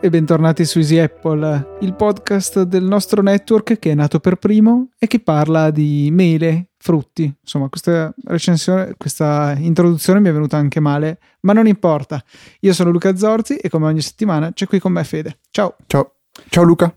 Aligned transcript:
Ciao 0.00 0.08
e 0.08 0.16
bentornati 0.16 0.64
su 0.64 0.78
Easy 0.78 0.96
Apple, 0.96 1.76
il 1.80 1.94
podcast 1.94 2.62
del 2.62 2.84
nostro 2.84 3.20
network 3.20 3.78
che 3.78 3.90
è 3.90 3.94
nato 3.94 4.18
per 4.18 4.36
primo 4.36 4.88
e 4.98 5.06
che 5.06 5.20
parla 5.20 5.70
di 5.70 6.08
mele, 6.10 6.70
frutti. 6.78 7.30
Insomma, 7.38 7.68
questa 7.68 8.10
recensione, 8.24 8.94
questa 8.96 9.54
introduzione 9.58 10.20
mi 10.20 10.30
è 10.30 10.32
venuta 10.32 10.56
anche 10.56 10.80
male, 10.80 11.18
ma 11.40 11.52
non 11.52 11.66
importa. 11.66 12.24
Io 12.60 12.72
sono 12.72 12.88
Luca 12.90 13.14
Zorzi 13.14 13.56
e 13.56 13.68
come 13.68 13.88
ogni 13.88 14.00
settimana 14.00 14.54
c'è 14.54 14.66
qui 14.66 14.78
con 14.78 14.92
me 14.92 15.04
Fede. 15.04 15.40
Ciao. 15.50 15.76
Ciao. 15.86 16.12
Ciao 16.48 16.62
Luca. 16.64 16.96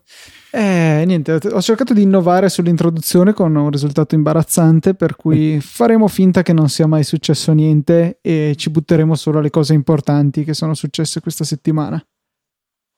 Eh, 0.49 1.03
niente, 1.05 1.33
ho 1.33 1.61
cercato 1.61 1.93
di 1.93 2.03
innovare 2.03 2.47
sull'introduzione 2.47 3.33
con 3.33 3.53
un 3.53 3.69
risultato 3.69 4.15
imbarazzante, 4.15 4.93
per 4.93 5.17
cui 5.17 5.59
faremo 5.59 6.07
finta 6.07 6.41
che 6.41 6.53
non 6.53 6.69
sia 6.69 6.87
mai 6.87 7.03
successo 7.03 7.51
niente 7.51 8.19
e 8.21 8.53
ci 8.55 8.69
butteremo 8.69 9.13
solo 9.15 9.39
alle 9.39 9.49
cose 9.49 9.73
importanti 9.73 10.45
che 10.45 10.53
sono 10.53 10.73
successe 10.73 11.19
questa 11.19 11.43
settimana. 11.43 12.01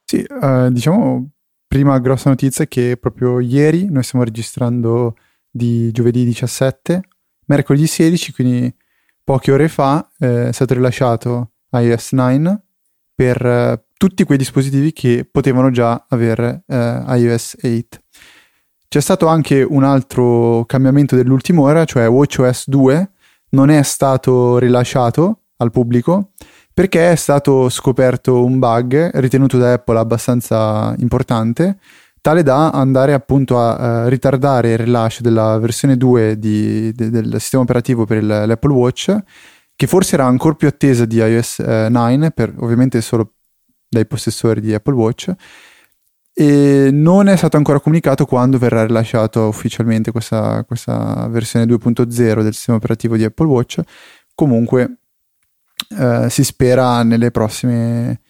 Sì, 0.08 0.24
uh, 0.30 0.70
diciamo, 0.70 1.32
prima 1.68 1.98
grossa 2.00 2.30
notizia 2.30 2.64
è 2.64 2.68
che 2.68 2.96
proprio 2.96 3.40
ieri 3.40 3.90
noi 3.90 4.04
stiamo 4.04 4.24
registrando 4.24 5.16
di 5.50 5.92
giovedì 5.92 6.24
17, 6.24 7.02
mercoledì 7.48 7.88
16, 7.88 8.32
quindi 8.32 8.74
poche 9.24 9.52
ore 9.52 9.68
fa 9.68 10.08
eh, 10.20 10.50
è 10.50 10.52
stato 10.52 10.76
rilasciato 10.76 11.54
iOS 11.72 12.12
9 12.12 12.62
per 13.16 13.46
eh, 13.46 13.86
tutti 13.98 14.24
quei 14.26 14.38
dispositivi 14.38 14.94
che 14.94 15.28
potevano 15.30 15.72
già 15.72 16.06
avere 16.10 16.64
eh, 16.68 17.04
iOS 17.08 17.58
8. 17.64 17.98
C'è 18.88 19.02
stato 19.02 19.28
anche 19.28 19.64
un 19.64 19.84
altro 19.84 20.66
cambiamento 20.66 21.16
dell'ultima 21.16 21.62
ora, 21.62 21.84
cioè 21.84 22.08
WatchOS 22.08 22.70
2 22.70 23.12
non 23.50 23.70
è 23.70 23.82
stato 23.82 24.60
rilasciato 24.60 25.42
al 25.58 25.72
pubblico 25.72 26.32
perché 26.76 27.14
è 27.14 27.16
stato 27.16 27.70
scoperto 27.70 28.44
un 28.44 28.60
bug 28.60 29.12
ritenuto 29.14 29.58
da 29.58 29.72
Apple 29.72 29.98
abbastanza 29.98 30.94
importante, 30.98 31.78
tale 32.20 32.44
da 32.44 32.72
andare 32.72 33.14
appunto 33.14 33.58
a 33.58 34.04
uh, 34.04 34.10
ritardare 34.10 34.74
il 34.74 34.80
rilascio 34.80 35.22
della 35.22 35.58
versione 35.58 35.96
2 35.96 36.38
di, 36.38 36.92
de, 36.92 37.10
del 37.10 37.40
sistema 37.40 37.64
operativo 37.64 38.04
per 38.04 38.18
il, 38.18 38.28
l'Apple 38.28 38.74
Watch, 38.74 39.18
che 39.74 39.88
forse 39.88 40.16
era 40.16 40.26
ancora 40.26 40.56
più 40.56 40.68
attesa 40.68 41.06
di 41.06 41.16
iOS 41.16 41.64
uh, 41.66 41.90
9, 41.90 42.32
per, 42.32 42.54
ovviamente 42.58 43.00
solo 43.00 43.36
dai 43.88 44.06
possessori 44.06 44.60
di 44.60 44.74
Apple 44.74 44.96
Watch, 44.96 45.34
e 46.34 46.90
non 46.92 47.30
è 47.30 47.38
stato 47.38 47.56
ancora 47.56 47.80
comunicato 47.80 48.26
quando 48.26 48.58
verrà 48.58 48.86
rilasciato 48.86 49.48
ufficialmente 49.48 50.12
questa, 50.12 50.66
questa 50.66 51.26
versione 51.30 51.66
2.0 51.66 52.42
del 52.42 52.54
sistema 52.54 52.76
operativo 52.76 53.16
di 53.16 53.24
Apple 53.24 53.48
Watch. 53.48 53.80
Comunque 54.34 54.98
eh, 55.90 56.30
si 56.30 56.44
spera 56.44 57.04
nelle 57.04 57.32
prossime 57.32 58.22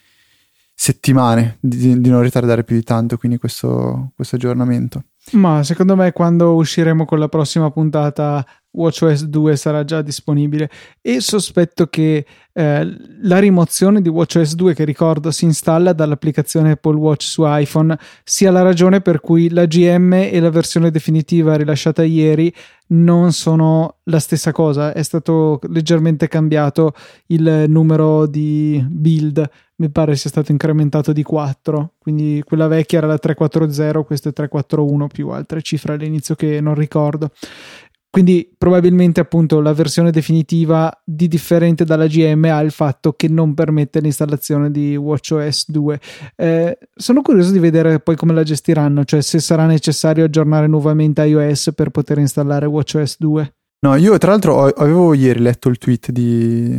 settimane 0.74 1.58
di, 1.62 2.00
di, 2.02 2.10
non 2.10 2.22
ritardare 2.22 2.66
più 2.66 2.76
di 2.76 2.84
tanto 2.84 3.18
quindi 3.18 3.38
questo, 3.38 4.12
questo 4.16 4.36
aggiornamento. 4.36 5.04
Ma 5.32 5.64
secondo 5.64 5.96
me 5.96 6.12
quando 6.12 6.54
usciremo 6.56 7.06
con 7.06 7.18
la 7.18 7.30
prossima 7.30 7.72
puntata 7.72 8.46
WatchOS 8.76 9.26
2 9.26 9.56
sarà 9.56 9.84
già 9.84 10.02
disponibile. 10.02 10.70
E 11.02 11.22
sospetto 11.22 11.88
che 11.88 12.26
eh, 12.58 12.98
la 13.22 13.40
rimozione 13.40 14.02
di 14.02 14.10
WatchOS 14.10 14.56
2 14.56 14.74
che 14.74 14.86
ricordo 14.86 15.32
si 15.32 15.46
installa 15.46 15.94
dall'applicazione 15.94 16.72
Apple 16.72 16.96
Watch 16.96 17.24
su 17.24 17.44
iPhone 17.46 17.98
sia 18.24 18.52
la 18.52 18.62
ragione 18.62 19.02
per 19.02 19.20
cui 19.20 19.50
la 19.50 19.66
GM 19.66 20.14
e 20.14 20.40
la 20.40 20.50
versione 20.50 20.92
definitiva 20.92 21.58
rilasciata 21.58 22.04
ieri 22.04 22.54
non 22.88 23.32
sono 23.32 23.98
la 24.04 24.20
stessa 24.20 24.52
cosa, 24.52 24.94
è 24.94 25.02
stato 25.02 25.60
leggermente 25.70 26.28
cambiato 26.28 26.94
il 27.28 27.66
numero 27.68 28.28
di 28.28 28.86
build, 28.88 29.50
mi 29.78 29.90
pare 29.90 30.16
sia 30.16 30.30
stato 30.30 30.52
incrementato 30.52 31.12
di 31.12 31.24
4, 31.24 31.94
quindi 31.98 32.44
quella 32.46 32.68
vecchia 32.68 33.00
era 33.00 33.08
la 33.08 33.18
340, 33.18 34.04
questa 34.04 34.30
è 34.30 34.34
341 34.34 35.08
più 35.08 35.30
altre 35.30 35.62
cifre 35.62 35.94
all'inizio 35.94 36.36
che 36.36 36.62
non 36.62 36.76
ricordo. 36.76 37.32
Quindi 38.16 38.50
probabilmente 38.58 39.20
appunto 39.20 39.60
la 39.60 39.74
versione 39.74 40.10
definitiva 40.10 40.90
di 41.04 41.28
differente 41.28 41.84
dalla 41.84 42.08
GM 42.08 42.46
ha 42.46 42.62
il 42.62 42.72
fatto 42.72 43.12
che 43.12 43.28
non 43.28 43.54
permette 43.54 44.00
l'installazione 44.00 44.72
di 44.72 44.96
WatchOS 44.96 45.70
2. 45.70 46.00
Eh, 46.38 46.78
sono 46.96 47.22
curioso 47.22 47.52
di 47.52 47.60
vedere 47.60 48.00
poi 48.00 48.16
come 48.16 48.32
la 48.32 48.44
gestiranno, 48.44 49.04
cioè 49.04 49.22
se 49.22 49.40
sarà 49.42 49.66
necessario 49.66 50.24
aggiornare 50.24 50.66
nuovamente 50.68 51.26
iOS 51.26 51.74
per 51.76 51.90
poter 51.90 52.20
installare 52.20 52.66
WatchOS 52.68 53.18
2. 53.20 53.54
No, 53.80 53.96
io 53.96 54.18
tra 54.18 54.32
l'altro 54.32 54.64
avevo 54.64 55.14
ieri 55.14 55.42
letto 55.42 55.68
il 55.68 55.78
tweet 55.78 56.12
di... 56.12 56.70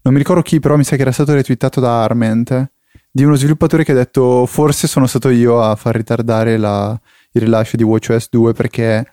non 0.00 0.14
mi 0.14 0.18
ricordo 0.18 0.40
chi, 0.40 0.60
però 0.60 0.78
mi 0.78 0.84
sa 0.84 0.96
che 0.96 1.02
era 1.02 1.12
stato 1.12 1.34
retweetato 1.34 1.78
da 1.78 2.02
Arment, 2.02 2.70
di 3.10 3.22
uno 3.22 3.34
sviluppatore 3.34 3.84
che 3.84 3.92
ha 3.92 3.96
detto 3.96 4.46
forse 4.46 4.86
sono 4.86 5.06
stato 5.06 5.28
io 5.28 5.60
a 5.60 5.76
far 5.76 5.94
ritardare 5.94 6.56
la... 6.56 6.98
il 7.32 7.42
rilascio 7.42 7.76
di 7.76 7.82
WatchOS 7.82 8.28
2 8.30 8.54
perché 8.54 9.06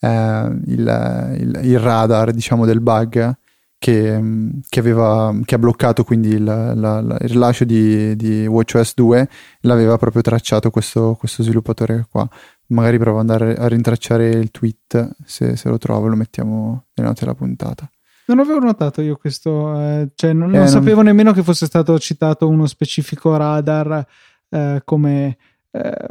eh, 0.00 0.58
il, 0.66 1.36
il, 1.38 1.60
il, 1.62 1.78
radar 1.78 2.32
diciamo, 2.32 2.64
del 2.64 2.80
bug 2.80 3.36
che, 3.78 4.22
che, 4.68 4.80
aveva, 4.80 5.34
che 5.44 5.54
ha 5.54 5.58
bloccato 5.58 6.04
quindi 6.04 6.30
il, 6.30 6.44
la, 6.44 6.74
la, 6.74 6.98
il 7.20 7.28
rilascio 7.28 7.64
di, 7.64 8.16
di, 8.16 8.46
WatchOS 8.46 8.94
2 8.94 9.28
l'aveva 9.60 9.98
proprio 9.98 10.22
tracciato 10.22 10.70
questo, 10.70 11.14
questo 11.18 11.42
sviluppatore 11.42 12.06
qua 12.10 12.28
magari 12.68 12.98
provo 12.98 13.20
ad 13.20 13.30
andare 13.30 13.54
a 13.54 13.68
rintracciare 13.68 14.28
il 14.30 14.50
tweet 14.50 15.16
se, 15.24 15.56
se 15.56 15.68
lo 15.68 15.78
trovo 15.78 16.06
lo 16.06 16.16
mettiamo 16.16 16.86
nelle 16.94 17.08
note 17.08 17.20
della 17.20 17.34
puntata 17.34 17.88
non 18.26 18.40
avevo 18.40 18.58
notato 18.58 19.02
io 19.02 19.16
questo, 19.16 19.78
eh, 19.78 20.08
cioè 20.14 20.32
non, 20.32 20.50
non 20.50 20.62
eh, 20.62 20.66
sapevo 20.66 20.96
non... 20.96 21.06
nemmeno 21.06 21.32
che 21.32 21.44
fosse 21.44 21.66
stato 21.66 21.96
citato 21.98 22.48
uno 22.48 22.66
specifico 22.66 23.36
radar 23.36 24.04
eh, 24.48 24.82
come 24.84 25.36
eh, 25.70 26.06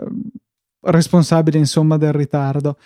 responsabile 0.81 1.57
insomma 1.57 1.97
del 1.97 2.13
ritardo. 2.13 2.77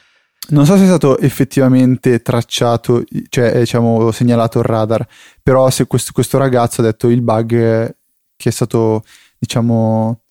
Non 0.49 0.65
so 0.65 0.77
se 0.77 0.83
è 0.83 0.87
stato 0.87 1.19
effettivamente 1.19 2.21
tracciato, 2.21 3.03
cioè 3.29 3.59
diciamo 3.59 4.11
segnalato 4.11 4.59
il 4.59 4.65
radar, 4.65 5.07
però 5.43 5.69
se 5.69 5.85
questo, 5.85 6.11
questo 6.11 6.37
ragazzo 6.37 6.81
ha 6.81 6.85
detto 6.85 7.07
il 7.09 7.21
bug 7.21 7.95
che 8.35 8.49
è 8.49 8.51
stato 8.51 9.03
diciamo 9.37 10.21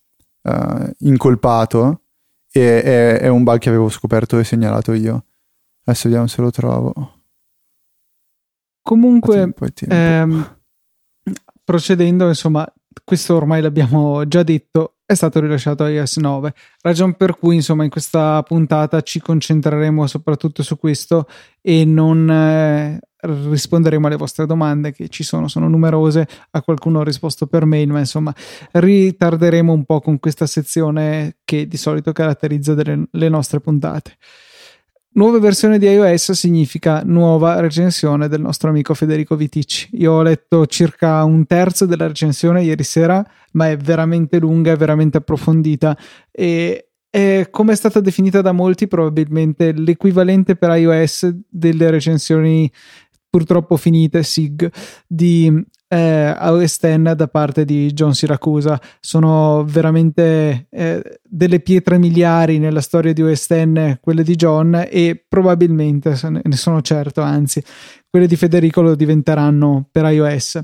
uh, 0.42 0.90
incolpato 0.98 2.02
è, 2.50 2.58
è, 2.58 3.18
è, 3.20 3.28
un 3.28 3.44
bug 3.44 3.58
che 3.58 3.68
avevo 3.68 3.88
scoperto 3.88 4.38
e 4.38 4.44
segnalato 4.44 4.92
io. 4.92 5.24
Adesso 5.84 6.04
vediamo 6.04 6.26
se 6.26 6.40
lo 6.42 6.50
trovo. 6.50 7.12
Comunque, 8.82 9.54
ehm, 9.88 10.58
procedendo, 11.62 12.28
insomma, 12.28 12.66
questo 13.04 13.36
ormai 13.36 13.60
l'abbiamo 13.60 14.26
già 14.26 14.42
detto, 14.42 14.97
è 15.08 15.14
stato 15.14 15.40
rilasciato 15.40 15.86
iOS 15.86 16.18
9, 16.18 16.52
ragion 16.82 17.14
per 17.14 17.38
cui 17.38 17.54
insomma 17.54 17.82
in 17.82 17.88
questa 17.88 18.42
puntata 18.42 19.00
ci 19.00 19.20
concentreremo 19.20 20.06
soprattutto 20.06 20.62
su 20.62 20.76
questo 20.76 21.26
e 21.62 21.86
non 21.86 22.30
eh, 22.30 23.00
risponderemo 23.20 24.06
alle 24.06 24.16
vostre 24.16 24.44
domande 24.44 24.92
che 24.92 25.08
ci 25.08 25.22
sono, 25.22 25.48
sono 25.48 25.66
numerose, 25.66 26.28
a 26.50 26.60
qualcuno 26.60 26.98
ho 26.98 27.04
risposto 27.04 27.46
per 27.46 27.64
mail, 27.64 27.88
ma 27.88 28.00
insomma 28.00 28.34
ritarderemo 28.70 29.72
un 29.72 29.86
po' 29.86 30.00
con 30.00 30.18
questa 30.18 30.44
sezione 30.44 31.38
che 31.42 31.66
di 31.66 31.78
solito 31.78 32.12
caratterizza 32.12 32.74
delle, 32.74 33.08
le 33.10 33.28
nostre 33.30 33.60
puntate. 33.60 34.18
Nuova 35.18 35.40
versione 35.40 35.80
di 35.80 35.86
iOS 35.86 36.30
significa 36.30 37.02
nuova 37.04 37.58
recensione 37.58 38.28
del 38.28 38.40
nostro 38.40 38.70
amico 38.70 38.94
Federico 38.94 39.34
Viticci. 39.34 39.88
Io 39.94 40.12
ho 40.12 40.22
letto 40.22 40.64
circa 40.66 41.24
un 41.24 41.44
terzo 41.44 41.86
della 41.86 42.06
recensione 42.06 42.62
ieri 42.62 42.84
sera, 42.84 43.28
ma 43.54 43.68
è 43.68 43.76
veramente 43.76 44.38
lunga, 44.38 44.70
è 44.70 44.76
veramente 44.76 45.16
approfondita 45.16 45.98
e 46.30 46.90
è, 47.10 47.48
come 47.50 47.72
è 47.72 47.74
stata 47.74 47.98
definita 47.98 48.42
da 48.42 48.52
molti, 48.52 48.86
probabilmente 48.86 49.72
l'equivalente 49.72 50.54
per 50.54 50.70
iOS 50.76 51.28
delle 51.48 51.90
recensioni 51.90 52.70
purtroppo 53.28 53.76
finite 53.76 54.22
SIG 54.22 54.70
di 55.04 55.52
eh, 55.88 56.36
OS 56.38 56.78
X 56.78 57.12
da 57.14 57.28
parte 57.28 57.64
di 57.64 57.92
John 57.92 58.14
Siracusa. 58.14 58.80
Sono 59.00 59.64
veramente 59.66 60.66
eh, 60.70 61.20
delle 61.22 61.60
pietre 61.60 61.98
miliari 61.98 62.58
nella 62.58 62.80
storia 62.80 63.12
di 63.12 63.22
X 63.34 63.98
quelle 64.00 64.22
di 64.22 64.36
John 64.36 64.86
e 64.88 65.24
probabilmente 65.26 66.16
ne 66.30 66.56
sono 66.56 66.82
certo 66.82 67.22
anzi 67.22 67.62
quelle 68.08 68.26
di 68.26 68.36
Federico 68.36 68.82
lo 68.82 68.94
diventeranno 68.94 69.88
per 69.90 70.04
iOS. 70.04 70.60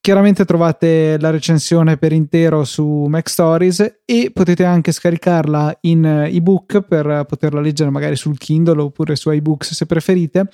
Chiaramente 0.00 0.44
trovate 0.44 1.16
la 1.18 1.30
recensione 1.30 1.96
per 1.96 2.12
intero 2.12 2.64
su 2.64 3.06
Mac 3.08 3.26
Stories 3.26 4.00
e 4.04 4.30
potete 4.34 4.62
anche 4.62 4.92
scaricarla 4.92 5.78
in 5.82 6.04
ebook 6.04 6.82
per 6.82 7.24
poterla 7.26 7.62
leggere 7.62 7.88
magari 7.88 8.14
sul 8.14 8.36
Kindle 8.36 8.82
oppure 8.82 9.16
su 9.16 9.30
iBooks 9.30 9.72
se 9.72 9.86
preferite 9.86 10.50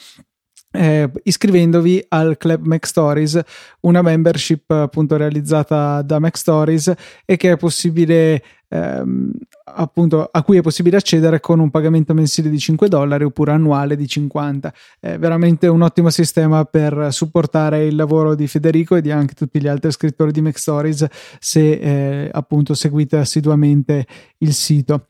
eh, 0.72 1.10
iscrivendovi 1.24 2.04
al 2.08 2.36
Club 2.36 2.64
Mac 2.64 2.86
Stories, 2.86 3.40
una 3.80 4.02
membership 4.02 4.70
appunto 4.70 5.16
realizzata 5.16 6.02
da 6.02 6.18
Mac 6.18 6.36
Stories 6.36 6.92
e 7.24 7.36
che 7.36 7.52
è 7.52 7.56
possibile 7.56 8.42
ehm, 8.68 9.32
appunto 9.64 10.28
a 10.30 10.42
cui 10.42 10.58
è 10.58 10.62
possibile 10.62 10.96
accedere 10.96 11.40
con 11.40 11.58
un 11.58 11.70
pagamento 11.70 12.14
mensile 12.14 12.48
di 12.48 12.58
5 12.58 12.88
dollari 12.88 13.24
oppure 13.24 13.52
annuale 13.52 13.96
di 13.96 14.06
50. 14.06 14.72
È 15.00 15.18
veramente 15.18 15.66
un 15.66 15.82
ottimo 15.82 16.10
sistema 16.10 16.64
per 16.64 17.08
supportare 17.10 17.86
il 17.86 17.96
lavoro 17.96 18.34
di 18.34 18.46
Federico 18.46 18.94
e 18.96 19.00
di 19.00 19.10
anche 19.10 19.34
tutti 19.34 19.60
gli 19.60 19.68
altri 19.68 19.90
scrittori 19.90 20.30
di 20.30 20.40
Mac 20.40 20.58
Stories 20.58 21.06
se 21.40 21.70
eh, 21.72 22.30
appunto 22.32 22.74
seguite 22.74 23.16
assiduamente 23.16 24.06
il 24.38 24.54
sito. 24.54 25.06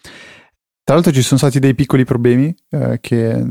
Tra 0.83 0.95
l'altro 0.95 1.13
ci 1.13 1.23
sono 1.23 1.39
stati 1.39 1.61
dei 1.61 1.75
piccoli 1.75 2.05
problemi 2.05 2.53
eh, 2.71 2.99
che, 3.01 3.45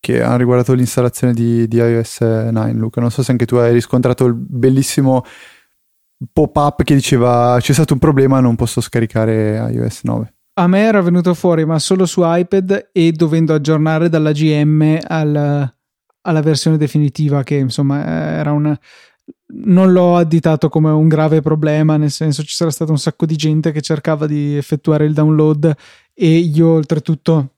che, 0.00 0.22
hanno 0.22 0.38
riguardato 0.38 0.72
l'installazione 0.72 1.34
di, 1.34 1.68
di 1.68 1.76
iOS 1.76 2.20
9, 2.20 2.72
Luca. 2.72 3.00
Non 3.00 3.10
so 3.10 3.22
se 3.22 3.30
anche 3.30 3.46
tu 3.46 3.56
hai 3.56 3.72
riscontrato 3.72 4.24
il 4.24 4.34
bellissimo 4.34 5.24
pop-up 6.32 6.82
che 6.82 6.94
diceva 6.94 7.56
c'è 7.60 7.72
stato 7.72 7.92
un 7.92 7.98
problema, 7.98 8.40
non 8.40 8.56
posso 8.56 8.80
scaricare 8.80 9.70
iOS 9.72 10.00
9. 10.02 10.34
A 10.54 10.66
me 10.66 10.80
era 10.80 11.00
venuto 11.00 11.32
fuori, 11.34 11.64
ma 11.64 11.78
solo 11.78 12.06
su 12.06 12.22
iPad 12.24 12.90
e 12.92 13.12
dovendo 13.12 13.54
aggiornare 13.54 14.08
dalla 14.08 14.32
GM 14.32 14.98
al, 15.06 15.74
alla 16.22 16.42
versione 16.42 16.76
definitiva, 16.76 17.42
che 17.42 17.54
insomma 17.56 18.04
era 18.04 18.52
un. 18.52 18.76
Non 19.52 19.92
l'ho 19.92 20.16
additato 20.16 20.68
come 20.68 20.90
un 20.90 21.08
grave 21.08 21.40
problema, 21.40 21.96
nel 21.96 22.10
senso 22.10 22.42
ci 22.42 22.54
sarà 22.54 22.70
stato 22.70 22.90
un 22.90 22.98
sacco 22.98 23.26
di 23.26 23.36
gente 23.36 23.72
che 23.72 23.80
cercava 23.80 24.26
di 24.26 24.56
effettuare 24.56 25.04
il 25.04 25.12
download 25.12 25.72
e 26.12 26.36
io 26.36 26.68
oltretutto 26.68 27.54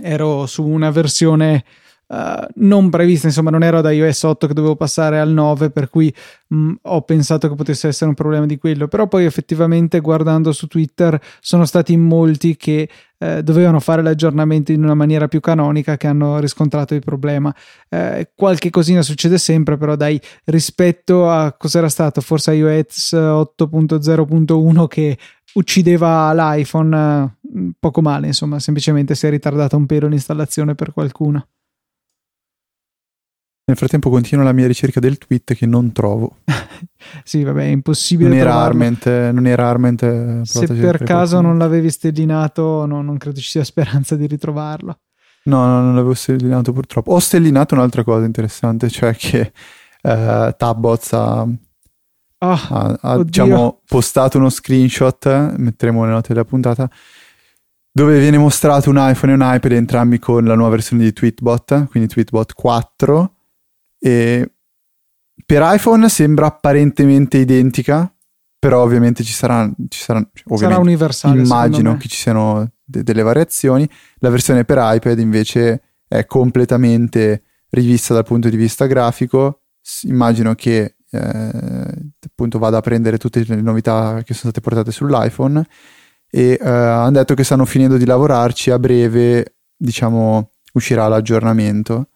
ero 0.00 0.46
su 0.46 0.64
una 0.64 0.90
versione 0.90 1.64
Uh, 2.12 2.46
non 2.56 2.90
prevista, 2.90 3.26
insomma, 3.26 3.48
non 3.48 3.62
ero 3.62 3.80
da 3.80 3.90
iOS 3.90 4.24
8 4.24 4.46
che 4.46 4.52
dovevo 4.52 4.76
passare 4.76 5.18
al 5.18 5.30
9, 5.30 5.70
per 5.70 5.88
cui 5.88 6.14
mh, 6.48 6.56
mm, 6.56 6.72
ho 6.82 7.00
pensato 7.00 7.48
che 7.48 7.54
potesse 7.54 7.88
essere 7.88 8.10
un 8.10 8.14
problema 8.14 8.44
di 8.44 8.58
quello. 8.58 8.86
Però 8.86 9.08
poi 9.08 9.24
effettivamente 9.24 9.98
guardando 10.00 10.52
su 10.52 10.66
Twitter 10.66 11.18
sono 11.40 11.64
stati 11.64 11.96
molti 11.96 12.54
che 12.54 12.86
eh, 13.16 13.42
dovevano 13.42 13.80
fare 13.80 14.02
l'aggiornamento 14.02 14.72
in 14.72 14.82
una 14.82 14.92
maniera 14.92 15.26
più 15.26 15.40
canonica 15.40 15.96
che 15.96 16.06
hanno 16.06 16.38
riscontrato 16.38 16.92
il 16.94 17.00
problema. 17.00 17.54
Eh, 17.88 18.32
qualche 18.34 18.68
cosina 18.68 19.00
succede 19.00 19.38
sempre, 19.38 19.78
però 19.78 19.96
dai, 19.96 20.20
rispetto 20.44 21.30
a 21.30 21.54
cos'era 21.54 21.88
stato, 21.88 22.20
forse 22.20 22.52
iOS 22.52 23.14
8.0.1 23.14 24.86
che 24.86 25.16
uccideva 25.54 26.32
l'iPhone 26.34 26.96
eh, 26.96 27.41
poco 27.78 28.00
male, 28.00 28.28
insomma, 28.28 28.58
semplicemente 28.58 29.14
si 29.14 29.26
è 29.26 29.30
ritardata 29.30 29.76
un 29.76 29.86
pelo 29.86 30.08
l'installazione 30.08 30.74
per 30.74 30.92
qualcuno. 30.92 31.46
Nel 33.64 33.76
frattempo 33.76 34.10
continuo 34.10 34.44
la 34.44 34.52
mia 34.52 34.66
ricerca 34.66 34.98
del 34.98 35.18
tweet 35.18 35.54
che 35.54 35.66
non 35.66 35.92
trovo. 35.92 36.38
sì, 37.22 37.44
vabbè, 37.44 37.62
è 37.62 37.66
impossibile 37.66 38.28
non 38.28 38.38
era 38.38 38.54
Arment, 38.56 39.06
non 39.06 39.46
era 39.46 39.68
Arment 39.68 40.02
eh, 40.02 40.40
Se 40.42 40.66
per 40.66 41.04
caso 41.04 41.40
non 41.40 41.58
l'avevi 41.58 41.88
stellinato, 41.88 42.86
no, 42.86 43.02
non 43.02 43.18
credo 43.18 43.38
ci 43.38 43.50
sia 43.50 43.64
speranza 43.64 44.16
di 44.16 44.26
ritrovarlo. 44.26 44.98
No, 45.44 45.66
no, 45.66 45.80
non 45.80 45.94
l'avevo 45.94 46.14
stellinato 46.14 46.72
purtroppo. 46.72 47.12
Ho 47.12 47.18
stellinato 47.20 47.74
un'altra 47.74 48.02
cosa 48.02 48.24
interessante, 48.24 48.90
cioè 48.90 49.14
che 49.14 49.52
eh, 50.02 50.54
Tabbots 50.56 51.12
ha, 51.12 51.42
oh, 51.42 52.58
ha, 52.68 52.98
ha 53.00 53.22
diciamo, 53.22 53.80
postato 53.86 54.38
uno 54.38 54.50
screenshot, 54.50 55.54
metteremo 55.56 56.00
nelle 56.00 56.14
note 56.14 56.32
della 56.32 56.44
puntata, 56.44 56.90
dove 57.92 58.18
viene 58.18 58.38
mostrato 58.38 58.88
un 58.88 58.96
iPhone 58.98 59.32
e 59.32 59.34
un 59.34 59.42
iPad 59.42 59.72
entrambi 59.72 60.18
con 60.18 60.44
la 60.44 60.54
nuova 60.54 60.70
versione 60.70 61.02
di 61.02 61.12
Tweetbot, 61.12 61.88
quindi 61.88 62.08
Tweetbot 62.08 62.54
4 62.54 63.34
e 63.98 64.52
per 65.44 65.62
iPhone 65.62 66.08
sembra 66.08 66.46
apparentemente 66.46 67.36
identica, 67.36 68.10
però 68.58 68.82
ovviamente 68.82 69.22
ci 69.22 69.32
sarà, 69.32 69.70
ci 69.88 70.00
sarà, 70.00 70.26
sarà 70.54 70.78
universale. 70.78 71.40
Immagino 71.40 71.96
che 71.96 72.08
ci 72.08 72.16
siano 72.16 72.72
de- 72.82 73.02
delle 73.02 73.22
variazioni. 73.22 73.88
La 74.18 74.30
versione 74.30 74.64
per 74.64 74.78
iPad 74.80 75.18
invece 75.18 75.82
è 76.08 76.24
completamente 76.26 77.42
rivista 77.70 78.14
dal 78.14 78.24
punto 78.24 78.48
di 78.48 78.56
vista 78.56 78.86
grafico. 78.86 79.62
Immagino 80.02 80.54
che 80.54 80.96
eh, 81.10 82.12
appunto 82.26 82.58
vada 82.58 82.78
a 82.78 82.82
prendere 82.82 83.18
tutte 83.18 83.44
le 83.46 83.60
novità 83.60 84.22
che 84.24 84.32
sono 84.32 84.50
state 84.52 84.60
portate 84.60 84.92
sull'iPhone 84.92 85.66
e 86.34 86.58
eh, 86.58 86.66
hanno 86.66 87.10
detto 87.10 87.34
che 87.34 87.44
stanno 87.44 87.66
finendo 87.66 87.98
di 87.98 88.06
lavorarci 88.06 88.70
a 88.70 88.78
breve, 88.78 89.56
diciamo, 89.76 90.52
uscirà 90.72 91.06
l'aggiornamento 91.06 92.08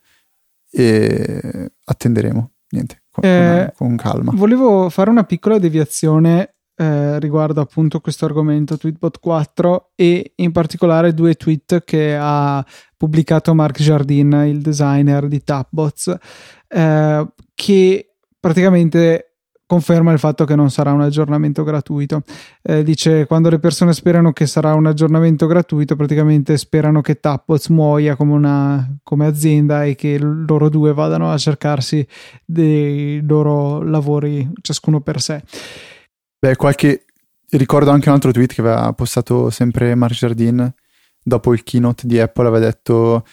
e 0.70 1.70
attenderemo. 1.84 2.50
Niente, 2.70 3.02
con, 3.10 3.24
eh, 3.24 3.72
con 3.76 3.94
calma. 3.96 4.32
Volevo 4.34 4.88
fare 4.88 5.10
una 5.10 5.24
piccola 5.24 5.58
deviazione 5.58 6.54
eh, 6.78 7.18
riguardo 7.20 7.60
appunto 7.60 8.00
questo 8.00 8.24
argomento 8.24 8.76
Tweetbot 8.76 9.18
4 9.18 9.92
e 9.94 10.32
in 10.36 10.52
particolare 10.52 11.14
due 11.14 11.34
tweet 11.34 11.84
che 11.84 12.16
ha 12.18 12.64
pubblicato 12.96 13.54
Mark 13.54 13.80
Jardin, 13.80 14.44
il 14.46 14.60
designer 14.60 15.28
di 15.28 15.42
Tapbots, 15.42 16.14
eh, 16.68 17.26
che 17.54 18.14
praticamente 18.40 19.25
conferma 19.66 20.12
il 20.12 20.18
fatto 20.18 20.44
che 20.44 20.54
non 20.54 20.70
sarà 20.70 20.92
un 20.92 21.00
aggiornamento 21.02 21.64
gratuito. 21.64 22.22
Eh, 22.62 22.82
dice 22.82 23.26
quando 23.26 23.50
le 23.50 23.58
persone 23.58 23.92
sperano 23.92 24.32
che 24.32 24.46
sarà 24.46 24.74
un 24.74 24.86
aggiornamento 24.86 25.46
gratuito, 25.46 25.96
praticamente 25.96 26.56
sperano 26.56 27.00
che 27.00 27.18
Tappoz 27.18 27.68
muoia 27.68 28.16
come, 28.16 28.32
una, 28.32 28.96
come 29.02 29.26
azienda 29.26 29.84
e 29.84 29.94
che 29.96 30.18
loro 30.18 30.68
due 30.68 30.94
vadano 30.94 31.30
a 31.30 31.36
cercarsi 31.36 32.06
dei 32.44 33.20
loro 33.26 33.82
lavori 33.82 34.48
ciascuno 34.62 35.00
per 35.00 35.20
sé. 35.20 35.42
Beh, 36.38 36.56
qualche 36.56 37.04
ricordo 37.50 37.90
anche 37.90 38.08
un 38.08 38.14
altro 38.14 38.30
tweet 38.30 38.54
che 38.54 38.60
aveva 38.60 38.92
postato 38.92 39.50
sempre 39.50 39.94
Mark 39.94 40.14
Jardin 40.14 40.72
dopo 41.22 41.52
il 41.52 41.64
keynote 41.64 42.06
di 42.06 42.20
Apple, 42.20 42.46
aveva 42.46 42.64
detto 42.64 43.24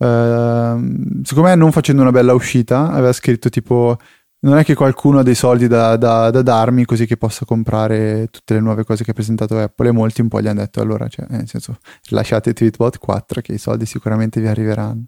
Uh, 0.00 0.78
secondo 1.24 1.48
me 1.48 1.56
non 1.56 1.72
facendo 1.72 2.02
una 2.02 2.12
bella 2.12 2.32
uscita 2.32 2.92
aveva 2.92 3.12
scritto 3.12 3.48
tipo 3.48 3.98
non 4.40 4.56
è 4.56 4.64
che 4.64 4.74
qualcuno 4.74 5.18
ha 5.18 5.22
dei 5.22 5.34
soldi 5.34 5.66
da, 5.66 5.96
da, 5.96 6.30
da, 6.30 6.42
darmi 6.42 6.84
così 6.84 7.06
che 7.06 7.16
possa 7.16 7.44
comprare 7.44 8.28
tutte 8.30 8.54
le 8.54 8.60
nuove 8.60 8.84
cose 8.84 9.02
che 9.02 9.10
ha 9.10 9.14
presentato 9.14 9.58
Apple 9.58 9.88
e 9.88 9.92
molti 9.92 10.20
un 10.20 10.28
po' 10.28 10.40
gli 10.40 10.46
hanno 10.46 10.60
detto 10.60 10.80
allora, 10.80 11.08
cioè, 11.08 11.26
nel 11.28 11.48
senso, 11.48 11.78
lasciate 12.10 12.52
Tweetbot 12.52 12.98
4 12.98 13.40
che 13.40 13.54
i 13.54 13.58
soldi 13.58 13.84
sicuramente 13.84 14.40
vi 14.40 14.46
arriveranno. 14.46 15.06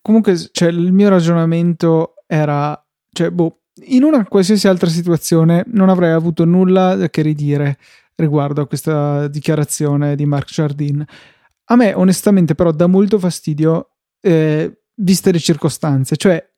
Comunque, 0.00 0.36
cioè, 0.52 0.68
il 0.68 0.92
mio 0.92 1.08
ragionamento 1.08 2.14
era, 2.26 2.80
cioè, 3.12 3.30
boh, 3.30 3.62
in 3.86 4.04
una 4.04 4.24
qualsiasi 4.26 4.68
altra 4.68 4.88
situazione 4.88 5.64
non 5.68 5.88
avrei 5.88 6.12
avuto 6.12 6.44
nulla 6.44 7.08
che 7.10 7.22
ridire 7.22 7.78
riguardo 8.14 8.60
a 8.60 8.66
questa 8.66 9.26
dichiarazione 9.28 10.14
di 10.14 10.24
Mark 10.24 10.50
Jardin. 10.50 11.04
A 11.64 11.76
me, 11.76 11.94
onestamente, 11.94 12.54
però, 12.54 12.70
dà 12.70 12.86
molto 12.86 13.18
fastidio, 13.18 13.96
eh, 14.20 14.82
viste 14.94 15.32
le 15.32 15.38
circostanze, 15.38 16.16
cioè 16.16 16.49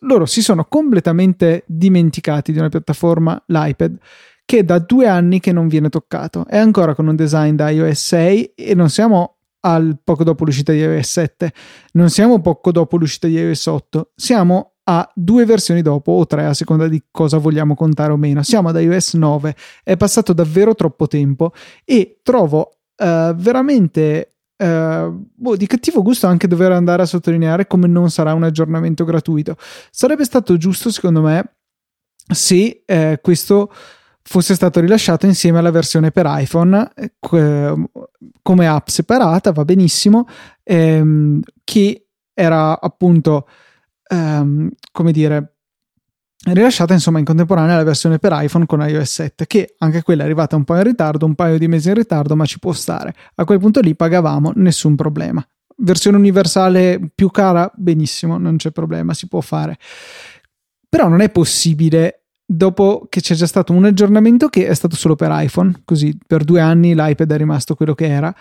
loro 0.00 0.26
si 0.26 0.42
sono 0.42 0.64
completamente 0.64 1.64
dimenticati 1.66 2.52
di 2.52 2.58
una 2.58 2.68
piattaforma, 2.68 3.42
l'iPad, 3.46 3.98
che 4.44 4.64
da 4.64 4.78
due 4.78 5.08
anni 5.08 5.40
che 5.40 5.52
non 5.52 5.68
viene 5.68 5.88
toccato. 5.88 6.46
È 6.46 6.56
ancora 6.56 6.94
con 6.94 7.06
un 7.08 7.16
design 7.16 7.54
da 7.54 7.68
iOS 7.70 8.06
6 8.06 8.52
e 8.54 8.74
non 8.74 8.88
siamo 8.88 9.36
al 9.60 9.98
poco 10.02 10.22
dopo 10.22 10.44
l'uscita 10.44 10.72
di 10.72 10.78
iOS 10.78 11.10
7, 11.10 11.52
non 11.92 12.08
siamo 12.08 12.40
poco 12.40 12.70
dopo 12.70 12.96
l'uscita 12.96 13.26
di 13.26 13.34
iOS 13.34 13.66
8, 13.66 14.12
siamo 14.14 14.74
a 14.88 15.10
due 15.14 15.44
versioni 15.44 15.82
dopo 15.82 16.12
o 16.12 16.26
tre 16.26 16.44
a 16.44 16.54
seconda 16.54 16.86
di 16.86 17.02
cosa 17.10 17.38
vogliamo 17.38 17.74
contare 17.74 18.12
o 18.12 18.16
meno. 18.16 18.44
Siamo 18.44 18.68
ad 18.68 18.80
iOS 18.80 19.14
9, 19.14 19.56
è 19.82 19.96
passato 19.96 20.32
davvero 20.32 20.76
troppo 20.76 21.08
tempo 21.08 21.52
e 21.84 22.20
trovo 22.22 22.78
uh, 22.96 23.34
veramente 23.34 24.35
Uh, 24.58 25.26
boh, 25.34 25.54
di 25.54 25.66
cattivo 25.66 26.00
gusto 26.00 26.26
anche 26.26 26.48
dover 26.48 26.72
andare 26.72 27.02
a 27.02 27.06
sottolineare 27.06 27.66
come 27.66 27.86
non 27.86 28.10
sarà 28.10 28.32
un 28.32 28.42
aggiornamento 28.42 29.04
gratuito. 29.04 29.56
Sarebbe 29.90 30.24
stato 30.24 30.56
giusto, 30.56 30.90
secondo 30.90 31.20
me, 31.20 31.56
se 32.32 32.82
eh, 32.84 33.18
questo 33.22 33.70
fosse 34.22 34.54
stato 34.54 34.80
rilasciato 34.80 35.26
insieme 35.26 35.58
alla 35.58 35.70
versione 35.70 36.10
per 36.10 36.26
iPhone 36.26 36.90
eh, 36.94 37.12
come 38.42 38.66
app 38.66 38.88
separata, 38.88 39.52
va 39.52 39.64
benissimo, 39.64 40.26
ehm, 40.64 41.40
che 41.62 42.08
era 42.34 42.80
appunto, 42.80 43.46
ehm, 44.08 44.70
come 44.90 45.12
dire, 45.12 45.55
rilasciata 46.54 46.92
insomma 46.92 47.18
in 47.18 47.24
contemporanea 47.24 47.76
la 47.76 47.82
versione 47.82 48.18
per 48.18 48.32
iPhone 48.34 48.66
con 48.66 48.86
iOS 48.86 49.10
7 49.10 49.46
che 49.46 49.74
anche 49.78 50.02
quella 50.02 50.22
è 50.22 50.24
arrivata 50.24 50.56
un 50.56 50.64
po' 50.64 50.76
in 50.76 50.82
ritardo 50.82 51.26
un 51.26 51.34
paio 51.34 51.58
di 51.58 51.68
mesi 51.68 51.88
in 51.88 51.94
ritardo 51.94 52.36
ma 52.36 52.44
ci 52.44 52.58
può 52.58 52.72
stare. 52.72 53.14
A 53.34 53.44
quel 53.44 53.58
punto 53.58 53.80
lì 53.80 53.94
pagavamo 53.94 54.52
nessun 54.56 54.94
problema. 54.94 55.46
Versione 55.78 56.16
universale 56.16 57.00
più 57.14 57.30
cara 57.30 57.70
benissimo 57.74 58.38
non 58.38 58.56
c'è 58.56 58.70
problema 58.70 59.14
si 59.14 59.28
può 59.28 59.40
fare. 59.40 59.78
Però 60.88 61.08
non 61.08 61.20
è 61.20 61.30
possibile. 61.30 62.22
Dopo 62.48 63.06
che 63.08 63.20
c'è 63.20 63.34
già 63.34 63.46
stato 63.46 63.72
un 63.72 63.84
aggiornamento 63.86 64.46
che 64.48 64.68
è 64.68 64.74
stato 64.74 64.94
solo 64.94 65.16
per 65.16 65.30
iPhone 65.32 65.82
così 65.84 66.16
per 66.24 66.44
due 66.44 66.60
anni 66.60 66.94
l'iPad 66.94 67.32
è 67.32 67.36
rimasto 67.36 67.74
quello 67.74 67.92
che 67.92 68.06
era 68.06 68.32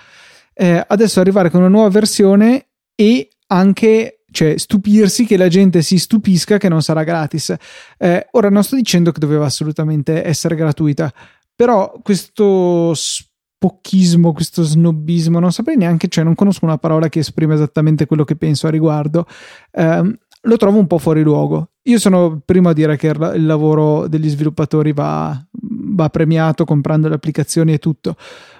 eh, 0.56 0.84
adesso 0.88 1.20
arrivare 1.20 1.50
con 1.50 1.60
una 1.60 1.70
nuova 1.70 1.90
versione 1.90 2.68
e 2.96 3.30
anche 3.48 4.15
cioè 4.36 4.58
stupirsi 4.58 5.26
che 5.26 5.38
la 5.38 5.48
gente 5.48 5.82
si 5.82 5.98
stupisca 5.98 6.58
che 6.58 6.68
non 6.68 6.82
sarà 6.82 7.04
gratis. 7.04 7.56
Eh, 7.98 8.28
ora 8.32 8.50
non 8.50 8.66
sto 8.66 8.76
dicendo 8.76 9.14
che 9.14 9.20
doveva 9.20 9.46
assolutamente 9.46 10.26
essere 10.26 10.56
gratuita, 10.56 11.12
Però 11.56 11.98
questo 12.04 12.92
spocchismo, 12.94 14.34
questo 14.34 14.64
snobismo, 14.64 15.40
non 15.40 15.54
saprei 15.54 15.78
neanche, 15.78 16.10
cioè 16.10 16.26
non 16.26 16.36
conosco 16.36 16.66
una 16.66 16.78
parola 16.78 17.08
che 17.08 17.20
esprime 17.20 17.54
esattamente 17.54 18.06
quello 18.08 18.26
che 18.26 18.36
penso 18.36 18.68
a 18.68 18.72
riguardo. 18.72 19.26
Ehm, 19.72 20.14
lo 20.42 20.58
trovo 20.58 20.80
un 20.80 20.88
po' 20.88 20.98
fuori 20.98 21.24
luogo. 21.24 21.70
Io 21.84 21.98
sono 21.98 22.42
primo 22.44 22.68
a 22.68 22.74
dire 22.74 22.98
che 22.98 23.08
il 23.08 23.46
lavoro 23.46 24.08
degli 24.10 24.28
sviluppatori 24.28 24.92
va, 24.92 25.42
va 25.52 26.10
premiato 26.10 26.66
comprando 26.66 27.08
le 27.08 27.16
applicazioni 27.16 27.72
e 27.72 27.78
tutto, 27.78 28.18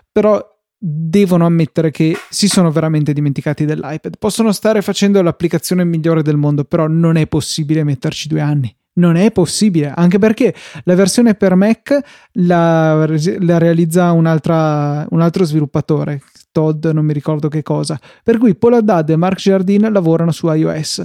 però 0.10 0.42
devono 0.88 1.48
ammettere 1.48 1.90
che 1.90 2.16
si 2.30 2.48
sono 2.48 2.70
veramente 2.70 3.12
dimenticati 3.12 3.66
dell'iPad. 3.66 4.18
Possono 4.20 4.52
stare 4.52 4.84
facendo 4.84 5.20
l'applicazione 5.24 5.84
migliore 5.84 6.22
del 6.22 6.38
mondo, 6.38 6.64
però 6.64 6.86
non 6.86 7.16
è 7.16 7.26
possibile 7.26 7.84
metterci 7.84 8.28
due 8.28 8.42
anni. 8.42 8.76
Non 8.98 9.16
è 9.16 9.32
possibile, 9.32 9.92
anche 9.94 10.20
perché 10.20 10.54
la 10.84 10.94
versione 10.94 11.34
per 11.34 11.56
Mac 11.56 12.00
la, 12.34 13.06
la 13.40 13.58
realizza 13.58 14.12
un 14.12 14.28
altro 14.28 15.44
sviluppatore, 15.44 16.22
Todd, 16.52 16.86
non 16.86 17.04
mi 17.04 17.14
ricordo 17.14 17.50
che 17.50 17.64
cosa. 17.64 18.00
Per 18.24 18.38
cui 18.38 18.56
Paul 18.56 18.76
Haddad 18.76 19.10
e 19.10 19.16
Mark 19.16 19.40
Jardine 19.40 19.90
lavorano 19.90 20.32
su 20.32 20.48
iOS. 20.48 21.04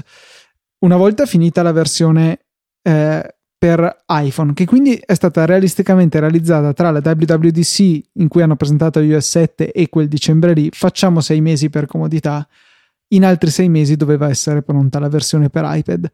Una 0.84 0.96
volta 0.96 1.24
finita 1.24 1.62
la 1.62 1.72
versione 1.72 2.44
eh, 2.82 3.34
per 3.60 4.04
iPhone, 4.08 4.54
che 4.54 4.64
quindi 4.64 4.94
è 5.04 5.12
stata 5.12 5.44
realisticamente 5.44 6.18
realizzata 6.18 6.72
tra 6.72 6.90
la 6.90 7.02
WWDC 7.04 8.00
in 8.14 8.28
cui 8.28 8.40
hanno 8.40 8.56
presentato 8.56 9.00
iOS 9.00 9.28
7 9.28 9.72
e 9.72 9.90
quel 9.90 10.08
dicembre 10.08 10.54
lì, 10.54 10.70
facciamo 10.72 11.20
sei 11.20 11.42
mesi 11.42 11.68
per 11.68 11.84
comodità, 11.84 12.48
in 13.08 13.22
altri 13.22 13.50
sei 13.50 13.68
mesi 13.68 13.96
doveva 13.96 14.30
essere 14.30 14.62
pronta 14.62 14.98
la 14.98 15.10
versione 15.10 15.50
per 15.50 15.64
iPad, 15.66 16.10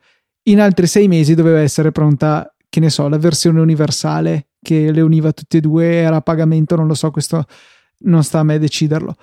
in 0.48 0.60
altri 0.60 0.88
sei 0.88 1.06
mesi 1.06 1.36
doveva 1.36 1.60
essere 1.60 1.92
pronta, 1.92 2.52
che 2.68 2.80
ne 2.80 2.90
so, 2.90 3.06
la 3.06 3.18
versione 3.18 3.60
universale 3.60 4.48
che 4.60 4.90
le 4.90 5.00
univa 5.00 5.30
tutte 5.30 5.58
e 5.58 5.60
due, 5.60 5.86
era 5.86 6.16
a 6.16 6.22
pagamento, 6.22 6.74
non 6.74 6.88
lo 6.88 6.94
so, 6.94 7.12
questo 7.12 7.44
non 7.98 8.24
sta 8.24 8.40
a 8.40 8.42
me 8.42 8.58
deciderlo. 8.58 9.14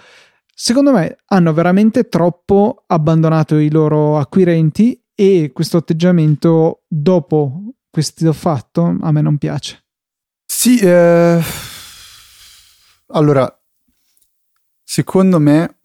Secondo 0.56 0.94
me 0.94 1.18
hanno 1.26 1.52
veramente 1.52 2.08
troppo 2.08 2.86
abbandonato 2.88 3.58
i 3.58 3.70
loro 3.70 4.18
acquirenti 4.18 4.98
e 5.14 5.52
questo 5.54 5.76
atteggiamento 5.76 6.84
dopo 6.88 7.63
questo 7.94 8.34
fatto 8.34 8.98
a 9.02 9.12
me 9.12 9.22
non 9.22 9.38
piace. 9.38 9.84
Sì, 10.44 10.80
eh... 10.80 11.40
allora, 13.10 13.64
secondo 14.84 15.38
me 15.40 15.78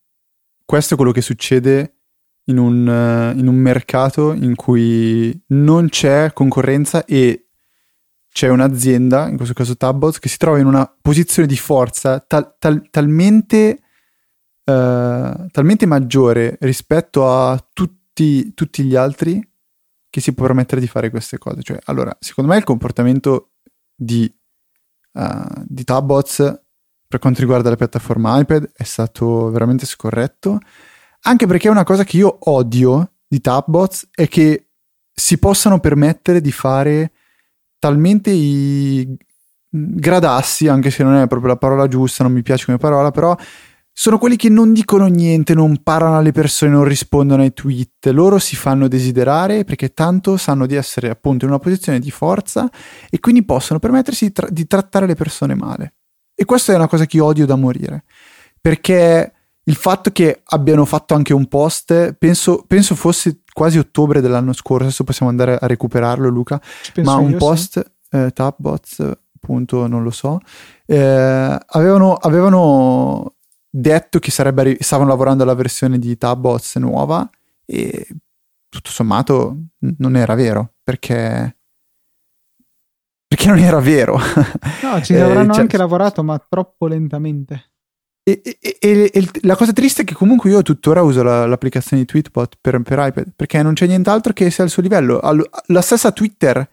questo 0.64 0.94
è 0.94 0.96
quello 0.96 1.12
che 1.12 1.20
succede 1.20 1.96
in 2.44 2.56
un, 2.56 2.86
uh, 2.86 3.38
in 3.38 3.46
un 3.46 3.56
mercato 3.56 4.32
in 4.32 4.54
cui 4.54 5.38
non 5.48 5.90
c'è 5.90 6.32
concorrenza 6.32 7.04
e 7.04 7.48
c'è 8.32 8.48
un'azienda, 8.48 9.28
in 9.28 9.36
questo 9.36 9.52
caso 9.52 9.76
Tabbots, 9.76 10.18
che 10.18 10.30
si 10.30 10.38
trova 10.38 10.58
in 10.58 10.64
una 10.66 10.90
posizione 11.02 11.46
di 11.46 11.58
forza 11.58 12.20
tal, 12.20 12.56
tal, 12.58 12.88
talmente, 12.88 13.80
uh, 14.64 15.46
talmente 15.50 15.84
maggiore 15.84 16.56
rispetto 16.62 17.30
a 17.30 17.62
tutti, 17.70 18.54
tutti 18.54 18.82
gli 18.84 18.94
altri 18.94 19.46
che 20.10 20.20
si 20.20 20.32
può 20.34 20.46
permettere 20.46 20.80
di 20.80 20.86
fare 20.86 21.10
queste 21.10 21.38
cose. 21.38 21.62
Cioè, 21.62 21.78
allora, 21.84 22.16
secondo 22.20 22.50
me 22.50 22.56
il 22.56 22.64
comportamento 22.64 23.52
di, 23.94 24.32
uh, 25.12 25.64
di 25.66 25.84
Tabbots 25.84 26.62
per 27.08 27.20
quanto 27.20 27.40
riguarda 27.40 27.70
la 27.70 27.76
piattaforma 27.76 28.38
iPad 28.38 28.70
è 28.74 28.82
stato 28.82 29.50
veramente 29.50 29.86
scorretto, 29.86 30.58
anche 31.22 31.46
perché 31.46 31.70
una 31.70 31.82
cosa 31.82 32.04
che 32.04 32.18
io 32.18 32.36
odio 32.50 33.12
di 33.26 33.40
Tabbots 33.40 34.08
è 34.10 34.28
che 34.28 34.68
si 35.10 35.38
possano 35.38 35.80
permettere 35.80 36.42
di 36.42 36.52
fare 36.52 37.12
talmente 37.78 38.30
i 38.30 39.16
gradassi, 39.70 40.68
anche 40.68 40.90
se 40.90 41.02
non 41.02 41.14
è 41.14 41.26
proprio 41.26 41.52
la 41.52 41.58
parola 41.58 41.88
giusta, 41.88 42.24
non 42.24 42.32
mi 42.32 42.42
piace 42.42 42.66
come 42.66 42.76
parola, 42.76 43.10
però 43.10 43.34
sono 44.00 44.16
quelli 44.18 44.36
che 44.36 44.48
non 44.48 44.72
dicono 44.72 45.06
niente, 45.08 45.54
non 45.54 45.82
parlano 45.82 46.18
alle 46.18 46.30
persone, 46.30 46.70
non 46.70 46.84
rispondono 46.84 47.42
ai 47.42 47.52
tweet. 47.52 48.06
Loro 48.12 48.38
si 48.38 48.54
fanno 48.54 48.86
desiderare 48.86 49.64
perché 49.64 49.92
tanto 49.92 50.36
sanno 50.36 50.66
di 50.66 50.76
essere 50.76 51.10
appunto 51.10 51.44
in 51.44 51.50
una 51.50 51.58
posizione 51.58 51.98
di 51.98 52.12
forza 52.12 52.70
e 53.10 53.18
quindi 53.18 53.44
possono 53.44 53.80
permettersi 53.80 54.26
di, 54.26 54.32
tra- 54.32 54.48
di 54.48 54.68
trattare 54.68 55.04
le 55.04 55.16
persone 55.16 55.56
male. 55.56 55.94
E 56.32 56.44
questa 56.44 56.72
è 56.72 56.76
una 56.76 56.86
cosa 56.86 57.06
che 57.06 57.18
odio 57.18 57.44
da 57.44 57.56
morire. 57.56 58.04
Perché 58.60 59.32
il 59.64 59.74
fatto 59.74 60.12
che 60.12 60.42
abbiano 60.44 60.84
fatto 60.84 61.14
anche 61.14 61.34
un 61.34 61.48
post, 61.48 62.12
penso, 62.12 62.62
penso 62.68 62.94
fosse 62.94 63.40
quasi 63.52 63.78
ottobre 63.78 64.20
dell'anno 64.20 64.52
scorso, 64.52 64.84
adesso 64.84 65.02
possiamo 65.02 65.28
andare 65.28 65.58
a 65.58 65.66
recuperarlo 65.66 66.28
Luca, 66.28 66.62
ma 67.02 67.16
un 67.16 67.36
post, 67.36 67.84
sì. 67.84 68.16
eh, 68.16 68.30
Tapbots, 68.30 69.00
appunto 69.34 69.88
non 69.88 70.04
lo 70.04 70.10
so, 70.10 70.38
eh, 70.86 71.58
avevano, 71.66 72.14
avevano 72.14 73.32
detto 73.68 74.18
che 74.18 74.30
sarebbe, 74.30 74.76
stavano 74.80 75.10
lavorando 75.10 75.42
alla 75.42 75.54
versione 75.54 75.98
di 75.98 76.16
Tabbots 76.16 76.76
nuova 76.76 77.28
e 77.64 78.06
tutto 78.68 78.90
sommato 78.90 79.56
non 79.78 80.16
era 80.16 80.34
vero 80.34 80.74
perché 80.82 81.58
perché 83.28 83.46
non 83.46 83.58
era 83.58 83.78
vero. 83.78 84.18
No, 84.80 85.02
ci 85.02 85.14
avranno 85.14 85.50
eh, 85.50 85.54
cioè, 85.54 85.62
anche 85.62 85.76
lavorato, 85.76 86.22
ma 86.22 86.38
troppo 86.38 86.86
lentamente. 86.86 87.72
E, 88.22 88.40
e, 88.42 88.78
e, 88.80 89.10
e, 89.12 89.28
la 89.42 89.54
cosa 89.54 89.72
triste 89.72 90.02
è 90.02 90.04
che 90.04 90.14
comunque 90.14 90.48
io 90.50 90.62
tuttora 90.62 91.02
uso 91.02 91.22
la, 91.22 91.46
l'applicazione 91.46 92.02
di 92.02 92.08
Tweetbot 92.08 92.56
per, 92.60 92.80
per, 92.80 92.98
iPad 92.98 93.32
perché 93.36 93.62
non 93.62 93.74
c'è 93.74 93.86
nient'altro 93.86 94.32
che 94.32 94.50
sia 94.50 94.64
al 94.64 94.70
suo 94.70 94.82
livello. 94.82 95.20
La 95.66 95.82
stessa 95.82 96.10
Twitter 96.10 96.66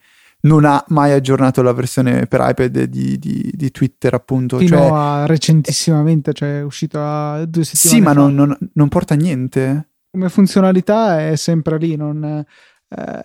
non 0.45 0.65
ha 0.65 0.83
mai 0.89 1.11
aggiornato 1.11 1.61
la 1.61 1.73
versione 1.73 2.27
per 2.27 2.39
iPad 2.43 2.83
di, 2.83 3.17
di, 3.19 3.51
di 3.53 3.71
Twitter, 3.71 4.13
appunto. 4.13 4.57
Fino 4.57 4.77
cioè, 4.77 4.89
a 4.91 5.25
recentissimamente, 5.25 6.33
cioè 6.33 6.59
è 6.59 6.63
uscito 6.63 6.99
a 7.01 7.45
due 7.45 7.63
settimane. 7.63 7.99
Sì, 7.99 8.01
ma 8.01 8.13
non, 8.13 8.33
non, 8.33 8.57
non, 8.73 8.87
porta 8.87 9.15
niente. 9.15 9.89
Come 10.11 10.29
funzionalità 10.29 11.27
è 11.27 11.35
sempre 11.35 11.77
lì. 11.77 11.95
Non, 11.95 12.23
eh, 12.23 13.21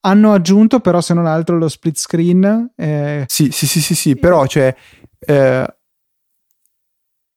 hanno 0.00 0.32
aggiunto, 0.32 0.80
però, 0.80 1.00
se 1.00 1.14
non 1.14 1.26
altro, 1.26 1.58
lo 1.58 1.68
split 1.68 1.98
screen. 1.98 2.72
Eh, 2.76 3.24
sì, 3.26 3.50
sì, 3.50 3.66
sì, 3.66 3.80
sì, 3.80 3.94
sì, 3.94 4.16
però, 4.16 4.46
cioè. 4.46 4.74
Eh, 5.18 5.76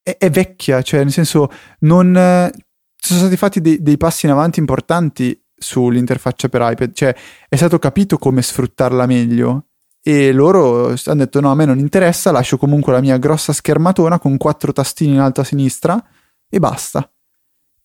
è, 0.04 0.18
è, 0.18 0.30
vecchia, 0.30 0.82
cioè, 0.84 1.02
nel 1.02 1.12
senso, 1.12 1.50
non. 1.80 2.52
sono 2.96 3.20
stati 3.20 3.36
fatti 3.36 3.62
dei, 3.62 3.82
dei 3.82 3.98
passi 3.98 4.28
in 4.28 4.32
avanti 4.32 4.60
importanti 4.60 5.42
sull'interfaccia 5.58 6.50
per 6.50 6.62
iPad, 6.64 6.94
cioè 6.94 7.16
è 7.50 7.56
stato 7.56 7.80
capito 7.80 8.18
come 8.18 8.42
sfruttarla 8.42 9.06
meglio 9.06 9.66
e 10.02 10.32
loro 10.32 10.88
hanno 10.88 11.16
detto 11.16 11.42
no 11.42 11.52
a 11.52 11.56
me 11.56 11.66
non 11.66 11.80
interessa, 11.80 12.32
lascio 12.32 12.58
comunque 12.58 12.94
la 12.94 13.02
mia 13.02 13.18
grossa 13.18 13.52
schermatona 13.52 14.20
con 14.20 14.38
quattro 14.38 14.72
tastini 14.72 15.14
in 15.14 15.20
alto 15.20 15.42
a 15.42 15.44
sinistra 15.44 16.02
e 16.48 16.60
basta. 16.60 17.12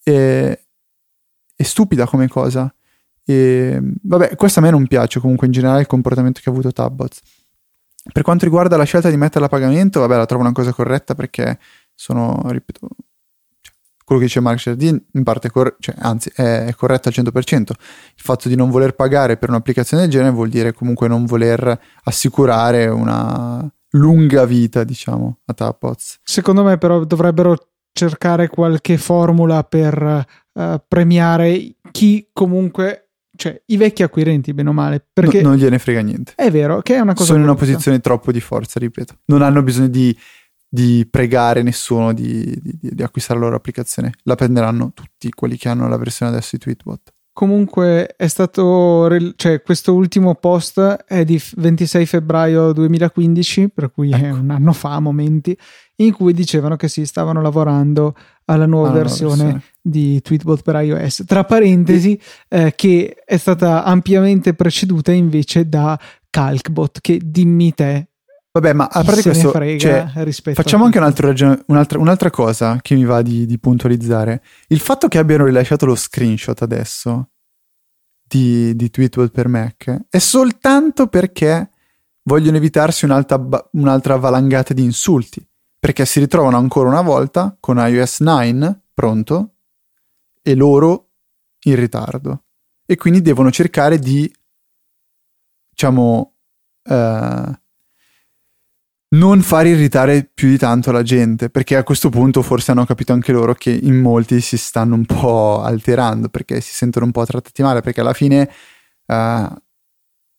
E, 0.05 0.67
è 1.55 1.63
stupida 1.65 2.07
come 2.07 2.29
cosa. 2.29 2.73
E, 3.25 3.81
vabbè, 4.03 4.37
questo 4.37 4.61
a 4.61 4.63
me 4.63 4.71
non 4.71 4.87
piace 4.87 5.19
comunque 5.19 5.47
in 5.47 5.53
generale 5.53 5.81
il 5.81 5.87
comportamento 5.87 6.41
che 6.41 6.49
ha 6.49 6.53
avuto 6.53 6.71
Tabbots. 6.71 7.21
Per 8.13 8.23
quanto 8.23 8.45
riguarda 8.45 8.77
la 8.77 8.85
scelta 8.85 9.11
di 9.11 9.17
metterla 9.17 9.47
a 9.47 9.51
pagamento, 9.51 9.99
vabbè, 10.01 10.17
la 10.17 10.27
trovo 10.27 10.43
una 10.43 10.53
cosa 10.53 10.73
corretta 10.73 11.15
perché 11.15 11.59
sono, 11.95 12.41
ripeto, 12.47 12.89
quello 14.13 14.19
che 14.19 14.25
dice 14.27 14.41
Mark 14.41 14.59
Jardine 14.59 15.03
in 15.13 15.23
parte, 15.23 15.51
cor- 15.51 15.77
cioè, 15.79 15.95
anzi, 15.99 16.31
è, 16.35 16.67
è 16.67 16.75
corretto 16.75 17.09
al 17.09 17.15
100%. 17.17 17.61
Il 17.61 17.77
fatto 18.17 18.49
di 18.49 18.57
non 18.57 18.71
voler 18.71 18.95
pagare 18.95 19.37
per 19.37 19.49
un'applicazione 19.49 20.03
del 20.03 20.13
genere 20.13 20.33
vuol 20.33 20.49
dire 20.49 20.73
comunque 20.73 21.09
non 21.09 21.25
voler 21.25 21.79
assicurare 22.05 22.87
una 22.87 23.69
lunga 23.91 24.45
vita, 24.45 24.85
diciamo, 24.85 25.41
a 25.45 25.53
Tapots. 25.55 26.21
Secondo 26.23 26.63
me 26.63 26.79
però 26.79 27.05
dovrebbero 27.05 27.57
cercare 27.93 28.49
qualche 28.49 28.97
formula 28.97 29.65
per 29.65 30.27
uh, 30.53 30.63
premiare 30.89 31.77
chi 31.91 32.29
comunque 32.33 33.09
cioè 33.35 33.61
i 33.67 33.77
vecchi 33.77 34.03
acquirenti, 34.03 34.53
bene 34.53 34.69
o 34.69 34.73
male. 34.73 35.05
Perché 35.13 35.41
no, 35.41 35.49
non 35.49 35.59
gliene 35.59 35.79
frega 35.79 36.01
niente. 36.01 36.33
È 36.37 36.51
vero, 36.51 36.81
che 36.83 36.95
è 36.95 37.01
una 37.01 37.15
cosa. 37.15 37.27
Sono 37.27 37.39
in 37.39 37.45
una 37.45 37.55
posizione 37.55 37.99
troppo 38.01 38.31
di 38.31 38.41
forza, 38.41 38.79
ripeto. 38.79 39.21
Non 39.27 39.43
hanno 39.43 39.63
bisogno 39.63 39.89
di 39.89 40.17
di 40.75 41.07
pregare 41.09 41.63
nessuno 41.63 42.15
di, 42.15 42.59
di, 42.63 42.79
di, 42.81 43.03
acquistare 43.03 43.39
la 43.39 43.45
loro 43.45 43.57
applicazione. 43.59 44.15
La 44.23 44.37
prenderanno 44.37 44.93
tutti 44.95 45.29
quelli 45.29 45.59
che 45.59 45.69
hanno 45.69 45.87
la 45.87 45.99
versione 45.99 46.33
adesso 46.33 46.57
di 46.57 46.63
Tweetbot. 46.63 47.13
Comunque 47.35 48.15
è 48.17 48.27
stato, 48.27 49.07
cioè 49.37 49.61
questo 49.61 49.93
ultimo 49.93 50.35
post 50.35 50.81
è 50.81 51.27
di 51.27 51.39
26 51.57 52.07
febbraio 52.07 52.73
2015, 52.73 53.69
per 53.69 53.93
cui 53.93 54.13
ecco. 54.13 54.25
è 54.25 54.31
un 54.31 54.49
anno 54.49 54.73
fa 54.73 54.95
a 54.95 55.01
momenti, 55.01 55.55
in 55.97 56.15
cui 56.15 56.33
dicevano 56.33 56.77
che 56.77 56.89
si 56.89 57.05
stavano 57.05 57.43
lavorando 57.43 58.15
alla 58.47 58.65
nuova 58.65 58.89
alla 58.89 58.99
versione, 58.99 59.43
versione, 59.43 59.63
di 59.79 60.23
Tweetbot 60.23 60.63
per 60.63 60.83
iOS. 60.83 61.25
Tra 61.27 61.45
parentesi, 61.45 62.19
eh, 62.49 62.73
che 62.75 63.15
è 63.27 63.37
stata 63.37 63.85
ampiamente 63.85 64.55
preceduta 64.55 65.13
invece 65.13 65.69
da 65.69 66.01
Calcbot, 66.31 67.01
che 67.03 67.21
dimmi 67.23 67.75
te 67.75 68.07
Vabbè, 68.55 68.75
ma 68.75 68.85
a 68.85 69.03
parte 69.03 69.23
questo, 69.23 69.51
cioè, 69.79 70.07
facciamo 70.53 70.85
anche 70.85 70.99
un 70.99 71.11
ragion- 71.17 71.63
un'altra, 71.69 71.99
un'altra, 71.99 72.31
cosa 72.31 72.79
che 72.83 72.95
mi 72.95 73.05
va 73.07 73.23
di, 73.23 73.47
di, 73.47 73.59
puntualizzare. 73.59 74.43
Il 74.67 74.79
fatto 74.79 75.09
che 75.09 75.17
abbiano 75.17 75.47
rilasciato 75.47 75.87
lo 75.87 75.95
screenshot 75.95 76.61
adesso 76.61 77.31
di, 78.29 78.77
di 78.77 78.91
Tweetbot 78.91 79.31
per 79.31 79.49
Mac 79.49 80.05
è 80.07 80.19
soltanto 80.19 81.07
perché 81.07 81.71
vogliono 82.25 82.59
evitarsi 82.59 83.07
un'altra, 83.07 83.43
un'altra 83.73 84.17
valangata 84.17 84.75
di 84.75 84.85
insulti, 84.85 85.43
perché 85.79 86.05
si 86.05 86.21
ritrovano 86.21 86.59
ancora 86.59 86.91
una 86.91 87.01
volta 87.01 87.57
con 87.59 87.79
iOS 87.79 88.21
9 88.21 88.81
pronto 88.93 89.55
e 90.43 90.55
loro 90.55 91.09
in 91.61 91.77
ritardo. 91.77 92.45
E 92.85 92.97
quindi 92.97 93.23
devono 93.23 93.51
cercare 93.51 93.99
di, 93.99 94.31
diciamo, 95.71 96.35
eh, 96.83 97.61
non 99.13 99.43
far 99.43 99.67
irritare 99.67 100.25
più 100.33 100.49
di 100.49 100.59
tanto 100.59 100.91
la 100.91 101.03
gente, 101.03 101.51
perché 101.51 101.77
a 101.77 101.83
questo 101.83 102.09
punto 102.09 102.43
forse 102.43 102.71
hanno 102.71 102.87
capito 102.87 103.13
anche 103.13 103.33
loro 103.33 103.55
che 103.55 103.71
in 103.71 104.01
molti 104.01 104.41
si 104.41 104.57
stanno 104.57 104.95
un 104.95 105.05
po' 105.05 105.61
alterando, 105.61 106.29
perché 106.29 106.61
si 106.61 106.73
sentono 106.73 107.07
un 107.07 107.13
po' 107.13 107.25
trattati 107.25 107.63
male, 107.63 107.81
perché 107.81 108.01
alla 108.01 108.15
fine 108.15 108.51
uh, 109.07 109.55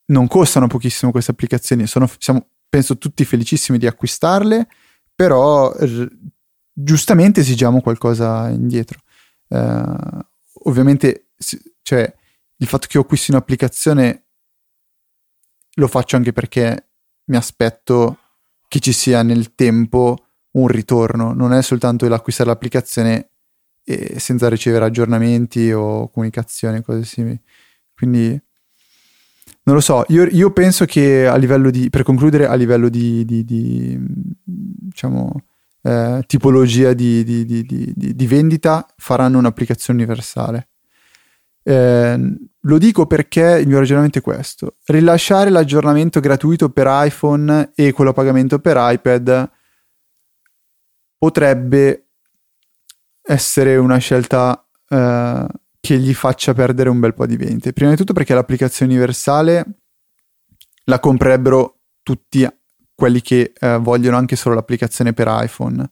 non 0.06 0.28
costano 0.28 0.68
pochissimo 0.68 1.12
queste 1.12 1.32
applicazioni, 1.32 1.86
sono, 1.86 2.10
siamo 2.18 2.48
penso 2.68 2.98
tutti 2.98 3.24
felicissimi 3.26 3.78
di 3.78 3.86
acquistarle, 3.86 4.68
però 5.14 5.72
r- 5.72 6.08
giustamente 6.74 7.42
esigiamo 7.42 7.82
qualcosa 7.82 8.50
indietro. 8.50 9.00
Uh, 9.50 10.20
ovviamente, 10.64 11.28
cioè, 11.84 12.12
il 12.58 12.68
fatto 12.68 12.88
che 12.88 12.98
io 12.98 13.04
acquisti 13.04 13.30
un'applicazione 13.30 14.24
lo 15.76 15.88
faccio 15.88 16.16
anche 16.16 16.34
perché 16.34 16.90
mi 17.26 17.36
aspetto 17.36 18.18
che 18.74 18.80
ci 18.80 18.92
sia 18.92 19.22
nel 19.22 19.54
tempo 19.54 20.30
un 20.54 20.68
ritorno, 20.68 21.32
non 21.32 21.54
è 21.54 21.62
soltanto 21.62 22.08
l'acquistare 22.08 22.50
l'applicazione 22.50 23.30
e 23.84 24.20
senza 24.20 24.50
ricevere 24.50 24.86
aggiornamenti 24.86 25.72
o 25.72 26.10
comunicazioni, 26.10 26.82
cose 26.82 27.06
simili. 27.06 27.40
Quindi 27.94 28.30
non 29.66 29.76
lo 29.76 29.80
so, 29.80 30.06
io, 30.08 30.24
io, 30.26 30.52
penso 30.54 30.86
che 30.86 31.28
a 31.28 31.36
livello 31.36 31.70
di, 31.70 31.92
per 31.92 32.02
concludere, 32.02 32.48
a 32.48 32.56
livello 32.56 32.90
di, 32.90 33.24
di, 33.26 33.46
di 33.46 33.96
diciamo, 34.44 35.44
eh, 35.84 36.24
tipologia 36.26 36.94
di, 36.94 37.24
di, 37.24 38.26
vendita, 38.26 38.92
faranno 38.98 39.38
un'applicazione 39.38 40.02
universale. 40.02 40.70
Eh, 41.64 42.38
lo 42.66 42.78
dico 42.78 43.06
perché 43.08 43.60
il 43.60 43.68
mio 43.68 43.80
ragionamento 43.80 44.20
è 44.20 44.22
questo. 44.22 44.76
Rilasciare 44.86 45.50
l'aggiornamento 45.50 46.20
gratuito 46.20 46.70
per 46.70 46.88
iPhone 46.90 47.72
e 47.76 47.92
quello 47.92 48.12
a 48.12 48.14
pagamento 48.14 48.60
per 48.60 48.78
iPad 48.80 49.52
potrebbe 51.18 52.08
essere 53.22 53.78
una 53.78 53.98
scelta 53.98 54.66
eh, 54.88 55.48
che 55.80 55.98
gli 55.98 56.14
faccia 56.14 56.54
perdere 56.54 56.90
un 56.90 57.00
bel 57.00 57.14
po' 57.14 57.26
di 57.26 57.38
vendite. 57.38 57.74
Prima 57.74 57.92
di 57.92 57.98
tutto 57.98 58.14
perché 58.14 58.34
l'applicazione 58.34 58.94
universale 58.94 59.66
la 60.86 61.00
comprerebbero 61.00 61.80
tutti 62.04 62.48
quelli 62.96 63.22
che 63.22 63.54
eh, 63.60 63.78
vogliono 63.78 64.18
anche 64.18 64.36
solo 64.36 64.56
l'applicazione 64.56 65.14
per 65.14 65.28
iPhone 65.30 65.90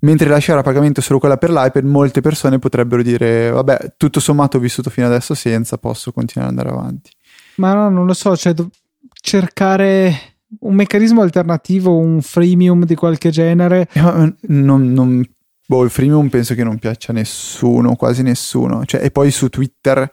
mentre 0.00 0.28
lasciare 0.28 0.60
a 0.60 0.62
pagamento 0.62 1.00
solo 1.00 1.18
quella 1.18 1.36
per 1.36 1.50
l'iPad, 1.50 1.84
molte 1.84 2.20
persone 2.20 2.58
potrebbero 2.58 3.02
dire, 3.02 3.50
vabbè, 3.50 3.94
tutto 3.96 4.20
sommato 4.20 4.56
ho 4.56 4.60
vissuto 4.60 4.90
fino 4.90 5.06
adesso 5.06 5.34
senza, 5.34 5.78
posso 5.78 6.12
continuare 6.12 6.52
ad 6.52 6.58
andare 6.58 6.76
avanti. 6.76 7.10
Ma 7.56 7.74
no, 7.74 7.88
non 7.88 8.06
lo 8.06 8.14
so, 8.14 8.36
cioè 8.36 8.54
do- 8.54 8.70
cercare 9.12 10.12
un 10.60 10.74
meccanismo 10.74 11.22
alternativo, 11.22 11.96
un 11.96 12.22
freemium 12.22 12.84
di 12.84 12.94
qualche 12.94 13.30
genere. 13.30 13.88
Eh, 13.92 14.34
non, 14.48 14.92
non, 14.92 15.24
boh, 15.66 15.84
il 15.84 15.90
freemium 15.90 16.28
penso 16.28 16.54
che 16.54 16.64
non 16.64 16.78
piaccia 16.78 17.12
a 17.12 17.14
nessuno, 17.14 17.96
quasi 17.96 18.22
nessuno. 18.22 18.84
Cioè, 18.84 19.02
e 19.02 19.10
poi 19.10 19.30
su 19.30 19.48
Twitter... 19.48 20.10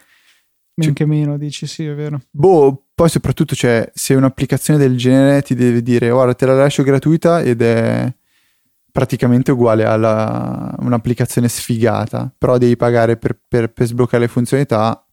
Men 0.79 0.93
che 0.93 1.05
meno, 1.05 1.39
dici 1.39 1.65
sì, 1.65 1.85
è 1.85 1.95
vero. 1.95 2.21
Boh, 2.29 2.83
poi 2.93 3.09
soprattutto, 3.09 3.55
cioè, 3.55 3.89
se 3.95 4.13
un'applicazione 4.13 4.77
del 4.77 4.95
genere 4.95 5.41
ti 5.41 5.55
deve 5.55 5.81
dire, 5.81 6.09
guarda, 6.09 6.35
te 6.35 6.45
la 6.45 6.53
lascio 6.53 6.83
gratuita 6.83 7.41
ed 7.41 7.63
è 7.63 8.13
praticamente 8.97 9.51
uguale 9.51 9.85
a 9.85 10.75
un'applicazione 10.79 11.47
sfigata, 11.47 12.33
però 12.35 12.57
devi 12.57 12.75
pagare 12.75 13.15
per, 13.15 13.39
per, 13.47 13.71
per, 13.71 13.85
sbloccare 13.85 14.23
le 14.23 14.27
funzionalità. 14.27 15.05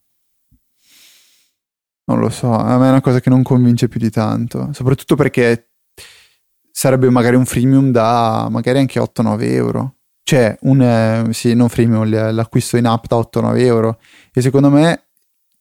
Non 2.05 2.19
lo 2.19 2.29
so, 2.29 2.51
a 2.51 2.79
me 2.79 2.87
è 2.87 2.89
una 2.89 3.01
cosa 3.01 3.19
che 3.19 3.29
non 3.29 3.43
convince 3.43 3.87
più 3.87 3.99
di 3.99 4.09
tanto, 4.09 4.69
soprattutto 4.73 5.13
perché 5.13 5.73
sarebbe 6.71 7.11
magari 7.11 7.35
un 7.35 7.45
freemium 7.45 7.91
da 7.91 8.47
magari 8.49 8.79
anche 8.79 8.99
8-9 8.99 9.51
euro. 9.51 9.97
Cioè, 10.23 10.57
un, 10.61 10.81
eh, 10.81 11.31
sì, 11.33 11.53
non 11.53 11.69
freemium, 11.69 12.09
l'acquisto 12.33 12.77
in 12.77 12.87
app 12.87 13.05
da 13.05 13.17
8-9 13.17 13.59
euro. 13.59 13.99
E 14.33 14.41
secondo 14.41 14.71
me 14.71 15.09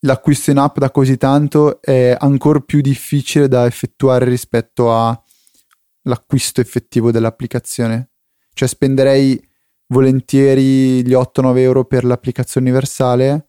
l'acquisto 0.00 0.50
in 0.50 0.56
app 0.56 0.78
da 0.78 0.90
così 0.90 1.18
tanto 1.18 1.82
è 1.82 2.16
ancora 2.18 2.60
più 2.60 2.80
difficile 2.80 3.48
da 3.48 3.66
effettuare 3.66 4.24
rispetto 4.24 4.94
all'acquisto 4.94 6.62
effettivo 6.62 7.10
dell'applicazione. 7.10 8.08
Cioè 8.54 8.66
spenderei 8.66 9.40
volentieri 9.88 11.06
gli 11.06 11.12
8-9 11.12 11.58
euro 11.58 11.84
per 11.84 12.04
l'applicazione 12.04 12.68
universale. 12.68 13.48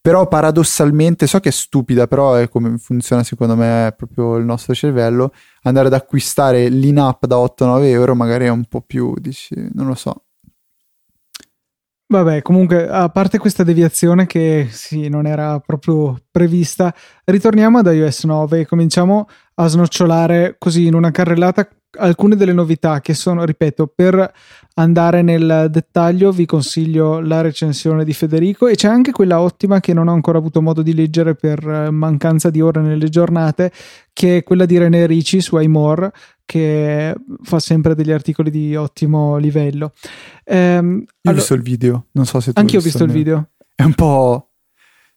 Però 0.00 0.28
paradossalmente, 0.28 1.26
so 1.26 1.40
che 1.40 1.48
è 1.48 1.52
stupida, 1.52 2.06
però 2.06 2.34
è 2.34 2.48
come 2.48 2.78
funziona 2.78 3.24
secondo 3.24 3.56
me 3.56 3.92
proprio 3.96 4.36
il 4.36 4.44
nostro 4.44 4.72
cervello, 4.72 5.32
andare 5.62 5.88
ad 5.88 5.94
acquistare 5.94 6.68
l'in-app 6.68 7.24
da 7.26 7.36
8-9 7.36 7.82
euro 7.86 8.14
magari 8.14 8.44
è 8.44 8.50
un 8.50 8.64
po' 8.66 8.82
più, 8.82 9.14
dici, 9.18 9.54
non 9.72 9.88
lo 9.88 9.96
so. 9.96 10.22
Vabbè, 12.08 12.40
comunque, 12.42 12.88
a 12.88 13.08
parte 13.08 13.38
questa 13.38 13.64
deviazione 13.64 14.26
che 14.26 14.68
sì, 14.70 15.08
non 15.08 15.26
era 15.26 15.58
proprio 15.58 16.16
prevista, 16.30 16.94
ritorniamo 17.24 17.78
ad 17.78 17.86
iOS 17.86 18.24
9 18.24 18.60
e 18.60 18.66
cominciamo 18.66 19.28
a 19.54 19.66
snocciolare 19.66 20.54
così 20.56 20.86
in 20.86 20.94
una 20.94 21.10
carrellata 21.10 21.68
alcune 21.96 22.36
delle 22.36 22.52
novità 22.52 23.00
che 23.00 23.14
sono, 23.14 23.44
ripeto, 23.44 23.86
per 23.94 24.32
andare 24.74 25.22
nel 25.22 25.68
dettaglio 25.70 26.30
vi 26.32 26.44
consiglio 26.44 27.20
la 27.20 27.40
recensione 27.40 28.04
di 28.04 28.12
Federico 28.12 28.66
e 28.66 28.74
c'è 28.74 28.88
anche 28.88 29.10
quella 29.10 29.40
ottima 29.40 29.80
che 29.80 29.94
non 29.94 30.08
ho 30.08 30.12
ancora 30.12 30.38
avuto 30.38 30.60
modo 30.60 30.82
di 30.82 30.94
leggere 30.94 31.34
per 31.34 31.66
eh, 31.66 31.90
mancanza 31.90 32.50
di 32.50 32.60
ore 32.60 32.80
nelle 32.80 33.08
giornate, 33.08 33.72
che 34.12 34.38
è 34.38 34.42
quella 34.42 34.66
di 34.66 34.78
René 34.78 35.06
Ricci 35.06 35.40
su 35.40 35.56
iMore 35.58 36.12
che 36.44 37.14
fa 37.42 37.58
sempre 37.58 37.94
degli 37.94 38.12
articoli 38.12 38.50
di 38.50 38.76
ottimo 38.76 39.36
livello. 39.36 39.92
Ehm, 40.44 41.00
Io 41.00 41.06
allora, 41.22 41.30
ho 41.30 41.32
visto 41.32 41.54
il 41.54 41.62
video, 41.62 42.06
non 42.12 42.24
so 42.24 42.40
se 42.40 42.52
tu 42.52 42.60
Anche 42.60 42.76
ho 42.76 42.80
visto 42.80 43.04
il 43.04 43.10
video. 43.10 43.50
È 43.74 43.82
un 43.82 43.94
po' 43.94 44.52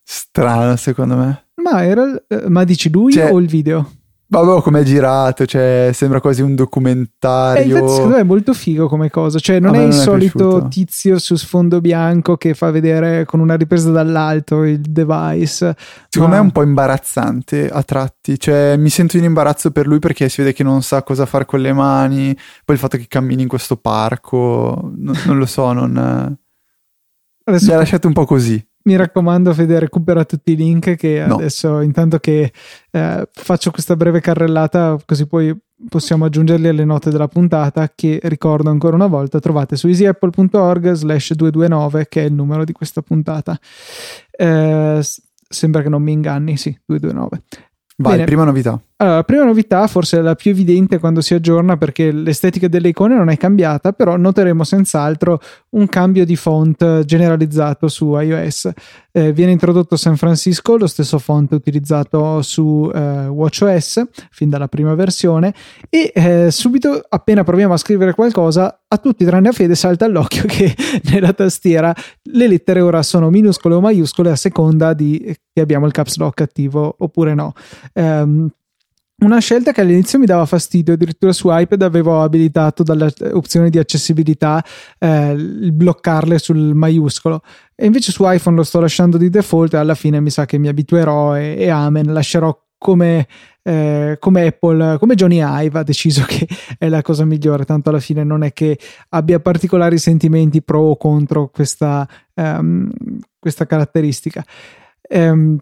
strano 0.03 0.75
secondo 0.75 1.15
me. 1.15 1.47
Ma, 1.55 1.85
era, 1.85 2.03
eh, 2.27 2.49
ma 2.49 2.63
dici 2.63 2.89
lui 2.89 3.13
cioè, 3.13 3.31
o 3.31 3.39
il 3.39 3.47
video? 3.47 3.98
Vabbè, 4.31 4.61
come 4.61 4.81
è 4.81 4.83
girato, 4.83 5.47
cioè, 5.47 5.89
sembra 5.91 6.21
quasi 6.21 6.43
un 6.43 6.53
documentario. 6.53 7.63
Eh, 7.63 7.79
infatti, 7.79 7.93
secondo 7.93 8.15
me 8.15 8.21
è 8.21 8.23
molto 8.23 8.53
figo 8.53 8.87
come 8.87 9.09
cosa. 9.09 9.39
Cioè, 9.39 9.59
non 9.59 9.73
è 9.73 9.79
il 9.79 9.87
non 9.87 9.91
solito 9.93 10.65
è 10.65 10.67
tizio 10.67 11.17
su 11.17 11.35
sfondo 11.35 11.81
bianco 11.81 12.37
che 12.37 12.53
fa 12.53 12.69
vedere 12.69 13.25
con 13.25 13.39
una 13.39 13.55
ripresa 13.55 13.89
dall'alto 13.89 14.63
il 14.65 14.81
device. 14.81 15.75
Secondo 16.09 16.27
ma... 16.27 16.27
me 16.35 16.35
è 16.35 16.43
un 16.45 16.51
po' 16.51 16.61
imbarazzante 16.61 17.69
a 17.69 17.81
tratti. 17.81 18.39
Cioè, 18.39 18.77
mi 18.77 18.89
sento 18.89 19.17
in 19.17 19.23
imbarazzo 19.23 19.71
per 19.71 19.87
lui 19.87 19.97
perché 19.97 20.29
si 20.29 20.41
vede 20.41 20.53
che 20.53 20.61
non 20.61 20.83
sa 20.83 21.01
cosa 21.01 21.25
fare 21.25 21.45
con 21.45 21.59
le 21.59 21.73
mani. 21.73 22.31
Poi 22.63 22.75
il 22.75 22.81
fatto 22.81 22.97
che 22.97 23.07
cammini 23.07 23.41
in 23.41 23.47
questo 23.47 23.77
parco, 23.77 24.91
non, 24.95 25.19
non 25.25 25.39
lo 25.39 25.47
so, 25.47 25.73
non. 25.73 26.37
Adesso... 27.45 27.65
Mi 27.65 27.73
ha 27.73 27.77
lasciato 27.77 28.05
un 28.05 28.13
po' 28.13 28.25
così 28.25 28.63
mi 28.89 28.95
raccomando 28.95 29.53
Fede 29.53 29.77
recupera 29.77 30.25
tutti 30.25 30.53
i 30.53 30.55
link 30.55 30.95
che 30.95 31.23
no. 31.25 31.35
adesso 31.35 31.81
intanto 31.81 32.17
che 32.17 32.51
eh, 32.91 33.27
faccio 33.31 33.69
questa 33.69 33.95
breve 33.95 34.19
carrellata 34.19 34.97
così 35.05 35.27
poi 35.27 35.55
possiamo 35.87 36.25
aggiungerli 36.25 36.67
alle 36.67 36.85
note 36.85 37.11
della 37.11 37.27
puntata 37.27 37.91
che 37.93 38.19
ricordo 38.23 38.69
ancora 38.69 38.95
una 38.95 39.07
volta 39.07 39.39
trovate 39.39 39.75
su 39.75 39.87
easyapple.org 39.87 40.91
slash 40.93 41.33
229 41.33 42.07
che 42.09 42.23
è 42.23 42.25
il 42.25 42.33
numero 42.33 42.63
di 42.63 42.71
questa 42.71 43.01
puntata 43.01 43.57
eh, 44.31 44.99
sembra 45.47 45.81
che 45.81 45.89
non 45.89 46.01
mi 46.01 46.11
inganni 46.11 46.57
sì 46.57 46.77
229 46.85 47.67
Vai, 48.01 48.13
Bene. 48.13 48.25
prima 48.25 48.45
novità. 48.45 48.81
Allora, 49.01 49.23
prima 49.23 49.45
novità, 49.45 49.87
forse 49.87 50.19
la 50.21 50.35
più 50.35 50.51
evidente 50.51 50.99
quando 50.99 51.21
si 51.21 51.33
aggiorna 51.33 51.77
perché 51.77 52.11
l'estetica 52.11 52.67
delle 52.67 52.89
icone 52.89 53.15
non 53.15 53.29
è 53.29 53.37
cambiata, 53.37 53.93
però 53.93 54.17
noteremo 54.17 54.65
senz'altro 54.65 55.39
un 55.69 55.87
cambio 55.87 56.25
di 56.25 56.35
font 56.35 57.05
generalizzato 57.05 57.87
su 57.87 58.13
iOS. 58.13 58.69
Eh, 59.13 59.31
viene 59.31 59.53
introdotto 59.53 59.95
San 59.95 60.17
Francisco, 60.17 60.75
lo 60.75 60.85
stesso 60.85 61.17
font 61.17 61.49
utilizzato 61.53 62.41
su 62.41 62.91
eh, 62.93 63.27
WatchOS 63.27 64.03
fin 64.31 64.49
dalla 64.49 64.67
prima 64.67 64.93
versione 64.95 65.53
e 65.89 66.11
eh, 66.13 66.51
subito 66.51 67.01
appena 67.07 67.45
proviamo 67.45 67.73
a 67.73 67.77
scrivere 67.77 68.13
qualcosa 68.13 68.81
a 68.85 68.97
tutti 68.97 69.23
tranne 69.23 69.47
a 69.47 69.51
Fede 69.53 69.75
salta 69.75 70.03
all'occhio 70.03 70.43
che 70.45 70.75
nella 71.09 71.31
tastiera 71.31 71.95
le 72.23 72.47
lettere 72.49 72.81
ora 72.81 73.01
sono 73.01 73.29
minuscole 73.29 73.75
o 73.75 73.79
maiuscole 73.79 74.29
a 74.29 74.35
seconda 74.35 74.93
di 74.93 75.33
che 75.53 75.61
abbiamo 75.61 75.85
il 75.85 75.91
caps 75.93 76.17
lock 76.17 76.41
attivo 76.41 76.95
oppure 76.97 77.33
no. 77.33 77.53
Um, 77.93 78.49
una 79.19 79.39
scelta 79.39 79.71
che 79.71 79.81
all'inizio 79.81 80.19
mi 80.19 80.25
dava 80.25 80.45
fastidio, 80.45 80.93
addirittura 80.93 81.33
su 81.33 81.47
iPad 81.51 81.81
avevo 81.81 82.21
abilitato 82.21 82.83
dall'opzione 82.83 83.69
di 83.69 83.77
accessibilità 83.77 84.63
eh, 84.97 85.31
il 85.31 85.71
bloccarle 85.71 86.37
sul 86.39 86.73
maiuscolo 86.73 87.41
e 87.75 87.85
invece 87.85 88.11
su 88.11 88.23
iPhone 88.25 88.55
lo 88.55 88.63
sto 88.63 88.79
lasciando 88.79 89.17
di 89.17 89.29
default 89.29 89.73
e 89.73 89.77
alla 89.77 89.95
fine 89.95 90.19
mi 90.19 90.29
sa 90.29 90.45
che 90.45 90.57
mi 90.57 90.67
abituerò 90.67 91.37
e, 91.37 91.55
e 91.57 91.69
amen, 91.69 92.11
lascerò 92.13 92.57
come 92.77 93.27
eh, 93.69 94.17
come 94.19 94.47
Apple, 94.47 94.97
come 94.97 95.13
Johnny 95.13 95.41
Ive 95.43 95.79
ha 95.79 95.83
deciso 95.83 96.23
che 96.25 96.47
è 96.77 96.87
la 96.89 97.03
cosa 97.03 97.23
migliore, 97.23 97.65
tanto 97.65 97.89
alla 97.89 97.99
fine 97.99 98.23
non 98.23 98.43
è 98.43 98.51
che 98.51 98.79
abbia 99.09 99.39
particolari 99.39 99.99
sentimenti 99.99 100.63
pro 100.63 100.81
o 100.81 100.97
contro 100.97 101.49
questa, 101.49 102.07
um, 102.33 102.89
questa 103.37 103.67
caratteristica. 103.67 104.43
Um, 105.09 105.57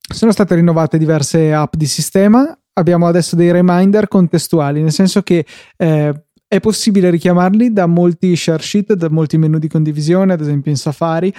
sono 0.00 0.32
state 0.32 0.54
rinnovate 0.54 0.98
diverse 0.98 1.52
app 1.52 1.74
di 1.74 1.86
sistema, 1.86 2.56
abbiamo 2.80 3.06
adesso 3.06 3.36
dei 3.36 3.52
reminder 3.52 4.08
contestuali, 4.08 4.82
nel 4.82 4.92
senso 4.92 5.22
che 5.22 5.46
eh, 5.76 6.24
è 6.46 6.58
possibile 6.58 7.10
richiamarli 7.10 7.72
da 7.72 7.86
molti 7.86 8.34
share 8.34 8.62
sheet, 8.62 8.94
da 8.94 9.08
molti 9.08 9.38
menu 9.38 9.58
di 9.58 9.68
condivisione, 9.68 10.32
ad 10.32 10.40
esempio 10.40 10.72
in 10.72 10.76
Safari, 10.76 11.32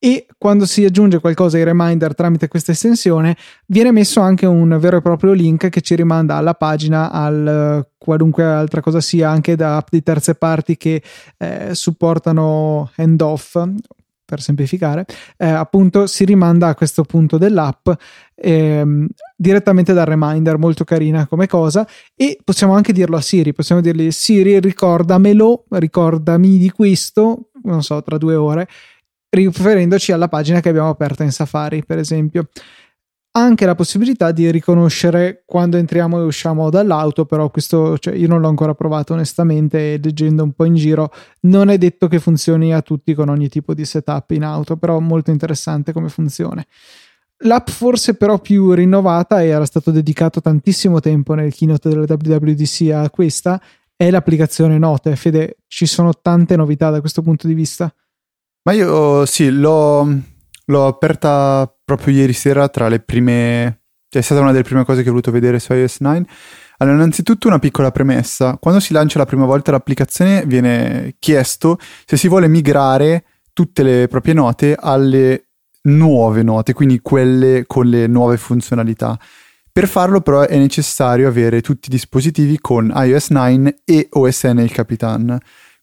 e 0.00 0.26
quando 0.38 0.64
si 0.64 0.84
aggiunge 0.84 1.18
qualcosa 1.18 1.56
ai 1.56 1.64
reminder 1.64 2.14
tramite 2.14 2.46
questa 2.46 2.70
estensione 2.70 3.36
viene 3.66 3.90
messo 3.90 4.20
anche 4.20 4.46
un 4.46 4.76
vero 4.78 4.98
e 4.98 5.02
proprio 5.02 5.32
link 5.32 5.70
che 5.70 5.80
ci 5.80 5.96
rimanda 5.96 6.36
alla 6.36 6.54
pagina, 6.54 7.10
al 7.10 7.88
qualunque 7.98 8.44
altra 8.44 8.80
cosa 8.80 9.00
sia, 9.00 9.28
anche 9.28 9.56
da 9.56 9.76
app 9.76 9.88
di 9.90 10.02
terze 10.02 10.36
parti 10.36 10.76
che 10.76 11.02
eh, 11.36 11.74
supportano 11.74 12.92
handoff 12.96 13.58
per 14.28 14.42
semplificare, 14.42 15.06
eh, 15.38 15.46
appunto 15.46 16.06
si 16.06 16.26
rimanda 16.26 16.68
a 16.68 16.74
questo 16.74 17.02
punto 17.02 17.38
dell'app 17.38 17.88
ehm, 18.34 19.06
direttamente 19.34 19.94
dal 19.94 20.04
reminder, 20.04 20.58
molto 20.58 20.84
carina 20.84 21.26
come 21.26 21.46
cosa, 21.46 21.88
e 22.14 22.38
possiamo 22.44 22.74
anche 22.74 22.92
dirlo 22.92 23.16
a 23.16 23.22
Siri, 23.22 23.54
possiamo 23.54 23.80
dirgli 23.80 24.10
Siri 24.10 24.60
ricordamelo, 24.60 25.64
ricordami 25.70 26.58
di 26.58 26.70
questo, 26.70 27.48
non 27.62 27.82
so, 27.82 28.02
tra 28.02 28.18
due 28.18 28.34
ore, 28.34 28.68
riferendoci 29.30 30.12
alla 30.12 30.28
pagina 30.28 30.60
che 30.60 30.68
abbiamo 30.68 30.90
aperta 30.90 31.24
in 31.24 31.32
Safari, 31.32 31.82
per 31.82 31.96
esempio 31.96 32.48
anche 33.38 33.66
la 33.66 33.74
possibilità 33.74 34.32
di 34.32 34.50
riconoscere 34.50 35.42
quando 35.46 35.76
entriamo 35.76 36.20
e 36.20 36.24
usciamo 36.24 36.70
dall'auto, 36.70 37.24
però 37.24 37.50
questo 37.50 37.98
cioè, 37.98 38.14
io 38.14 38.28
non 38.28 38.40
l'ho 38.40 38.48
ancora 38.48 38.74
provato 38.74 39.14
onestamente 39.14 39.98
leggendo 40.02 40.42
un 40.42 40.52
po' 40.52 40.64
in 40.64 40.74
giro 40.74 41.12
non 41.40 41.68
è 41.68 41.78
detto 41.78 42.08
che 42.08 42.18
funzioni 42.18 42.72
a 42.74 42.82
tutti 42.82 43.14
con 43.14 43.28
ogni 43.28 43.48
tipo 43.48 43.74
di 43.74 43.84
setup 43.84 44.30
in 44.30 44.44
auto, 44.44 44.76
però 44.76 44.98
molto 45.00 45.30
interessante 45.30 45.92
come 45.92 46.08
funzione. 46.08 46.66
L'app 47.42 47.68
forse 47.68 48.14
però 48.14 48.40
più 48.40 48.72
rinnovata 48.72 49.40
e 49.42 49.48
era 49.48 49.64
stato 49.64 49.90
dedicato 49.90 50.40
tantissimo 50.40 50.98
tempo 50.98 51.34
nel 51.34 51.54
keynote 51.54 51.88
della 51.88 52.04
WWDC 52.08 52.90
a 52.92 53.08
questa 53.10 53.60
è 53.94 54.10
l'applicazione 54.10 54.78
Note. 54.78 55.14
Fede, 55.16 55.58
ci 55.66 55.86
sono 55.86 56.12
tante 56.14 56.56
novità 56.56 56.90
da 56.90 57.00
questo 57.00 57.22
punto 57.22 57.46
di 57.46 57.54
vista. 57.54 57.92
Ma 58.62 58.72
io 58.72 59.24
sì, 59.26 59.50
l'ho, 59.50 60.20
l'ho 60.68 60.86
aperta 60.86 61.70
proprio 61.84 62.14
ieri 62.14 62.32
sera 62.32 62.68
tra 62.68 62.88
le 62.88 63.00
prime... 63.00 63.80
Cioè 64.08 64.22
è 64.22 64.24
stata 64.24 64.40
una 64.40 64.52
delle 64.52 64.64
prime 64.64 64.84
cose 64.84 65.02
che 65.02 65.08
ho 65.08 65.12
voluto 65.12 65.30
vedere 65.30 65.58
su 65.58 65.72
iOS 65.74 65.98
9. 66.00 66.24
Allora, 66.78 66.96
innanzitutto 66.96 67.46
una 67.48 67.58
piccola 67.58 67.90
premessa. 67.90 68.56
Quando 68.58 68.80
si 68.80 68.92
lancia 68.92 69.18
la 69.18 69.26
prima 69.26 69.44
volta 69.44 69.70
l'applicazione 69.70 70.44
viene 70.46 71.16
chiesto 71.18 71.78
se 72.06 72.16
si 72.16 72.28
vuole 72.28 72.48
migrare 72.48 73.24
tutte 73.52 73.82
le 73.82 74.06
proprie 74.08 74.34
note 74.34 74.76
alle 74.78 75.48
nuove 75.82 76.42
note, 76.42 76.72
quindi 76.72 77.00
quelle 77.00 77.64
con 77.66 77.86
le 77.86 78.06
nuove 78.06 78.36
funzionalità. 78.36 79.18
Per 79.70 79.86
farlo 79.86 80.20
però 80.20 80.42
è 80.42 80.56
necessario 80.56 81.28
avere 81.28 81.60
tutti 81.60 81.88
i 81.88 81.90
dispositivi 81.90 82.58
con 82.58 82.92
iOS 82.94 83.30
9 83.30 83.80
e 83.84 84.06
OSN 84.10 84.58
il 84.58 84.72
Capitan. 84.72 85.38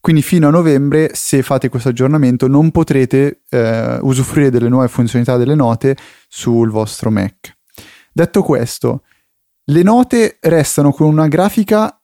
Quindi 0.06 0.22
fino 0.22 0.48
a 0.48 0.52
novembre, 0.52 1.10
se 1.16 1.42
fate 1.42 1.68
questo 1.68 1.90
aggiornamento, 1.90 2.48
non 2.48 2.70
potrete 2.70 3.42
eh, 3.50 3.98
usufruire 4.04 4.52
delle 4.52 4.70
nuove 4.70 4.88
funzionalità 4.88 5.36
delle 5.36 5.56
note 5.56 5.98
sul 6.28 6.70
vostro 6.70 7.10
Mac. 7.10 7.58
Detto 8.14 8.44
questo, 8.44 9.02
le 9.64 9.82
note 9.82 10.38
restano 10.42 10.92
con 10.92 11.08
una 11.08 11.28
grafica 11.28 12.00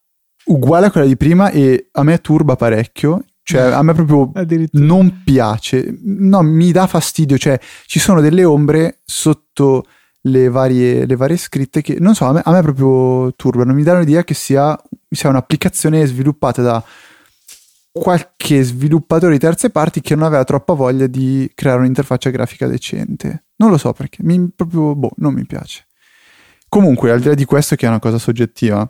uguale 0.46 0.88
a 0.88 0.92
quella 0.92 1.06
di 1.06 1.16
prima 1.16 1.52
e 1.52 1.90
a 1.92 2.02
me 2.02 2.18
turba 2.22 2.56
parecchio. 2.56 3.24
Cioè, 3.44 3.62
a 3.62 3.84
me 3.84 3.94
proprio 3.94 4.32
non 4.82 5.22
piace, 5.24 5.96
no, 6.02 6.42
mi 6.42 6.72
dà 6.72 6.88
fastidio. 6.88 7.38
Cioè, 7.38 7.60
ci 7.86 8.00
sono 8.00 8.20
delle 8.20 8.44
ombre 8.44 9.02
sotto 9.06 9.86
le 10.22 10.50
varie, 10.50 11.06
le 11.06 11.16
varie 11.16 11.38
scritte 11.38 11.84
che 11.84 11.98
non 12.00 12.16
so, 12.16 12.26
a 12.26 12.34
me, 12.34 12.42
a 12.44 12.52
me 12.52 12.64
proprio 12.64 13.32
turbano. 13.36 13.76
Mi 13.76 13.84
dà 13.84 14.00
l'idea 14.00 14.24
che 14.24 14.34
sia, 14.34 14.76
sia 15.08 15.30
un'applicazione 15.30 16.04
sviluppata 16.08 16.64
da 16.64 16.84
qualche 17.92 18.64
sviluppatore 18.64 19.34
di 19.34 19.40
terze 19.40 19.70
parti 19.70 20.02
che 20.02 20.16
non 20.16 20.26
aveva 20.26 20.44
troppa 20.44 20.74
voglia 20.74 21.08
di 21.08 21.52
creare 21.54 21.80
un'interfaccia 21.80 22.30
grafica 22.30 22.68
decente. 22.68 23.46
Non 23.58 23.70
lo 23.70 23.78
so 23.78 23.94
perché, 23.94 24.24
mi, 24.24 24.50
proprio, 24.56 24.96
boh, 24.96 25.12
non 25.18 25.34
mi 25.34 25.46
piace. 25.46 25.86
Comunque, 26.70 27.12
al 27.12 27.20
di 27.20 27.28
là 27.28 27.34
di 27.34 27.46
questo, 27.46 27.76
che 27.76 27.86
è 27.86 27.90
una 27.90 28.00
cosa 28.00 28.18
soggettiva. 28.18 28.90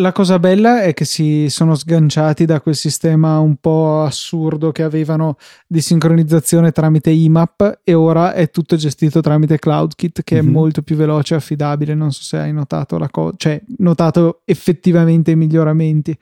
La 0.00 0.12
cosa 0.12 0.38
bella 0.38 0.82
è 0.82 0.94
che 0.94 1.04
si 1.04 1.48
sono 1.48 1.74
sganciati 1.74 2.44
da 2.44 2.60
quel 2.60 2.76
sistema 2.76 3.40
un 3.40 3.56
po' 3.56 4.02
assurdo 4.02 4.70
che 4.70 4.84
avevano 4.84 5.36
di 5.66 5.80
sincronizzazione 5.80 6.70
tramite 6.70 7.10
IMAP 7.10 7.80
e 7.82 7.94
ora 7.94 8.32
è 8.32 8.48
tutto 8.48 8.76
gestito 8.76 9.20
tramite 9.20 9.58
CloudKit 9.58 10.22
che 10.22 10.36
mm-hmm. 10.36 10.44
è 10.44 10.46
mhm. 10.46 10.54
molto 10.54 10.82
più 10.82 10.94
veloce 10.94 11.34
e 11.34 11.38
affidabile. 11.38 11.94
Non 11.94 12.12
so 12.12 12.22
se 12.22 12.38
hai 12.38 12.52
notato 12.52 12.96
la 12.96 13.10
cosa, 13.10 13.34
cioè 13.36 13.60
notato 13.78 14.42
effettivamente 14.44 15.32
i 15.32 15.36
miglioramenti. 15.36 16.16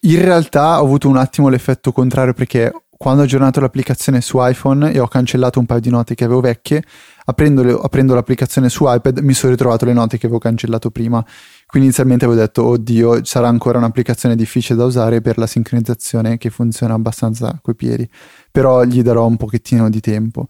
In 0.00 0.20
realtà 0.20 0.80
ho 0.80 0.84
avuto 0.84 1.08
un 1.08 1.16
attimo 1.16 1.48
l'effetto 1.48 1.92
contrario 1.92 2.34
perché 2.34 2.72
quando 2.98 3.22
ho 3.22 3.24
aggiornato 3.24 3.60
l'applicazione 3.60 4.20
su 4.20 4.38
iPhone 4.40 4.90
e 4.90 4.98
ho 4.98 5.06
cancellato 5.06 5.60
un 5.60 5.66
paio 5.66 5.78
di 5.78 5.88
note 5.88 6.16
che 6.16 6.24
avevo 6.24 6.40
vecchie, 6.40 6.82
aprendo, 7.26 7.80
aprendo 7.80 8.12
l'applicazione 8.14 8.68
su 8.68 8.86
iPad 8.88 9.20
mi 9.20 9.34
sono 9.34 9.52
ritrovato 9.52 9.84
le 9.84 9.92
note 9.92 10.18
che 10.18 10.26
avevo 10.26 10.40
cancellato 10.40 10.90
prima. 10.90 11.24
Quindi 11.66 11.88
inizialmente 11.88 12.24
avevo 12.24 12.40
detto, 12.40 12.64
oddio, 12.64 13.24
sarà 13.24 13.46
ancora 13.46 13.78
un'applicazione 13.78 14.34
difficile 14.34 14.76
da 14.76 14.84
usare 14.84 15.20
per 15.20 15.38
la 15.38 15.46
sincronizzazione 15.46 16.38
che 16.38 16.50
funziona 16.50 16.94
abbastanza 16.94 17.56
coi 17.62 17.76
piedi, 17.76 18.08
però 18.50 18.82
gli 18.82 19.00
darò 19.00 19.26
un 19.26 19.36
pochettino 19.36 19.88
di 19.88 20.00
tempo. 20.00 20.48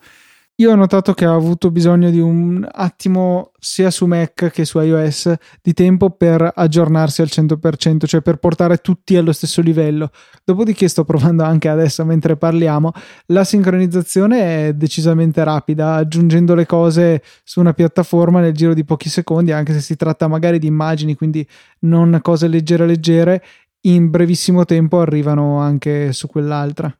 Io 0.61 0.73
ho 0.73 0.75
notato 0.75 1.15
che 1.15 1.25
ha 1.25 1.33
avuto 1.35 1.71
bisogno 1.71 2.11
di 2.11 2.19
un 2.19 2.67
attimo, 2.69 3.53
sia 3.61 3.93
su 3.93 4.07
Mac 4.07 4.51
che 4.51 4.65
su 4.65 4.81
iOS, 4.81 5.33
di 5.63 5.73
tempo 5.73 6.11
per 6.11 6.51
aggiornarsi 6.53 7.21
al 7.23 7.29
100%, 7.31 8.07
cioè 8.07 8.23
per 8.23 8.39
portare 8.39 8.79
tutti 8.79 9.15
allo 9.15 9.31
stesso 9.31 9.61
livello. 9.61 10.11
Dopodiché 10.43 10.89
sto 10.89 11.05
provando 11.05 11.45
anche 11.45 11.69
adesso, 11.69 12.05
mentre 12.05 12.37
parliamo, 12.37 12.91
la 13.27 13.45
sincronizzazione 13.45 14.67
è 14.67 14.73
decisamente 14.75 15.45
rapida, 15.45 15.95
aggiungendo 15.95 16.57
le 16.57 16.67
cose 16.67 17.23
su 17.45 17.61
una 17.61 17.73
piattaforma 17.73 18.41
nel 18.41 18.53
giro 18.53 18.75
di 18.75 18.85
pochi 18.85 19.09
secondi, 19.09 19.53
anche 19.53 19.73
se 19.73 19.81
si 19.81 19.95
tratta 19.95 20.27
magari 20.27 20.59
di 20.59 20.67
immagini, 20.67 21.15
quindi 21.15 21.47
non 21.83 22.19
cose 22.21 22.49
leggere 22.49 22.85
leggere, 22.85 23.45
in 23.83 24.11
brevissimo 24.11 24.65
tempo 24.65 24.99
arrivano 24.99 25.61
anche 25.61 26.13
su 26.13 26.27
quell'altra. 26.27 26.93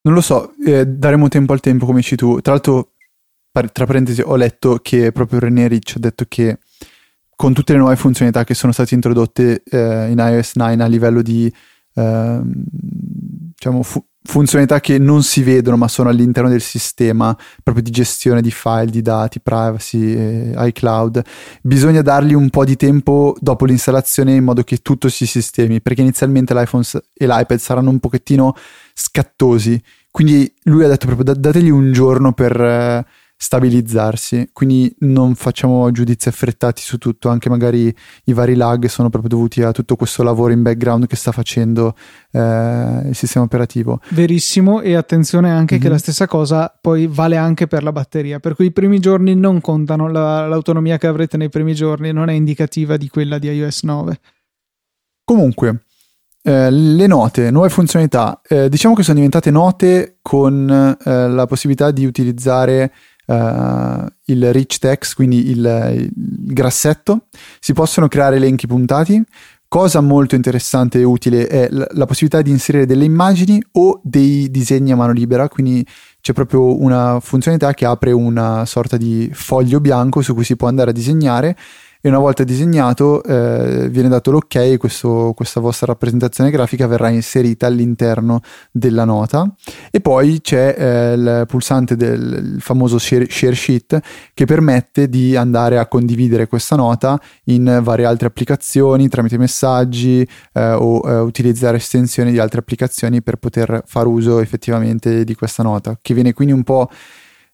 Non 0.00 0.14
lo 0.14 0.20
so, 0.20 0.52
eh, 0.64 0.86
daremo 0.86 1.28
tempo 1.28 1.52
al 1.52 1.60
tempo 1.60 1.86
come 1.86 1.98
dici 1.98 2.16
tu. 2.16 2.40
Tra 2.40 2.52
l'altro, 2.52 2.92
tra 3.72 3.86
parentesi, 3.86 4.20
ho 4.20 4.36
letto 4.36 4.78
che 4.80 5.12
proprio 5.12 5.40
René 5.40 5.68
Rich 5.68 5.94
ha 5.96 6.00
detto 6.00 6.24
che 6.28 6.58
con 7.34 7.52
tutte 7.52 7.72
le 7.72 7.78
nuove 7.78 7.96
funzionalità 7.96 8.44
che 8.44 8.54
sono 8.54 8.72
state 8.72 8.94
introdotte 8.94 9.62
eh, 9.64 10.10
in 10.10 10.18
iOS 10.18 10.56
9 10.56 10.82
a 10.82 10.86
livello 10.86 11.22
di 11.22 11.52
eh, 11.94 12.40
diciamo, 12.42 13.82
fu- 13.84 14.04
funzionalità 14.24 14.80
che 14.80 14.98
non 14.98 15.22
si 15.22 15.42
vedono 15.42 15.76
ma 15.76 15.88
sono 15.88 16.08
all'interno 16.08 16.50
del 16.50 16.60
sistema 16.60 17.36
proprio 17.62 17.84
di 17.84 17.90
gestione 17.90 18.42
di 18.42 18.50
file, 18.50 18.90
di 18.90 19.02
dati, 19.02 19.40
privacy, 19.40 20.52
iCloud, 20.54 21.22
bisogna 21.62 22.02
dargli 22.02 22.34
un 22.34 22.50
po' 22.50 22.64
di 22.64 22.76
tempo 22.76 23.36
dopo 23.40 23.64
l'installazione 23.64 24.34
in 24.34 24.44
modo 24.44 24.64
che 24.64 24.78
tutto 24.78 25.08
si 25.08 25.24
sistemi 25.24 25.80
perché 25.80 26.00
inizialmente 26.02 26.54
l'iPhone 26.54 26.82
e 27.14 27.26
l'iPad 27.26 27.58
saranno 27.58 27.90
un 27.90 28.00
pochettino 28.00 28.54
scattosi 28.98 29.80
quindi 30.10 30.52
lui 30.64 30.84
ha 30.84 30.88
detto 30.88 31.06
proprio 31.06 31.32
dategli 31.34 31.68
un 31.68 31.92
giorno 31.92 32.32
per 32.32 32.60
eh, 32.60 33.06
stabilizzarsi, 33.36 34.50
quindi 34.52 34.92
non 35.00 35.36
facciamo 35.36 35.88
giudizi 35.92 36.28
affrettati 36.28 36.82
su 36.82 36.98
tutto, 36.98 37.28
anche 37.28 37.48
magari 37.48 37.94
i 38.24 38.32
vari 38.32 38.56
lag 38.56 38.86
sono 38.86 39.10
proprio 39.10 39.30
dovuti 39.30 39.62
a 39.62 39.70
tutto 39.70 39.94
questo 39.94 40.24
lavoro 40.24 40.52
in 40.52 40.62
background 40.62 41.06
che 41.06 41.14
sta 41.14 41.30
facendo 41.30 41.94
eh, 42.32 42.40
il 42.40 43.14
sistema 43.14 43.44
operativo. 43.44 44.00
Verissimo 44.08 44.80
e 44.80 44.96
attenzione 44.96 45.50
anche 45.50 45.74
mm-hmm. 45.74 45.82
che 45.82 45.88
mhm. 45.88 45.94
la 45.94 46.00
stessa 46.00 46.26
cosa 46.26 46.76
poi 46.80 47.06
vale 47.06 47.36
anche 47.36 47.68
per 47.68 47.84
la 47.84 47.92
batteria, 47.92 48.40
per 48.40 48.56
cui 48.56 48.66
i 48.66 48.72
primi 48.72 48.98
giorni 48.98 49.36
non 49.36 49.60
contano, 49.60 50.08
la, 50.08 50.48
l'autonomia 50.48 50.98
che 50.98 51.06
avrete 51.06 51.36
nei 51.36 51.48
primi 51.48 51.74
giorni 51.74 52.10
non 52.12 52.28
è 52.28 52.32
indicativa 52.32 52.96
di 52.96 53.08
quella 53.08 53.38
di 53.38 53.48
iOS 53.48 53.84
9. 53.84 54.20
Comunque, 55.22 55.82
eh, 56.48 56.70
le 56.70 57.06
note, 57.06 57.50
nuove 57.50 57.68
funzionalità, 57.68 58.40
eh, 58.48 58.70
diciamo 58.70 58.94
che 58.94 59.02
sono 59.02 59.16
diventate 59.16 59.50
note 59.50 60.16
con 60.22 60.66
eh, 60.70 61.28
la 61.28 61.46
possibilità 61.46 61.90
di 61.90 62.06
utilizzare 62.06 62.90
eh, 63.26 64.06
il 64.24 64.52
rich 64.54 64.78
text, 64.78 65.14
quindi 65.14 65.50
il, 65.50 65.58
il, 65.58 66.10
grassetto, 66.54 67.26
si 67.60 67.74
possono 67.74 68.08
creare 68.08 68.36
elenchi 68.36 68.66
puntati. 68.66 69.22
Cosa 69.68 70.00
molto 70.00 70.36
interessante 70.36 70.98
e 70.98 71.04
utile 71.04 71.46
è 71.48 71.68
la, 71.70 71.86
la 71.90 72.06
possibilità 72.06 72.40
di 72.40 72.50
inserire 72.50 72.86
delle 72.86 73.04
immagini 73.04 73.62
o 73.72 74.00
dei 74.02 74.50
disegni 74.50 74.92
a 74.92 74.96
mano 74.96 75.12
libera, 75.12 75.50
quindi 75.50 75.86
c'è 76.22 76.32
proprio 76.32 76.80
una 76.80 77.20
funzionalità 77.20 77.74
che 77.74 77.84
apre 77.84 78.10
una 78.12 78.64
sorta 78.64 78.96
di 78.96 79.28
foglio 79.34 79.80
bianco 79.80 80.22
su 80.22 80.32
cui 80.32 80.44
si 80.44 80.56
può 80.56 80.66
andare 80.66 80.90
a 80.90 80.94
disegnare 80.94 81.54
e 82.00 82.08
una 82.08 82.18
volta 82.18 82.44
disegnato 82.44 83.22
eh, 83.24 83.88
viene 83.90 84.08
dato 84.08 84.30
l'ok 84.30 84.54
e 84.56 84.76
questa 84.76 85.60
vostra 85.60 85.86
rappresentazione 85.86 86.50
grafica 86.50 86.86
verrà 86.86 87.08
inserita 87.08 87.66
all'interno 87.66 88.40
della 88.70 89.04
nota. 89.04 89.52
E 89.90 90.00
poi 90.00 90.40
c'è 90.40 90.74
eh, 90.78 91.12
il 91.14 91.44
pulsante 91.46 91.96
del 91.96 92.58
famoso 92.60 92.98
share, 92.98 93.26
share, 93.28 93.54
sheet 93.54 94.00
che 94.32 94.44
permette 94.44 95.08
di 95.08 95.34
andare 95.34 95.78
a 95.78 95.86
condividere 95.86 96.46
questa 96.46 96.76
nota 96.76 97.20
in 97.44 97.80
varie 97.82 98.04
altre 98.04 98.28
applicazioni 98.28 99.08
tramite 99.08 99.36
messaggi 99.38 100.26
eh, 100.52 100.72
o 100.72 101.02
eh, 101.04 101.18
utilizzare 101.18 101.78
estensioni 101.78 102.30
di 102.30 102.38
altre 102.38 102.60
applicazioni 102.60 103.22
per 103.22 103.36
poter 103.36 103.82
far 103.86 104.06
uso 104.06 104.40
effettivamente 104.40 105.24
di 105.24 105.34
questa 105.34 105.62
nota 105.62 105.98
che 106.00 106.14
viene 106.14 106.32
quindi 106.32 106.54
un 106.54 106.62
po' 106.62 106.88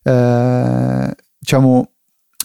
eh, 0.03 1.15
diciamo 1.39 1.94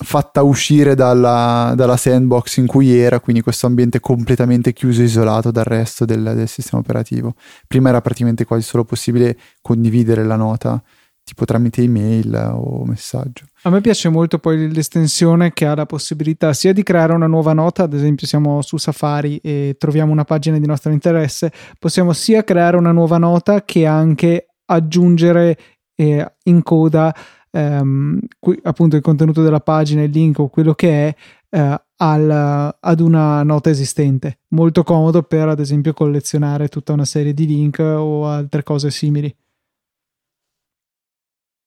fatta 0.01 0.43
uscire 0.43 0.95
dalla, 0.95 1.73
dalla, 1.75 1.97
sandbox 1.97 2.57
in 2.57 2.67
cui 2.67 2.97
era, 2.97 3.19
quindi 3.19 3.41
questo 3.41 3.67
ambiente 3.67 3.99
completamente 3.99 4.73
chiuso 4.73 5.01
e 5.01 5.05
isolato 5.05 5.51
dal 5.51 5.65
resto 5.65 6.05
del, 6.05 6.33
del, 6.35 6.47
sistema 6.47 6.81
operativo. 6.81 7.33
Prima 7.67 7.89
era 7.89 8.01
praticamente 8.01 8.45
quasi 8.45 8.63
solo 8.63 8.85
possibile 8.85 9.37
condividere 9.61 10.23
la 10.23 10.35
nota 10.35 10.81
tipo 11.29 11.45
tramite 11.45 11.83
email 11.83 12.53
o 12.55 12.85
messaggio. 12.85 13.45
A 13.63 13.69
me 13.69 13.81
piace 13.81 14.09
molto 14.09 14.39
poi 14.39 14.73
l'estensione 14.73 15.53
che 15.53 15.67
ha 15.67 15.75
la 15.75 15.85
possibilità 15.85 16.53
sia 16.53 16.73
di 16.73 16.81
creare 16.81 17.13
una 17.13 17.27
nuova 17.27 17.53
nota, 17.53 17.83
ad 17.83 17.93
esempio 17.93 18.25
siamo 18.25 18.63
su 18.63 18.77
Safari 18.77 19.37
e 19.37 19.75
troviamo 19.77 20.11
una 20.11 20.23
pagina 20.23 20.57
di 20.57 20.65
nostro 20.65 20.91
interesse, 20.91 21.51
possiamo 21.77 22.13
sia 22.13 22.43
creare 22.43 22.77
una 22.77 22.91
nuova 22.91 23.19
nota 23.19 23.63
che 23.63 23.85
anche 23.85 24.47
aggiungere 24.65 25.57
eh, 25.95 26.33
in 26.43 26.63
coda 26.63 27.13
ehm, 27.51 28.19
qui, 28.39 28.59
appunto 28.63 28.95
il 28.95 29.01
contenuto 29.01 29.41
della 29.41 29.59
pagina, 29.59 30.03
il 30.03 30.11
link 30.11 30.39
o 30.39 30.49
quello 30.49 30.73
che 30.73 31.07
è 31.07 31.15
eh, 31.49 31.81
al, 31.97 32.75
ad 32.79 32.99
una 32.99 33.43
nota 33.43 33.69
esistente. 33.69 34.39
Molto 34.49 34.83
comodo 34.83 35.23
per 35.23 35.47
ad 35.47 35.59
esempio 35.59 35.93
collezionare 35.93 36.67
tutta 36.67 36.93
una 36.93 37.05
serie 37.05 37.33
di 37.33 37.45
link 37.45 37.79
o 37.79 38.27
altre 38.27 38.63
cose 38.63 38.91
simili. 38.91 39.33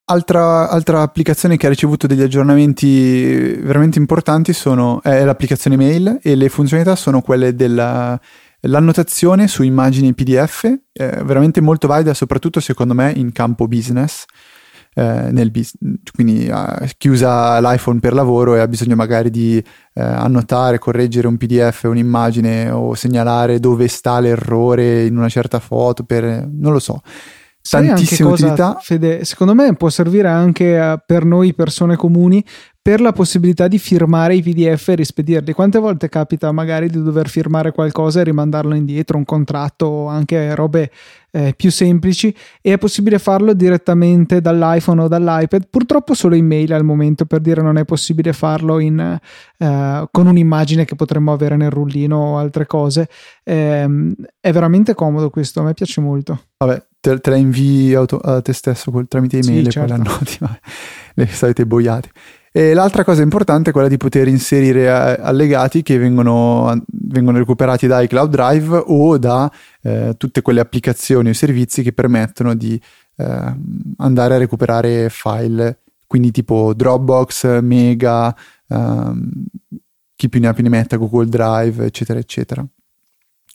Altra, 0.05 0.69
altra, 0.69 1.01
applicazione 1.01 1.57
che 1.57 1.67
ha 1.67 1.71
ricevuto 1.71 2.07
degli 2.07 2.21
aggiornamenti 2.21 3.55
veramente 3.55 3.99
importanti 3.99 4.53
sono, 4.53 5.01
è 5.01 5.25
l'applicazione 5.25 5.77
mail 5.77 6.19
e 6.21 6.35
le 6.35 6.49
funzionalità 6.49 6.97
sono 6.97 7.23
quelle 7.23 7.55
dell'annotazione 7.55 9.47
su 9.47 9.63
immagini 9.63 10.13
PDF, 10.13 10.65
eh, 10.65 11.23
veramente 11.25 11.61
molto 11.61 11.87
valida 11.87 12.15
soprattutto 12.15 12.61
secondo 12.61 12.95
me 12.95 13.13
in 13.13 13.33
campo 13.33 13.69
business 13.69 14.25
eh, 14.95 15.29
nel 15.31 15.51
bis- 15.51 15.77
quindi 16.15 16.49
uh, 16.51 16.87
chi 16.99 17.09
usa 17.09 17.61
l'iPhone 17.61 17.99
per 17.99 18.13
lavoro 18.13 18.57
e 18.57 18.61
ha 18.61 18.69
bisogno 18.69 18.95
magari 18.95 19.31
di 19.31 19.57
eh, 19.57 20.03
annotare, 20.03 20.79
correggere 20.79 21.27
un 21.27 21.39
PDF, 21.39 21.85
un'immagine 21.85 22.71
o 22.71 22.95
segnalare 22.95 23.59
dove 23.59 23.89
sta 23.89 24.21
l'errore 24.21 25.05
in 25.05 25.17
una 25.17 25.31
certa 25.31 25.61
foto 25.61 26.05
per 26.05 26.47
non 26.51 26.73
lo 26.73 26.79
so. 26.79 27.01
Tantissime 27.69 28.29
cosa, 28.29 28.45
utilità. 28.45 28.79
Fede, 28.81 29.25
secondo 29.25 29.55
me 29.55 29.75
può 29.77 29.89
servire 29.89 30.29
anche 30.29 30.77
uh, 30.79 30.99
per 31.07 31.25
noi 31.25 31.55
persone 31.55 31.97
comuni 31.97 32.45
per 32.83 33.01
la 33.01 33.13
possibilità 33.13 33.69
di 33.69 33.79
firmare 33.79 34.35
i 34.35 34.43
PDF 34.43 34.89
e 34.89 34.97
rispedirli. 34.97 35.53
Quante 35.53 35.79
volte 35.79 36.09
capita 36.09 36.51
magari 36.51 36.91
di 36.91 37.01
dover 37.01 37.29
firmare 37.29 37.71
qualcosa 37.71 38.21
e 38.21 38.25
rimandarlo 38.25 38.75
indietro, 38.75 39.17
un 39.17 39.25
contratto 39.25 39.87
o 39.87 40.07
anche 40.09 40.53
robe 40.57 40.91
eh, 41.31 41.55
più 41.57 41.71
semplici 41.71 42.35
e 42.61 42.73
è 42.73 42.79
possibile 42.79 43.21
farlo 43.21 43.55
direttamente 43.55 44.41
dall'iPhone 44.41 45.03
o 45.03 45.07
dall'iPad. 45.09 45.69
Purtroppo 45.71 46.15
solo 46.15 46.35
in 46.35 46.45
mail 46.45 46.73
al 46.73 46.83
momento 46.83 47.25
per 47.25 47.39
dire 47.39 47.63
non 47.63 47.79
è 47.79 47.85
possibile 47.85 48.33
farlo 48.33 48.81
in, 48.81 48.99
eh, 48.99 50.09
con 50.11 50.27
un'immagine 50.27 50.85
che 50.85 50.97
potremmo 50.97 51.33
avere 51.33 51.55
nel 51.55 51.71
rullino 51.71 52.17
o 52.17 52.39
altre 52.39 52.67
cose. 52.67 53.09
Eh, 53.45 53.89
è 54.41 54.53
veramente 54.53 54.95
comodo 54.95 55.31
questo, 55.31 55.61
a 55.61 55.63
me 55.63 55.75
piace 55.75 56.01
molto. 56.01 56.47
Vabbè, 56.57 56.85
te, 56.99 57.21
te 57.21 57.31
la 57.31 57.37
invii 57.37 57.95
auto, 57.95 58.19
a 58.19 58.43
te 58.43 58.53
stesso 58.53 58.91
col, 58.91 59.07
tramite 59.07 59.39
email 59.39 59.63
sì, 59.63 59.69
e 59.69 59.71
certo. 59.71 59.95
poi 59.95 60.05
la 60.05 60.11
noti, 60.11 60.39
le 61.15 61.27
solite 61.29 61.65
boiate. 61.65 62.11
E 62.55 62.75
l'altra 62.75 63.03
cosa 63.03 63.23
importante 63.23 63.71
è 63.71 63.73
quella 63.73 63.89
di 63.89 63.97
poter 63.97 64.29
inserire 64.29 64.83
eh, 64.83 65.23
allegati 65.23 65.83
che 65.83 65.97
vengono, 65.97 66.85
vengono 66.87 67.39
recuperati 67.39 67.87
da 67.87 68.03
iCloud 68.03 68.31
Drive 68.31 68.83
o 68.89 69.17
da 69.17 69.51
eh, 69.81 70.15
tutte 70.19 70.43
quelle 70.43 70.61
applicazioni 70.61 71.31
o 71.31 71.33
servizi 71.33 71.83
che 71.83 71.95
permettono 71.95 72.55
di 72.55 72.79
eh, 73.17 73.55
andare 73.97 74.35
a 74.35 74.37
recuperare 74.37 75.09
file, 75.09 75.79
quindi 76.07 76.31
tipo 76.31 76.75
Dropbox, 76.75 77.61
Mega, 77.61 78.37
ehm, 78.69 79.31
chi 80.15 80.29
più 80.29 80.39
ne 80.39 80.49
ha 80.49 80.53
più 80.53 80.63
ne 80.63 80.69
metta, 80.69 80.97
Google 80.97 81.31
Drive, 81.31 81.87
eccetera, 81.87 82.19
eccetera. 82.19 82.63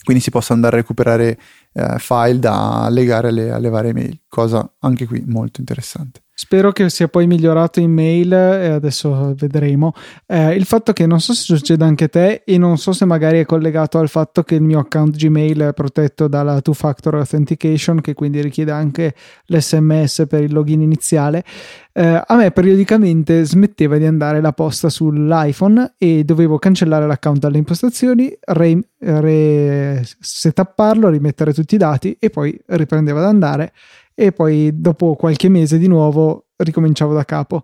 Quindi 0.04 0.24
si 0.24 0.32
possono 0.32 0.56
andare 0.56 0.78
a 0.78 0.80
recuperare 0.80 1.38
eh, 1.74 2.00
file 2.00 2.40
da 2.40 2.88
legare 2.90 3.28
alle, 3.28 3.52
alle 3.52 3.70
varie 3.70 3.94
mail, 3.94 4.22
cosa 4.28 4.68
anche 4.80 5.06
qui 5.06 5.24
molto 5.28 5.60
interessante. 5.60 6.22
Spero 6.40 6.72
che 6.72 6.92
sia 6.92 7.08
poi 7.08 7.26
migliorato 7.26 7.80
in 7.80 7.92
mail 7.92 8.32
e 8.32 8.68
adesso 8.68 9.34
vedremo. 9.36 9.94
Eh, 10.28 10.54
il 10.54 10.66
fatto 10.66 10.94
che 10.94 11.08
non 11.08 11.20
so 11.20 11.34
se 11.34 11.42
succede 11.42 11.84
anche 11.84 12.04
a 12.04 12.10
te 12.10 12.44
e 12.46 12.60
non 12.60 12.78
so 12.78 12.94
se 12.94 13.06
magari 13.06 13.40
è 13.40 13.46
collegato 13.46 13.98
al 13.98 14.08
fatto 14.08 14.44
che 14.44 14.54
il 14.54 14.62
mio 14.62 14.78
account 14.78 15.16
Gmail 15.16 15.62
è 15.62 15.74
protetto 15.74 16.28
dalla 16.28 16.62
two 16.62 16.76
factor 16.76 17.16
authentication 17.16 18.02
che 18.02 18.14
quindi 18.14 18.40
richiede 18.40 18.70
anche 18.70 19.16
l'SMS 19.48 20.26
per 20.30 20.44
il 20.44 20.54
login 20.54 20.82
iniziale. 20.82 21.44
Eh, 21.92 22.22
a 22.24 22.36
me 22.36 22.52
periodicamente 22.52 23.44
smetteva 23.44 23.98
di 23.98 24.06
andare 24.06 24.40
la 24.40 24.54
posta 24.54 24.90
sull'iPhone 24.90 25.96
e 25.98 26.24
dovevo 26.24 26.60
cancellare 26.60 27.08
l'account 27.08 27.40
dalle 27.40 27.58
impostazioni, 27.58 28.32
re, 28.40 28.80
re 29.00 30.06
setapparlo, 30.20 31.10
rimettere 31.10 31.52
tutti 31.52 31.74
i 31.74 31.80
dati 31.80 32.16
e 32.20 32.30
poi 32.30 32.62
riprendeva 32.68 33.22
ad 33.22 33.26
andare 33.26 33.74
e 34.20 34.32
poi 34.32 34.72
dopo 34.74 35.16
qualche 35.16 35.48
mese 35.48 35.78
di 35.78 35.88
nuovo 35.88 36.48
ricominciavo 36.56 37.14
da 37.14 37.24
capo. 37.24 37.62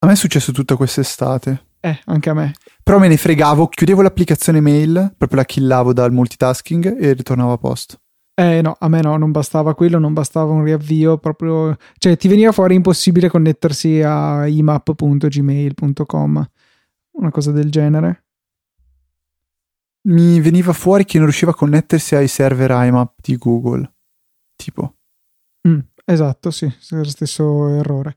A 0.00 0.06
me 0.06 0.14
è 0.14 0.16
successo 0.16 0.50
tutta 0.50 0.74
quest'estate. 0.74 1.66
Eh, 1.78 2.00
anche 2.06 2.28
a 2.28 2.34
me. 2.34 2.54
Però 2.82 2.98
me 2.98 3.06
ne 3.06 3.16
fregavo, 3.16 3.68
chiudevo 3.68 4.02
l'applicazione 4.02 4.60
mail, 4.60 5.14
proprio 5.16 5.38
la 5.38 5.44
killavo 5.44 5.92
dal 5.92 6.10
multitasking 6.10 7.00
e 7.00 7.12
ritornavo 7.12 7.52
a 7.52 7.58
posto. 7.58 8.00
Eh 8.34 8.62
no, 8.62 8.74
a 8.80 8.88
me 8.88 9.00
no, 9.00 9.16
non 9.16 9.30
bastava 9.30 9.76
quello, 9.76 10.00
non 10.00 10.12
bastava 10.12 10.50
un 10.50 10.64
riavvio, 10.64 11.18
proprio... 11.18 11.76
Cioè 11.98 12.16
ti 12.16 12.26
veniva 12.26 12.50
fuori 12.50 12.74
impossibile 12.74 13.28
connettersi 13.28 14.02
a 14.02 14.48
imap.gmail.com, 14.48 16.50
una 17.12 17.30
cosa 17.30 17.52
del 17.52 17.70
genere. 17.70 18.24
Mi 20.08 20.40
veniva 20.40 20.72
fuori 20.72 21.04
che 21.04 21.18
non 21.18 21.26
riusciva 21.26 21.52
a 21.52 21.54
connettersi 21.54 22.16
ai 22.16 22.26
server 22.26 22.72
IMAP 22.72 23.14
di 23.22 23.36
Google, 23.36 23.88
tipo. 24.56 24.96
Mm. 25.68 25.78
Esatto, 26.04 26.50
sì, 26.50 26.70
stesso 26.78 27.68
errore. 27.68 28.16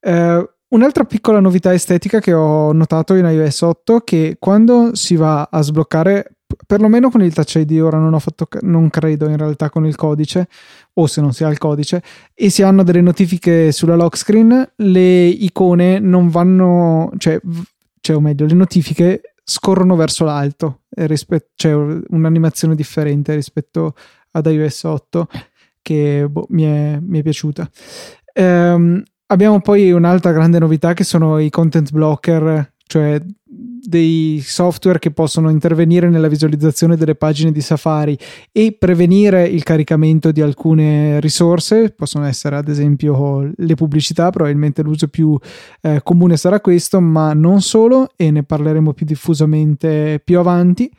Eh, 0.00 0.50
un'altra 0.68 1.04
piccola 1.04 1.40
novità 1.40 1.72
estetica 1.72 2.20
che 2.20 2.32
ho 2.32 2.72
notato 2.72 3.14
in 3.14 3.24
iOS 3.24 3.60
8 3.62 3.96
è 3.98 4.04
che 4.04 4.36
quando 4.38 4.94
si 4.94 5.14
va 5.14 5.48
a 5.50 5.60
sbloccare, 5.60 6.38
perlomeno 6.66 7.08
con 7.10 7.22
il 7.22 7.32
Touch 7.32 7.54
ID, 7.56 7.80
ora 7.80 7.98
non 7.98 8.14
ho 8.14 8.18
fatto, 8.18 8.48
non 8.62 8.90
credo 8.90 9.28
in 9.28 9.36
realtà 9.36 9.70
con 9.70 9.86
il 9.86 9.94
codice, 9.94 10.48
o 10.94 11.06
se 11.06 11.20
non 11.20 11.32
si 11.32 11.44
ha 11.44 11.48
il 11.48 11.58
codice, 11.58 12.02
e 12.34 12.50
si 12.50 12.62
hanno 12.62 12.82
delle 12.82 13.00
notifiche 13.00 13.70
sulla 13.70 13.94
lock 13.94 14.16
screen, 14.16 14.72
le 14.76 15.26
icone 15.26 16.00
non 16.00 16.28
vanno, 16.28 17.12
cioè, 17.18 17.40
cioè 18.00 18.16
o 18.16 18.20
meglio, 18.20 18.46
le 18.46 18.54
notifiche 18.54 19.34
scorrono 19.44 19.94
verso 19.94 20.24
l'alto, 20.24 20.82
c'è 20.92 21.08
cioè 21.54 21.72
un'animazione 22.08 22.74
differente 22.74 23.34
rispetto 23.34 23.94
ad 24.32 24.46
iOS 24.46 24.82
8 24.84 25.28
che 25.82 26.26
boh, 26.28 26.46
mi, 26.50 26.64
è, 26.64 26.98
mi, 27.00 27.18
è, 27.18 27.22
piaciuta. 27.22 27.68
Ehm, 28.32 29.02
abbiamo 29.26 29.60
poi 29.60 29.90
un'altra 29.92 30.32
grande 30.32 30.58
novità 30.58 30.92
che 30.92 31.04
sono 31.04 31.38
i 31.38 31.50
content 31.50 31.90
blocker, 31.90 32.74
cioè 32.86 33.20
dei 33.82 34.40
software 34.44 34.98
che 34.98 35.10
possono 35.10 35.50
intervenire 35.50 36.08
nella 36.08 36.28
visualizzazione 36.28 36.96
delle 36.96 37.14
pagine 37.14 37.50
di 37.50 37.60
Safari 37.60 38.16
e 38.52 38.76
prevenire 38.78 39.46
il 39.46 39.62
caricamento 39.62 40.30
di 40.32 40.40
alcune 40.40 41.18
risorse, 41.20 41.90
possono 41.90 42.26
essere 42.26 42.56
ad 42.56 42.68
esempio 42.68 43.50
le 43.56 43.74
pubblicità, 43.74 44.30
probabilmente 44.30 44.82
l'uso 44.82 45.08
più 45.08 45.36
eh, 45.80 46.00
comune 46.02 46.36
sarà 46.36 46.60
questo, 46.60 47.00
ma 47.00 47.32
non 47.32 47.62
solo 47.62 48.08
e 48.16 48.30
ne 48.30 48.42
parleremo 48.42 48.92
più 48.92 49.06
diffusamente 49.06 50.20
più 50.22 50.38
avanti. 50.38 50.90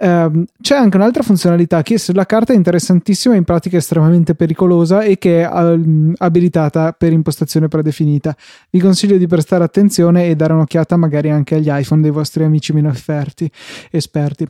Um, 0.00 0.44
c'è 0.60 0.76
anche 0.76 0.96
un'altra 0.96 1.24
funzionalità 1.24 1.82
che 1.82 1.98
sulla 1.98 2.24
carta 2.24 2.52
è 2.52 2.56
interessantissima, 2.56 3.34
in 3.34 3.42
pratica 3.42 3.78
estremamente 3.78 4.36
pericolosa 4.36 5.02
e 5.02 5.18
che 5.18 5.42
è 5.42 5.48
um, 5.48 6.12
abilitata 6.16 6.92
per 6.92 7.12
impostazione 7.12 7.66
predefinita. 7.66 8.36
Vi 8.70 8.78
consiglio 8.78 9.16
di 9.16 9.26
prestare 9.26 9.64
attenzione 9.64 10.28
e 10.28 10.36
dare 10.36 10.52
un'occhiata 10.52 10.96
magari 10.96 11.30
anche 11.30 11.56
agli 11.56 11.68
iPhone 11.68 12.00
dei 12.00 12.12
vostri 12.12 12.44
amici 12.44 12.72
meno 12.72 12.90
esperti. 12.90 13.50
esperti. 13.90 14.46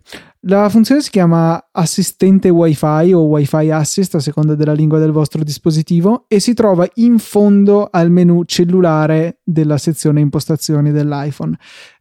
La 0.48 0.70
funzione 0.70 1.02
si 1.02 1.10
chiama 1.10 1.68
assistente 1.72 2.48
WiFi 2.48 3.12
o 3.12 3.24
WiFi 3.24 3.70
Assist 3.70 4.14
a 4.14 4.18
seconda 4.18 4.54
della 4.54 4.72
lingua 4.72 4.98
del 4.98 5.10
vostro 5.10 5.44
dispositivo 5.44 6.24
e 6.26 6.40
si 6.40 6.54
trova 6.54 6.88
in 6.94 7.18
fondo 7.18 7.86
al 7.90 8.10
menu 8.10 8.44
cellulare 8.44 9.40
della 9.44 9.76
sezione 9.76 10.20
impostazioni 10.20 10.90
dell'iPhone 10.90 11.54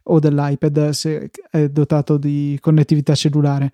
o 0.04 0.18
dell'iPad 0.18 0.88
se 0.90 1.30
è 1.50 1.68
dotato 1.68 2.16
di 2.16 2.56
connettività 2.62 3.14
cellulare. 3.14 3.70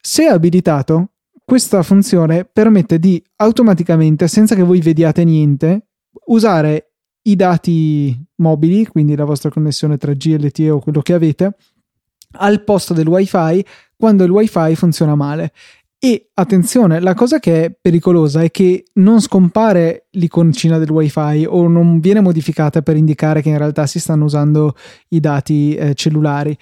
Se 0.00 0.24
abilitato, 0.24 1.10
questa 1.44 1.82
funzione 1.82 2.46
permette 2.46 2.98
di 2.98 3.22
automaticamente, 3.36 4.26
senza 4.26 4.54
che 4.54 4.62
voi 4.62 4.80
vediate 4.80 5.22
niente, 5.22 5.88
usare 6.28 6.92
i 7.24 7.36
dati 7.36 8.18
mobili, 8.36 8.86
quindi 8.86 9.14
la 9.14 9.26
vostra 9.26 9.50
connessione 9.50 9.96
3G, 9.96 10.46
LTE 10.46 10.70
o 10.70 10.78
quello 10.78 11.02
che 11.02 11.12
avete, 11.12 11.56
al 12.32 12.62
posto 12.64 12.92
del 12.94 13.06
wifi 13.08 13.64
quando 13.98 14.24
il 14.24 14.30
wifi 14.30 14.74
funziona 14.76 15.14
male. 15.14 15.52
E 16.00 16.30
attenzione, 16.34 17.00
la 17.00 17.14
cosa 17.14 17.40
che 17.40 17.64
è 17.64 17.76
pericolosa 17.78 18.40
è 18.40 18.52
che 18.52 18.84
non 18.94 19.20
scompare 19.20 20.06
l'iconcina 20.12 20.78
del 20.78 20.90
wifi 20.90 21.44
o 21.44 21.66
non 21.66 21.98
viene 21.98 22.20
modificata 22.20 22.82
per 22.82 22.96
indicare 22.96 23.42
che 23.42 23.48
in 23.48 23.58
realtà 23.58 23.84
si 23.86 23.98
stanno 23.98 24.24
usando 24.24 24.76
i 25.08 25.18
dati 25.18 25.74
eh, 25.74 25.94
cellulari. 25.94 26.56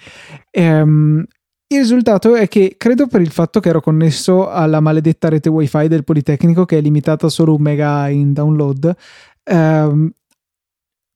Ehm, 0.49 1.23
il 1.69 1.79
risultato 1.79 2.33
è 2.33 2.47
che 2.47 2.75
credo 2.77 3.05
per 3.05 3.21
il 3.21 3.29
fatto 3.29 3.59
che 3.59 3.69
ero 3.69 3.81
connesso 3.81 4.49
alla 4.49 4.79
maledetta 4.79 5.29
rete 5.29 5.49
wifi 5.49 5.87
del 5.87 6.03
Politecnico 6.03 6.65
che 6.65 6.79
è 6.79 6.81
limitata 6.81 7.29
solo 7.29 7.53
un 7.53 7.61
mega 7.61 8.07
in 8.07 8.33
download, 8.33 8.95
ehm, 9.43 10.11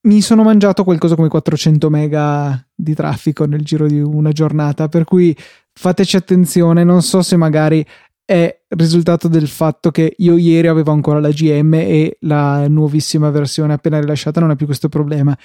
mi 0.04 0.22
sono 0.22 0.44
mangiato 0.44 0.84
qualcosa 0.84 1.16
come 1.16 1.28
400 1.28 1.90
mega 1.90 2.64
di 2.74 2.94
traffico 2.96 3.46
nel 3.46 3.64
giro 3.64 3.88
di 3.88 4.00
una 4.00 4.32
giornata, 4.32 4.88
per 4.88 5.04
cui 5.04 5.36
fateci 5.74 6.16
attenzione, 6.16 6.84
non 6.84 7.02
so 7.02 7.22
se 7.22 7.36
magari 7.36 7.86
è 8.24 8.62
risultato 8.70 9.28
del 9.28 9.48
fatto 9.48 9.92
che 9.92 10.14
io 10.18 10.38
ieri 10.38 10.68
avevo 10.68 10.92
ancora 10.92 11.20
la 11.20 11.32
GM 11.32 11.74
e 11.74 12.18
la 12.22 12.68
nuovissima 12.70 13.30
versione 13.30 13.74
appena 13.74 14.00
rilasciata 14.00 14.40
non 14.40 14.52
ha 14.52 14.56
più 14.56 14.66
questo 14.66 14.88
problema. 14.88 15.38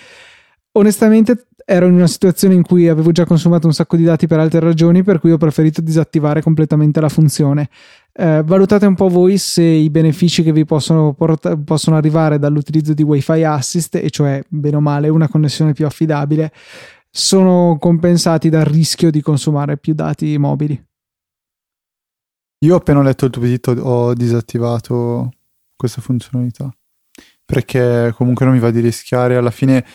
Onestamente 0.73 1.49
ero 1.65 1.87
in 1.87 1.95
una 1.95 2.07
situazione 2.07 2.55
in 2.55 2.63
cui 2.63 2.87
avevo 2.87 3.11
già 3.11 3.25
consumato 3.25 3.67
un 3.67 3.73
sacco 3.73 3.97
di 3.97 4.05
dati 4.05 4.29
per 4.29 4.39
altre 4.39 4.61
ragioni, 4.61 5.03
per 5.03 5.19
cui 5.19 5.33
ho 5.33 5.37
preferito 5.37 5.81
disattivare 5.81 6.43
completamente 6.43 7.01
la 7.01 7.09
funzione. 7.09 7.69
Eh, 8.13 8.43
valutate 8.45 8.87
un 8.87 8.95
po' 8.95 9.09
voi 9.09 9.37
se 9.37 9.63
i 9.63 9.91
benefici 9.91 10.45
che 10.45 10.53
vi 10.53 10.65
possono, 10.65 11.13
port- 11.15 11.57
possono 11.65 11.97
arrivare 11.97 12.39
dall'utilizzo 12.39 12.95
di 12.95 13.03
Wi-Fi 13.03 13.43
Assist, 13.43 13.97
e 13.97 14.11
cioè 14.11 14.41
bene 14.49 14.77
o 14.77 14.81
male 14.81 15.09
una 15.09 15.29
connessione 15.29 15.73
più 15.73 15.87
affidabile, 15.87 16.53
sono 17.17 17.79
compensati 17.81 18.51
dal 18.51 18.67
rischio 18.67 19.11
di 19.11 19.23
consumare 19.23 19.79
più 19.79 19.95
dati 19.95 20.37
mobili. 20.37 20.85
Io 22.59 22.75
ho 22.75 22.77
appena 22.77 23.01
letto 23.01 23.25
il 23.25 23.31
tuo 23.31 23.41
quesito 23.41 23.71
ho 23.71 24.13
disattivato 24.13 25.33
questa 25.75 26.03
funzionalità 26.03 26.71
perché 27.43 28.13
comunque 28.15 28.45
non 28.45 28.55
mi 28.55 28.61
va 28.61 28.71
di 28.71 28.81
rischiare. 28.81 29.37
Alla 29.37 29.51
fine 29.51 29.87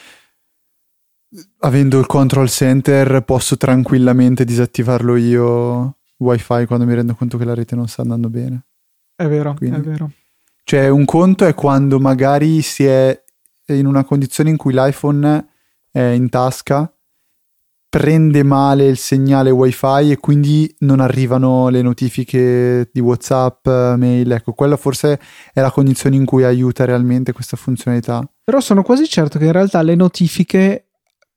avendo 1.59 1.99
il 1.99 2.07
control 2.07 2.49
center 2.49 3.21
posso 3.21 3.55
tranquillamente 3.55 4.43
disattivarlo 4.43 5.15
io 5.15 5.97
wifi 6.17 6.65
quando 6.65 6.85
mi 6.85 6.95
rendo 6.95 7.13
conto 7.13 7.37
che 7.37 7.45
la 7.45 7.53
rete 7.53 7.75
non 7.75 7.87
sta 7.87 8.01
andando 8.01 8.29
bene. 8.31 8.65
È 9.15 9.27
vero 9.27 9.53
Quindi, 9.53 9.77
è 9.77 9.81
vero. 9.81 10.11
Cioè 10.63 10.89
un 10.89 11.05
conto 11.05 11.45
è 11.45 11.53
quando 11.53 11.99
magari 11.99 12.63
si 12.63 12.83
è 12.83 13.23
in 13.67 13.85
una 13.85 14.03
condizione 14.03 14.49
in 14.49 14.57
cui 14.57 14.73
l'iPhone 14.73 15.49
è 15.91 16.01
in 16.01 16.27
tasca 16.27 16.91
prende 17.91 18.41
male 18.43 18.87
il 18.87 18.95
segnale 18.95 19.49
wifi 19.49 20.11
e 20.11 20.17
quindi 20.17 20.73
non 20.79 21.01
arrivano 21.01 21.67
le 21.67 21.81
notifiche 21.81 22.89
di 22.89 23.01
whatsapp 23.01 23.67
mail 23.67 24.31
ecco 24.31 24.53
quella 24.53 24.77
forse 24.77 25.19
è 25.51 25.59
la 25.59 25.71
condizione 25.71 26.15
in 26.15 26.23
cui 26.23 26.45
aiuta 26.45 26.85
realmente 26.85 27.33
questa 27.33 27.57
funzionalità. 27.57 28.25
Però 28.45 28.61
sono 28.61 28.81
quasi 28.81 29.09
certo 29.09 29.37
che 29.37 29.43
in 29.43 29.51
realtà 29.51 29.81
le 29.81 29.95
notifiche 29.95 30.85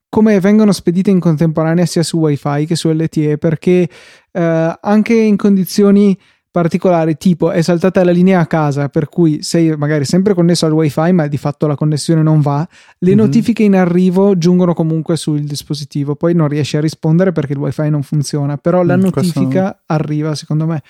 come 0.09 0.39
vengono 0.39 0.71
spedite 0.71 1.11
in 1.11 1.19
contemporanea 1.19 1.87
sia 1.87 2.05
su 2.05 2.19
wifi 2.19 2.67
che 2.67 2.77
su 2.77 2.89
LTE 2.89 3.37
perché 3.37 3.89
eh, 4.31 4.79
anche 4.81 5.13
in 5.13 5.37
condizioni 5.37 6.17
particolari 6.55 7.17
tipo 7.17 7.51
è 7.51 7.63
saltata 7.63 8.05
la 8.05 8.13
linea 8.13 8.39
a 8.39 8.47
casa 8.47 8.89
per 8.89 9.09
cui 9.09 9.43
sei 9.43 9.77
magari 9.77 10.05
sempre 10.05 10.35
connesso 10.35 10.67
al 10.67 10.73
wifi 10.73 11.11
ma 11.11 11.27
di 11.27 11.37
fatto 11.37 11.67
la 11.67 11.75
connessione 11.75 12.23
non 12.23 12.41
va 12.41 12.65
le 12.99 13.09
mm-hmm. 13.09 13.19
notifiche 13.19 13.65
in 13.65 13.75
arrivo 13.75 14.39
giungono 14.39 14.73
comunque 14.73 15.17
sul 15.17 15.41
dispositivo 15.41 16.15
poi 16.15 16.33
non 16.33 16.47
riesci 16.47 16.77
a 16.77 16.81
rispondere 16.81 17.33
perché 17.33 17.55
il 17.55 17.59
wifi 17.59 17.91
non 17.91 18.05
funziona 18.05 18.57
però 18.57 18.85
la 18.85 18.97
mm, 18.97 19.01
notifica 19.01 19.63
questo... 19.63 19.83
arriva 19.87 20.37
secondo 20.37 20.67
me 20.67 20.81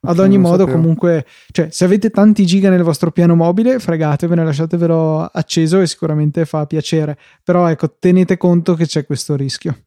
ad 0.00 0.18
ogni 0.18 0.38
modo 0.38 0.64
sapevo. 0.64 0.76
comunque 0.76 1.24
cioè 1.52 1.68
se 1.70 1.84
avete 1.84 2.10
tanti 2.10 2.44
giga 2.44 2.68
nel 2.68 2.82
vostro 2.82 3.12
piano 3.12 3.36
mobile 3.36 3.78
fregatevene 3.78 4.44
lasciatevelo 4.44 5.20
acceso 5.32 5.80
e 5.80 5.86
sicuramente 5.86 6.44
fa 6.46 6.66
piacere 6.66 7.16
però 7.44 7.68
ecco 7.68 7.94
tenete 7.96 8.36
conto 8.36 8.74
che 8.74 8.86
c'è 8.86 9.06
questo 9.06 9.36
rischio 9.36 9.84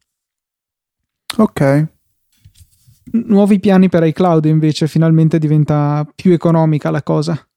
ok 1.36 1.94
nuovi 3.26 3.60
piani 3.60 3.90
per 3.90 4.04
iCloud 4.04 4.46
invece 4.46 4.88
finalmente 4.88 5.40
diventa 5.40 6.08
più 6.16 6.34
economica 6.34 6.90
la 6.90 7.04
cosa? 7.04 7.48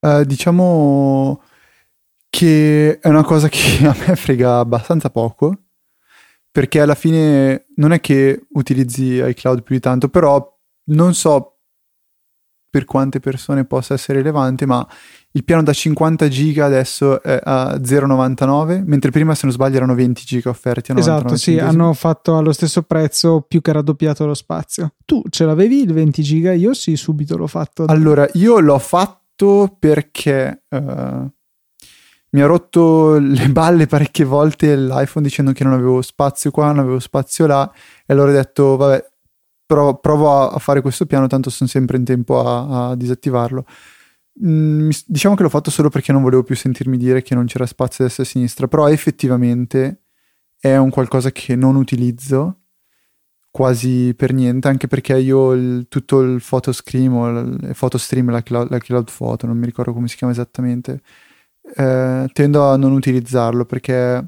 Uh, 0.00 0.24
diciamo 0.24 1.42
che 2.30 2.98
è 3.00 3.08
una 3.08 3.24
cosa 3.24 3.48
che 3.48 3.84
a 3.86 3.96
me 4.06 4.16
frega 4.16 4.58
abbastanza 4.58 5.10
poco 5.10 5.56
perché 6.50 6.80
alla 6.80 6.94
fine 6.94 7.66
non 7.76 7.92
è 7.92 8.00
che 8.00 8.46
utilizzi 8.50 9.22
iCloud 9.22 9.62
più 9.62 9.76
di 9.76 9.80
tanto, 9.80 10.08
però 10.08 10.58
non 10.90 11.14
so 11.14 11.58
per 12.68 12.84
quante 12.84 13.20
persone 13.20 13.64
possa 13.64 13.94
essere 13.94 14.18
rilevante, 14.18 14.66
ma 14.66 14.86
il 15.32 15.44
piano 15.44 15.62
da 15.62 15.72
50 15.72 16.28
giga 16.28 16.64
adesso 16.64 17.22
è 17.22 17.38
a 17.40 17.76
0,99, 17.76 18.82
mentre 18.84 19.12
prima 19.12 19.34
se 19.34 19.42
non 19.44 19.54
sbaglio 19.54 19.76
erano 19.76 19.94
20 19.94 20.24
giga 20.24 20.50
offerti 20.50 20.90
a 20.90 20.94
99 20.94 21.34
Esatto, 21.34 21.36
sì, 21.40 21.58
hanno 21.58 21.92
fatto 21.92 22.36
allo 22.36 22.52
stesso 22.52 22.82
prezzo 22.82 23.44
più 23.46 23.60
che 23.60 23.72
raddoppiato 23.72 24.26
lo 24.26 24.34
spazio. 24.34 24.94
Tu 25.04 25.22
ce 25.28 25.44
l'avevi 25.44 25.82
il 25.82 25.92
20 25.92 26.22
giga? 26.22 26.52
Io 26.52 26.74
sì, 26.74 26.96
subito 26.96 27.36
l'ho 27.36 27.46
fatto. 27.46 27.84
Allora, 27.86 28.28
io 28.32 28.58
l'ho 28.58 28.78
fatto 28.80 29.76
perché 29.78 30.64
uh, 30.68 31.30
mi 32.30 32.40
ha 32.40 32.46
rotto 32.46 33.16
le 33.18 33.48
balle 33.50 33.86
parecchie 33.86 34.24
volte 34.24 34.76
l'iPhone 34.76 35.24
dicendo 35.24 35.52
che 35.52 35.62
non 35.62 35.74
avevo 35.74 36.02
spazio 36.02 36.50
qua, 36.50 36.66
non 36.66 36.80
avevo 36.80 36.98
spazio 36.98 37.46
là 37.46 37.70
e 38.04 38.12
allora 38.12 38.30
ho 38.30 38.34
detto, 38.34 38.76
vabbè, 38.76 39.06
provo 39.64 40.50
a 40.50 40.58
fare 40.58 40.80
questo 40.80 41.06
piano, 41.06 41.28
tanto 41.28 41.50
sono 41.50 41.70
sempre 41.70 41.96
in 41.96 42.04
tempo 42.04 42.40
a, 42.44 42.88
a 42.88 42.96
disattivarlo. 42.96 43.64
Mm, 44.44 44.90
diciamo 45.06 45.34
che 45.34 45.42
l'ho 45.42 45.48
fatto 45.48 45.70
solo 45.70 45.88
perché 45.90 46.12
non 46.12 46.22
volevo 46.22 46.42
più 46.42 46.54
sentirmi 46.54 46.96
dire 46.96 47.22
che 47.22 47.34
non 47.34 47.46
c'era 47.46 47.66
spazio 47.66 48.04
destra 48.04 48.22
e 48.22 48.26
sinistra, 48.26 48.68
però 48.68 48.88
effettivamente 48.88 50.04
è 50.58 50.76
un 50.76 50.90
qualcosa 50.90 51.30
che 51.32 51.56
non 51.56 51.76
utilizzo 51.76 52.60
quasi 53.50 54.14
per 54.16 54.32
niente, 54.32 54.68
anche 54.68 54.86
perché 54.86 55.16
io 55.18 55.52
il, 55.52 55.86
tutto 55.88 56.20
il 56.20 56.42
photo 56.46 56.72
stream 56.72 57.14
o 57.14 57.28
il 57.40 57.74
photo 57.76 57.98
stream, 57.98 58.30
la 58.30 58.42
cloud, 58.42 58.70
la 58.70 58.78
cloud 58.78 59.10
photo, 59.10 59.46
non 59.46 59.58
mi 59.58 59.66
ricordo 59.66 59.92
come 59.92 60.08
si 60.08 60.16
chiama 60.16 60.32
esattamente, 60.32 61.02
eh, 61.76 62.28
tendo 62.32 62.68
a 62.68 62.76
non 62.76 62.92
utilizzarlo 62.92 63.64
perché 63.64 64.24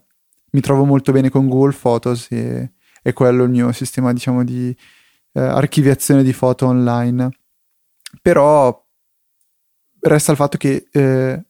mi 0.52 0.60
trovo 0.60 0.84
molto 0.84 1.12
bene 1.12 1.30
con 1.30 1.48
Google 1.48 1.76
Photos 1.78 2.26
e 2.30 2.72
è 3.02 3.12
quello 3.12 3.44
il 3.44 3.50
mio 3.50 3.72
sistema, 3.72 4.12
diciamo, 4.12 4.44
di 4.44 4.74
eh, 5.32 5.40
archiviazione 5.40 6.22
di 6.22 6.32
foto 6.32 6.66
online. 6.66 7.30
Però 8.20 8.81
resta 10.02 10.32
il 10.32 10.36
fatto 10.36 10.56
che 10.56 10.86
eh, 10.90 11.44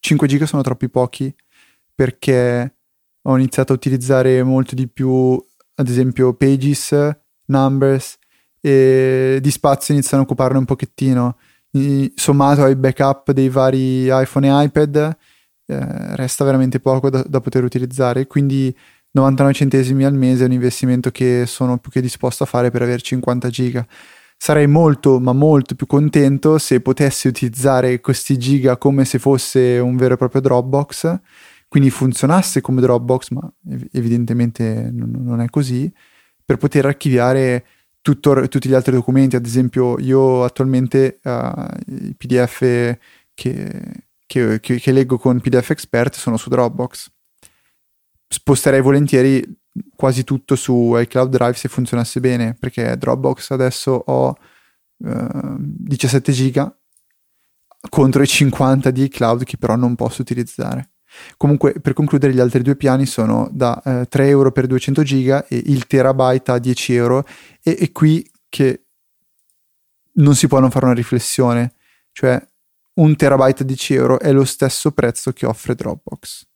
5 0.00 0.28
giga 0.28 0.46
sono 0.46 0.62
troppi 0.62 0.88
pochi 0.88 1.34
perché 1.94 2.76
ho 3.22 3.36
iniziato 3.36 3.72
a 3.72 3.76
utilizzare 3.76 4.42
molto 4.42 4.74
di 4.74 4.86
più, 4.88 5.42
ad 5.74 5.88
esempio, 5.88 6.34
Pages, 6.34 6.94
Numbers 7.46 8.18
e 8.60 9.38
di 9.40 9.50
spazio 9.50 9.94
iniziano 9.94 10.22
a 10.22 10.26
occuparne 10.26 10.58
un 10.58 10.64
pochettino. 10.64 11.38
I, 11.72 12.12
sommato 12.14 12.62
ai 12.62 12.76
backup 12.76 13.32
dei 13.32 13.48
vari 13.48 14.06
iPhone 14.08 14.46
e 14.46 14.64
iPad, 14.64 15.16
eh, 15.66 16.16
resta 16.16 16.44
veramente 16.44 16.78
poco 16.78 17.10
da, 17.10 17.24
da, 17.26 17.40
poter 17.40 17.64
utilizzare. 17.64 18.26
Quindi 18.26 18.74
99 19.10 19.54
centesimi 19.54 20.04
al 20.04 20.14
mese 20.14 20.44
è 20.44 20.46
un 20.46 20.52
investimento 20.52 21.10
che 21.10 21.44
sono 21.46 21.78
più 21.78 21.90
che 21.90 22.00
disposto 22.00 22.44
a 22.44 22.46
fare 22.46 22.70
per 22.70 22.82
avere 22.82 23.00
50 23.00 23.48
giga 23.50 23.86
sarei 24.36 24.66
molto 24.66 25.18
ma 25.18 25.32
molto 25.32 25.74
più 25.74 25.86
contento 25.86 26.58
se 26.58 26.80
potessi 26.80 27.28
utilizzare 27.28 28.00
questi 28.00 28.38
giga 28.38 28.76
come 28.76 29.04
se 29.04 29.18
fosse 29.18 29.78
un 29.78 29.96
vero 29.96 30.14
e 30.14 30.16
proprio 30.16 30.40
Dropbox. 30.40 31.20
Quindi 31.68 31.90
funzionasse 31.90 32.60
come 32.60 32.80
Dropbox 32.80 33.30
ma 33.30 33.52
evidentemente 33.92 34.90
non 34.92 35.40
è 35.40 35.48
così 35.48 35.92
per 36.44 36.58
poter 36.58 36.86
archiviare 36.86 37.66
tutto, 38.00 38.46
tutti 38.48 38.68
gli 38.68 38.74
altri 38.74 38.92
documenti. 38.92 39.34
Ad 39.36 39.44
esempio 39.44 39.98
io 39.98 40.44
attualmente 40.44 41.18
uh, 41.24 41.66
i 41.86 42.14
pdf 42.16 42.60
che, 43.34 43.82
che, 44.24 44.60
che, 44.60 44.78
che 44.78 44.92
leggo 44.92 45.18
con 45.18 45.40
pdf 45.40 45.70
expert 45.70 46.14
sono 46.14 46.36
su 46.36 46.48
Dropbox. 46.48 47.10
Sposterei 48.28 48.80
volentieri 48.80 49.44
quasi 49.94 50.24
tutto 50.24 50.56
su 50.56 50.94
iCloud 50.96 51.30
Drive 51.30 51.54
se 51.54 51.68
funzionasse 51.68 52.20
bene, 52.20 52.54
perché 52.58 52.96
Dropbox 52.96 53.50
adesso 53.50 53.92
ho 53.92 54.36
eh, 55.04 55.56
17 55.58 56.32
giga 56.32 56.74
contro 57.88 58.22
i 58.22 58.26
50 58.26 58.90
di 58.90 59.04
iCloud 59.04 59.44
che 59.44 59.56
però 59.56 59.76
non 59.76 59.94
posso 59.94 60.22
utilizzare. 60.22 60.90
Comunque, 61.36 61.80
per 61.80 61.92
concludere, 61.92 62.32
gli 62.32 62.40
altri 62.40 62.62
due 62.62 62.76
piani 62.76 63.06
sono 63.06 63.48
da 63.52 63.80
eh, 63.82 64.06
3 64.06 64.28
euro 64.28 64.52
per 64.52 64.66
200 64.66 65.02
giga 65.02 65.46
e 65.46 65.62
il 65.66 65.86
terabyte 65.86 66.50
a 66.50 66.58
10 66.58 66.94
euro. 66.94 67.24
E, 67.62 67.76
e 67.78 67.92
qui 67.92 68.28
che 68.48 68.84
non 70.14 70.34
si 70.34 70.46
può 70.46 70.60
non 70.60 70.70
fare 70.70 70.86
una 70.86 70.94
riflessione, 70.94 71.74
cioè 72.12 72.40
un 72.94 73.16
terabyte 73.16 73.62
a 73.62 73.66
10 73.66 73.94
euro 73.94 74.20
è 74.20 74.32
lo 74.32 74.44
stesso 74.44 74.92
prezzo 74.92 75.32
che 75.32 75.46
offre 75.46 75.74
Dropbox. 75.74 76.46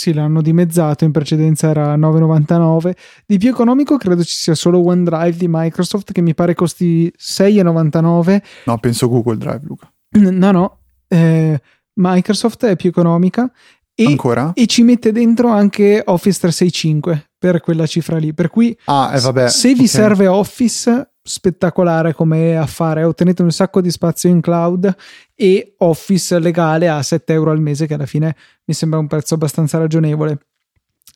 Sì, 0.00 0.14
l'hanno 0.14 0.40
dimezzato, 0.40 1.04
in 1.04 1.10
precedenza 1.10 1.68
era 1.68 1.94
9,99. 1.94 2.92
Di 3.26 3.36
più 3.36 3.50
economico 3.50 3.98
credo 3.98 4.24
ci 4.24 4.34
sia 4.34 4.54
solo 4.54 4.82
OneDrive 4.82 5.36
di 5.36 5.44
Microsoft 5.46 6.12
che 6.12 6.22
mi 6.22 6.32
pare 6.32 6.54
costi 6.54 7.12
6,99. 7.18 8.42
No, 8.64 8.78
penso 8.78 9.10
Google 9.10 9.36
Drive, 9.36 9.60
Luca. 9.64 9.92
No, 10.12 10.50
no, 10.52 10.78
eh, 11.06 11.60
Microsoft 11.96 12.64
è 12.64 12.76
più 12.76 12.88
economica 12.88 13.52
e, 13.94 14.06
Ancora? 14.06 14.52
e 14.54 14.64
ci 14.64 14.84
mette 14.84 15.12
dentro 15.12 15.50
anche 15.50 16.02
Office 16.06 16.38
365 16.38 17.32
per 17.38 17.60
quella 17.60 17.84
cifra 17.84 18.16
lì. 18.16 18.32
Per 18.32 18.48
cui 18.48 18.74
ah, 18.86 19.12
eh, 19.14 19.20
vabbè, 19.20 19.50
se 19.50 19.68
vi 19.68 19.84
okay. 19.84 19.86
serve 19.86 20.26
Office, 20.28 21.09
spettacolare 21.22 22.14
come 22.14 22.56
affare, 22.56 23.04
ottenete 23.04 23.42
un 23.42 23.50
sacco 23.50 23.80
di 23.80 23.90
spazio 23.90 24.28
in 24.28 24.40
cloud 24.40 24.94
e 25.34 25.74
Office 25.78 26.38
legale 26.38 26.88
a 26.88 27.02
7 27.02 27.32
euro 27.32 27.50
al 27.50 27.60
mese, 27.60 27.86
che 27.86 27.94
alla 27.94 28.06
fine 28.06 28.34
mi 28.64 28.74
sembra 28.74 28.98
un 28.98 29.06
prezzo 29.06 29.34
abbastanza 29.34 29.78
ragionevole 29.78 30.38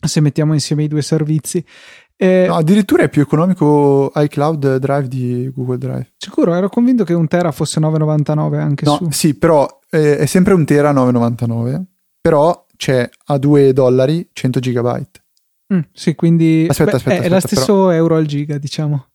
se 0.00 0.20
mettiamo 0.20 0.52
insieme 0.52 0.84
i 0.84 0.88
due 0.88 1.02
servizi. 1.02 1.64
Eh, 2.16 2.44
no, 2.46 2.55
addirittura 2.55 3.02
è 3.02 3.09
più 3.09 3.22
economico 3.22 4.12
iCloud 4.14 4.76
Drive 4.76 5.09
di 5.09 5.50
Google 5.52 5.78
Drive. 5.78 6.12
Sicuro, 6.16 6.55
ero 6.55 6.68
convinto 6.68 7.05
che 7.05 7.12
un 7.12 7.26
tera 7.26 7.50
fosse 7.50 7.80
9,99 7.80 8.55
anche 8.59 8.84
no, 8.84 8.96
su. 8.96 9.11
Sì, 9.11 9.34
però 9.34 9.80
eh, 9.90 10.18
è 10.18 10.26
sempre 10.26 10.55
un 10.55 10.64
tera 10.64 10.92
9,99, 10.92 11.82
però 12.20 12.66
c'è 12.76 13.09
a 13.26 13.38
2 13.38 13.72
dollari 13.72 14.28
100 14.32 14.61
gigabyte. 14.61 15.22
Mm, 15.74 15.80
sì, 15.92 16.14
quindi 16.14 16.66
aspetta, 16.68 16.90
beh, 16.90 16.96
aspetta, 16.96 17.14
è, 17.14 17.18
aspetta, 17.18 17.34
lo 17.34 17.40
stesso 17.40 17.74
però... 17.86 17.90
euro 17.90 18.16
al 18.16 18.26
giga, 18.26 18.59
diciamo. 18.59 19.07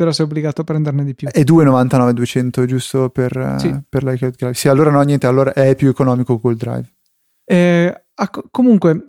Però 0.00 0.12
sei 0.12 0.24
obbligato 0.24 0.62
a 0.62 0.64
prenderne 0.64 1.04
di 1.04 1.14
più. 1.14 1.28
È 1.28 1.42
2,99 1.42 2.10
200 2.12 2.64
giusto 2.64 3.10
per, 3.10 3.56
sì. 3.58 3.78
per 3.86 4.02
l'iCloud 4.02 4.34
Drive. 4.34 4.54
Sì, 4.54 4.68
allora 4.68 4.90
no, 4.90 5.02
niente, 5.02 5.26
allora 5.26 5.52
è 5.52 5.74
più 5.74 5.90
economico 5.90 6.38
Google 6.40 6.56
Drive. 6.56 6.90
Eh, 7.44 8.04
comunque, 8.50 9.04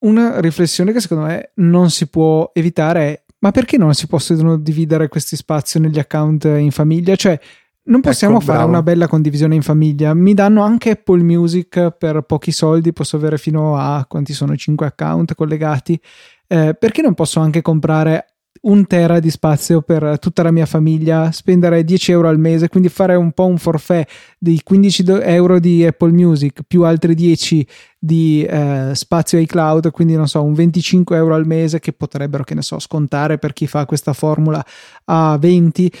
una 0.00 0.40
riflessione 0.40 0.92
che 0.92 1.00
secondo 1.00 1.24
me 1.24 1.52
non 1.54 1.88
si 1.88 2.08
può 2.08 2.50
evitare 2.52 3.00
è 3.00 3.22
ma 3.38 3.52
perché 3.52 3.78
non 3.78 3.94
si 3.94 4.06
possono 4.06 4.58
dividere 4.58 5.08
questi 5.08 5.34
spazi 5.34 5.80
negli 5.80 5.98
account 5.98 6.44
in 6.44 6.70
famiglia? 6.70 7.16
Cioè, 7.16 7.40
non 7.84 8.02
possiamo 8.02 8.36
ecco, 8.36 8.44
fare 8.44 8.58
bravo. 8.58 8.72
una 8.72 8.82
bella 8.82 9.08
condivisione 9.08 9.54
in 9.54 9.62
famiglia. 9.62 10.12
Mi 10.12 10.34
danno 10.34 10.62
anche 10.62 10.90
Apple 10.90 11.22
Music 11.22 11.90
per 11.92 12.20
pochi 12.20 12.52
soldi, 12.52 12.92
posso 12.92 13.16
avere 13.16 13.38
fino 13.38 13.78
a 13.78 14.04
quanti 14.06 14.34
sono 14.34 14.54
5 14.54 14.84
account 14.84 15.34
collegati. 15.34 15.98
Eh, 16.46 16.76
perché 16.78 17.00
non 17.00 17.14
posso 17.14 17.40
anche 17.40 17.62
comprare 17.62 18.33
un 18.62 18.86
tera 18.86 19.20
di 19.20 19.30
spazio 19.30 19.82
per 19.82 20.18
tutta 20.18 20.42
la 20.42 20.50
mia 20.50 20.66
famiglia, 20.66 21.30
spendere 21.32 21.84
10 21.84 22.12
euro 22.12 22.28
al 22.28 22.38
mese, 22.38 22.68
quindi 22.68 22.88
fare 22.88 23.14
un 23.14 23.32
po' 23.32 23.46
un 23.46 23.58
forfait 23.58 24.08
di 24.38 24.60
15 24.62 25.04
euro 25.22 25.58
di 25.58 25.84
Apple 25.84 26.12
Music 26.12 26.62
più 26.66 26.84
altri 26.84 27.14
10 27.14 27.66
di 27.98 28.44
eh, 28.44 28.92
spazio 28.94 29.38
iCloud, 29.38 29.90
quindi 29.90 30.14
non 30.14 30.28
so, 30.28 30.42
un 30.42 30.54
25 30.54 31.16
euro 31.16 31.34
al 31.34 31.46
mese 31.46 31.80
che 31.80 31.92
potrebbero, 31.92 32.44
che 32.44 32.54
ne 32.54 32.62
so, 32.62 32.78
scontare 32.78 33.38
per 33.38 33.52
chi 33.52 33.66
fa 33.66 33.84
questa 33.86 34.12
formula 34.12 34.64
a 35.04 35.36
20 35.38 35.92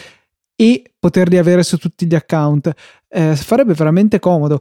e 0.56 0.92
poterli 0.98 1.36
avere 1.36 1.62
su 1.62 1.76
tutti 1.76 2.06
gli 2.06 2.14
account. 2.14 2.72
Eh, 3.08 3.36
farebbe 3.36 3.74
veramente 3.74 4.18
comodo 4.18 4.60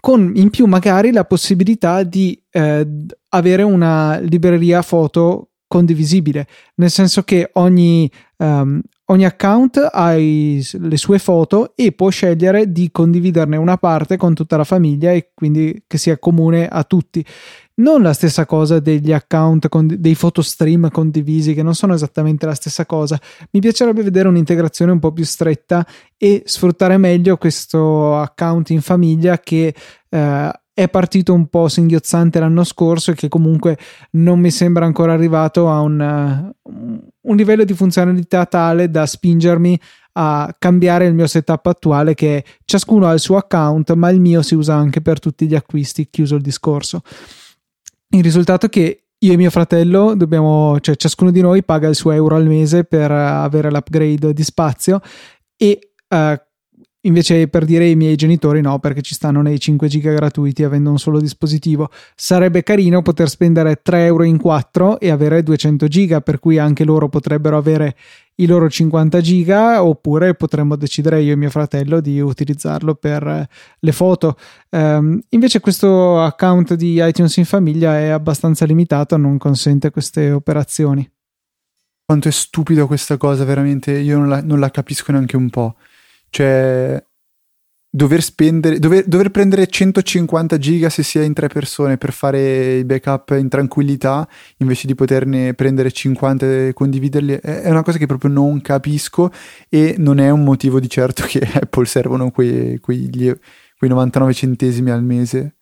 con 0.00 0.32
in 0.34 0.50
più 0.50 0.66
magari 0.66 1.12
la 1.12 1.24
possibilità 1.24 2.02
di 2.02 2.40
eh, 2.50 2.86
avere 3.30 3.62
una 3.62 4.18
libreria 4.18 4.82
foto 4.82 5.47
condivisibile, 5.68 6.46
nel 6.76 6.90
senso 6.90 7.22
che 7.22 7.50
ogni, 7.52 8.10
um, 8.38 8.80
ogni 9.06 9.24
account 9.24 9.88
ha 9.92 10.14
i, 10.14 10.66
le 10.72 10.96
sue 10.96 11.18
foto 11.18 11.76
e 11.76 11.92
può 11.92 12.08
scegliere 12.08 12.72
di 12.72 12.90
condividerne 12.90 13.56
una 13.56 13.76
parte 13.76 14.16
con 14.16 14.34
tutta 14.34 14.56
la 14.56 14.64
famiglia 14.64 15.12
e 15.12 15.30
quindi 15.34 15.84
che 15.86 15.98
sia 15.98 16.18
comune 16.18 16.66
a 16.66 16.82
tutti. 16.84 17.24
Non 17.74 18.02
la 18.02 18.12
stessa 18.12 18.44
cosa 18.44 18.80
degli 18.80 19.12
account, 19.12 19.68
con, 19.68 19.86
dei 19.86 20.16
photostream 20.16 20.90
condivisi, 20.90 21.54
che 21.54 21.62
non 21.62 21.76
sono 21.76 21.94
esattamente 21.94 22.44
la 22.44 22.54
stessa 22.54 22.86
cosa. 22.86 23.20
Mi 23.52 23.60
piacerebbe 23.60 24.02
vedere 24.02 24.26
un'integrazione 24.26 24.90
un 24.90 24.98
po' 24.98 25.12
più 25.12 25.24
stretta 25.24 25.86
e 26.16 26.42
sfruttare 26.44 26.96
meglio 26.96 27.36
questo 27.36 28.16
account 28.16 28.70
in 28.70 28.80
famiglia 28.80 29.38
che 29.38 29.72
eh, 30.08 30.52
è 30.78 30.88
partito 30.88 31.34
un 31.34 31.48
po' 31.48 31.66
singhiozzante 31.66 32.38
l'anno 32.38 32.62
scorso 32.62 33.10
e 33.10 33.16
che 33.16 33.26
comunque 33.26 33.76
non 34.12 34.38
mi 34.38 34.52
sembra 34.52 34.84
ancora 34.84 35.12
arrivato 35.12 35.68
a 35.68 35.80
un, 35.80 36.52
un 36.62 37.36
livello 37.36 37.64
di 37.64 37.74
funzionalità 37.74 38.46
tale 38.46 38.88
da 38.88 39.04
spingermi 39.04 39.80
a 40.12 40.54
cambiare 40.56 41.06
il 41.06 41.14
mio 41.14 41.26
setup 41.26 41.66
attuale 41.66 42.14
che 42.14 42.44
ciascuno 42.64 43.08
ha 43.08 43.12
il 43.12 43.18
suo 43.18 43.38
account 43.38 43.92
ma 43.94 44.08
il 44.10 44.20
mio 44.20 44.40
si 44.42 44.54
usa 44.54 44.76
anche 44.76 45.00
per 45.00 45.18
tutti 45.18 45.48
gli 45.48 45.56
acquisti 45.56 46.10
chiuso 46.10 46.36
il 46.36 46.42
discorso. 46.42 47.00
Il 48.10 48.22
risultato 48.22 48.66
è 48.66 48.68
che 48.68 49.06
io 49.18 49.32
e 49.32 49.36
mio 49.36 49.50
fratello 49.50 50.14
dobbiamo 50.14 50.78
cioè 50.78 50.94
ciascuno 50.94 51.32
di 51.32 51.40
noi 51.40 51.64
paga 51.64 51.88
il 51.88 51.96
suo 51.96 52.12
euro 52.12 52.36
al 52.36 52.46
mese 52.46 52.84
per 52.84 53.10
avere 53.10 53.68
l'upgrade 53.68 54.32
di 54.32 54.44
spazio 54.44 55.00
e 55.56 55.90
uh, 56.08 56.40
Invece 57.02 57.46
per 57.46 57.64
dire 57.64 57.84
ai 57.84 57.94
miei 57.94 58.16
genitori 58.16 58.60
no, 58.60 58.80
perché 58.80 59.02
ci 59.02 59.14
stanno 59.14 59.40
nei 59.40 59.60
5 59.60 59.86
giga 59.86 60.12
gratuiti 60.12 60.64
avendo 60.64 60.90
un 60.90 60.98
solo 60.98 61.20
dispositivo. 61.20 61.90
Sarebbe 62.16 62.64
carino 62.64 63.02
poter 63.02 63.28
spendere 63.28 63.80
3 63.80 64.06
euro 64.06 64.24
in 64.24 64.36
4 64.36 64.98
e 64.98 65.10
avere 65.10 65.44
200 65.44 65.86
giga, 65.86 66.20
per 66.20 66.40
cui 66.40 66.58
anche 66.58 66.82
loro 66.82 67.08
potrebbero 67.08 67.56
avere 67.56 67.96
i 68.36 68.46
loro 68.46 68.68
50 68.68 69.20
giga, 69.20 69.84
oppure 69.84 70.34
potremmo 70.34 70.74
decidere 70.74 71.22
io 71.22 71.34
e 71.34 71.36
mio 71.36 71.50
fratello 71.50 72.00
di 72.00 72.20
utilizzarlo 72.20 72.96
per 72.96 73.48
le 73.78 73.92
foto. 73.92 74.36
Um, 74.70 75.20
invece 75.30 75.60
questo 75.60 76.20
account 76.20 76.74
di 76.74 77.00
iTunes 77.00 77.36
in 77.36 77.44
famiglia 77.44 77.96
è 77.96 78.08
abbastanza 78.08 78.64
limitato, 78.64 79.16
non 79.16 79.38
consente 79.38 79.90
queste 79.90 80.32
operazioni. 80.32 81.08
Quanto 82.04 82.26
è 82.26 82.32
stupido 82.32 82.88
questa 82.88 83.16
cosa, 83.16 83.44
veramente, 83.44 83.92
io 83.92 84.18
non 84.18 84.28
la, 84.28 84.42
non 84.42 84.58
la 84.58 84.70
capisco 84.70 85.12
neanche 85.12 85.36
un 85.36 85.48
po'. 85.50 85.76
Cioè, 86.30 87.02
dover 87.90 88.22
spendere, 88.22 88.78
dover, 88.78 89.04
dover, 89.06 89.30
prendere 89.30 89.66
150 89.66 90.58
giga 90.58 90.90
se 90.90 91.02
si 91.02 91.18
è 91.18 91.22
in 91.22 91.32
tre 91.32 91.48
persone 91.48 91.96
per 91.96 92.12
fare 92.12 92.76
i 92.76 92.84
backup 92.84 93.34
in 93.38 93.48
tranquillità 93.48 94.28
invece 94.58 94.86
di 94.86 94.94
poterne 94.94 95.54
prendere 95.54 95.90
50 95.90 96.46
e 96.46 96.72
condividerli 96.74 97.32
è 97.32 97.70
una 97.70 97.82
cosa 97.82 97.96
che 97.96 98.06
proprio 98.06 98.30
non 98.30 98.60
capisco 98.60 99.32
e 99.70 99.94
non 99.98 100.18
è 100.20 100.28
un 100.28 100.44
motivo 100.44 100.80
di 100.80 100.88
certo 100.88 101.24
che 101.26 101.40
Apple 101.52 101.86
servono 101.86 102.30
quei, 102.30 102.78
quei, 102.78 103.08
quei 103.10 103.90
99 103.90 104.34
centesimi 104.34 104.90
al 104.90 105.02
mese. 105.02 105.56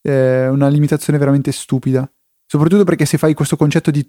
È 0.00 0.46
una 0.48 0.68
limitazione 0.68 1.18
veramente 1.18 1.52
stupida. 1.52 2.10
Soprattutto 2.46 2.84
perché 2.84 3.04
se 3.04 3.18
fai 3.18 3.34
questo 3.34 3.56
concetto 3.56 3.90
di 3.90 4.08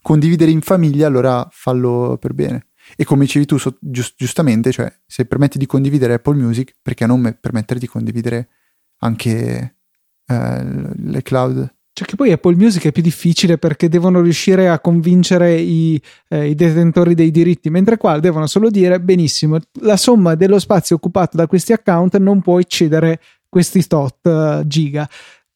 condividere 0.00 0.50
in 0.50 0.60
famiglia, 0.60 1.08
allora 1.08 1.46
fallo 1.50 2.16
per 2.18 2.32
bene. 2.32 2.68
E 2.96 3.04
come 3.04 3.24
dicevi 3.24 3.46
tu 3.46 3.58
so, 3.58 3.76
giust- 3.80 4.14
giustamente, 4.16 4.72
cioè 4.72 4.92
se 5.06 5.24
permetti 5.24 5.58
di 5.58 5.66
condividere 5.66 6.14
Apple 6.14 6.36
Music, 6.36 6.74
perché 6.82 7.06
non 7.06 7.20
me- 7.20 7.34
permettere 7.34 7.80
di 7.80 7.86
condividere 7.86 8.48
anche 8.98 9.76
eh, 10.26 10.64
le 10.96 11.22
cloud? 11.22 11.74
Cioè 11.94 12.06
che 12.06 12.16
poi 12.16 12.32
Apple 12.32 12.54
Music 12.54 12.86
è 12.86 12.92
più 12.92 13.02
difficile 13.02 13.58
perché 13.58 13.88
devono 13.90 14.22
riuscire 14.22 14.68
a 14.70 14.80
convincere 14.80 15.58
i, 15.60 16.00
eh, 16.28 16.48
i, 16.48 16.54
detentori 16.54 17.14
dei 17.14 17.30
diritti, 17.30 17.68
mentre 17.68 17.98
qua 17.98 18.18
devono 18.18 18.46
solo 18.46 18.70
dire 18.70 18.98
benissimo, 18.98 19.58
la 19.80 19.98
somma 19.98 20.34
dello 20.34 20.58
spazio 20.58 20.96
occupato 20.96 21.36
da 21.36 21.46
questi 21.46 21.74
account 21.74 22.16
non 22.16 22.40
può 22.40 22.58
eccedere 22.58 23.20
questi 23.46 23.86
tot 23.86 24.24
uh, 24.24 24.66
giga. 24.66 25.06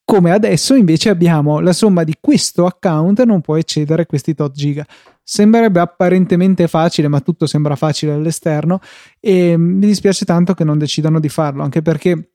Come 0.09 0.31
adesso 0.31 0.77
invece 0.77 1.09
abbiamo 1.09 1.59
la 1.59 1.73
somma 1.73 2.05
di 2.05 2.15
questo 2.21 2.65
account 2.65 3.25
non 3.25 3.41
può 3.41 3.57
eccedere 3.57 4.07
questi 4.07 4.35
tot 4.35 4.53
giga. 4.55 4.87
Sembrerebbe 5.21 5.81
apparentemente 5.81 6.69
facile, 6.69 7.09
ma 7.09 7.19
tutto 7.19 7.47
sembra 7.47 7.75
facile 7.75 8.13
all'esterno 8.13 8.79
e 9.19 9.57
mi 9.57 9.85
dispiace 9.85 10.25
tanto 10.25 10.55
che 10.55 10.63
non 10.63 10.79
decidano 10.79 11.19
di 11.19 11.29
farlo, 11.29 11.65
anche 11.65 11.83
perché, 11.83 12.35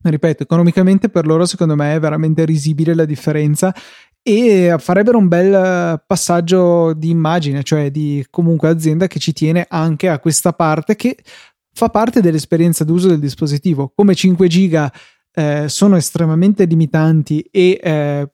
ripeto, 0.00 0.44
economicamente 0.44 1.08
per 1.08 1.26
loro 1.26 1.46
secondo 1.46 1.74
me 1.74 1.96
è 1.96 1.98
veramente 1.98 2.44
risibile 2.44 2.94
la 2.94 3.04
differenza 3.04 3.74
e 4.22 4.76
farebbero 4.78 5.18
un 5.18 5.26
bel 5.26 6.00
passaggio 6.06 6.92
di 6.92 7.10
immagine, 7.10 7.64
cioè 7.64 7.90
di 7.90 8.24
comunque 8.30 8.68
azienda 8.68 9.08
che 9.08 9.18
ci 9.18 9.32
tiene 9.32 9.66
anche 9.68 10.08
a 10.08 10.20
questa 10.20 10.52
parte 10.52 10.94
che 10.94 11.16
fa 11.72 11.88
parte 11.88 12.20
dell'esperienza 12.20 12.84
d'uso 12.84 13.08
del 13.08 13.18
dispositivo. 13.18 13.92
Come 13.96 14.14
5 14.14 14.46
giga 14.46 14.92
eh, 15.40 15.68
sono 15.68 15.96
estremamente 15.96 16.66
limitanti 16.66 17.40
e 17.50 17.80
eh, 17.82 18.30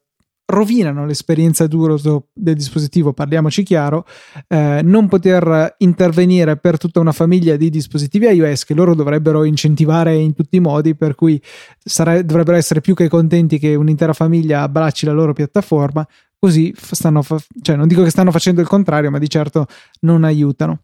rovinano 0.46 1.06
l'esperienza 1.06 1.66
d'uso 1.66 2.28
del 2.32 2.54
dispositivo, 2.54 3.12
parliamoci 3.12 3.62
chiaro, 3.62 4.04
eh, 4.48 4.80
non 4.82 5.08
poter 5.08 5.74
intervenire 5.78 6.56
per 6.56 6.78
tutta 6.78 6.98
una 7.00 7.12
famiglia 7.12 7.56
di 7.56 7.70
dispositivi 7.70 8.26
iOS 8.26 8.64
che 8.64 8.74
loro 8.74 8.94
dovrebbero 8.94 9.44
incentivare 9.44 10.16
in 10.16 10.34
tutti 10.34 10.56
i 10.56 10.60
modi, 10.60 10.96
per 10.96 11.14
cui 11.14 11.40
sare- 11.78 12.24
dovrebbero 12.24 12.56
essere 12.56 12.80
più 12.80 12.94
che 12.94 13.08
contenti 13.08 13.58
che 13.58 13.74
un'intera 13.76 14.12
famiglia 14.12 14.62
abbracci 14.62 15.06
la 15.06 15.12
loro 15.12 15.32
piattaforma, 15.32 16.06
così 16.38 16.74
stanno, 16.76 17.22
fa- 17.22 17.42
cioè 17.62 17.76
non 17.76 17.86
dico 17.86 18.02
che 18.02 18.10
stanno 18.10 18.32
facendo 18.32 18.60
il 18.60 18.68
contrario, 18.68 19.10
ma 19.10 19.18
di 19.18 19.28
certo 19.28 19.66
non 20.00 20.24
aiutano. 20.24 20.82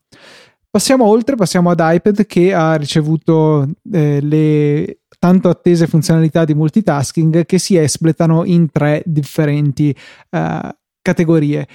Passiamo 0.70 1.04
oltre, 1.04 1.36
passiamo 1.36 1.70
ad 1.70 1.80
iPad 1.82 2.26
che 2.26 2.54
ha 2.54 2.76
ricevuto 2.76 3.68
eh, 3.92 4.20
le 4.22 5.01
tanto 5.22 5.48
attese 5.48 5.86
funzionalità 5.86 6.44
di 6.44 6.52
multitasking 6.52 7.46
che 7.46 7.60
si 7.60 7.76
espletano 7.76 8.42
in 8.42 8.68
tre 8.72 9.04
differenti 9.06 9.94
uh, 10.30 10.68
categorie, 11.00 11.68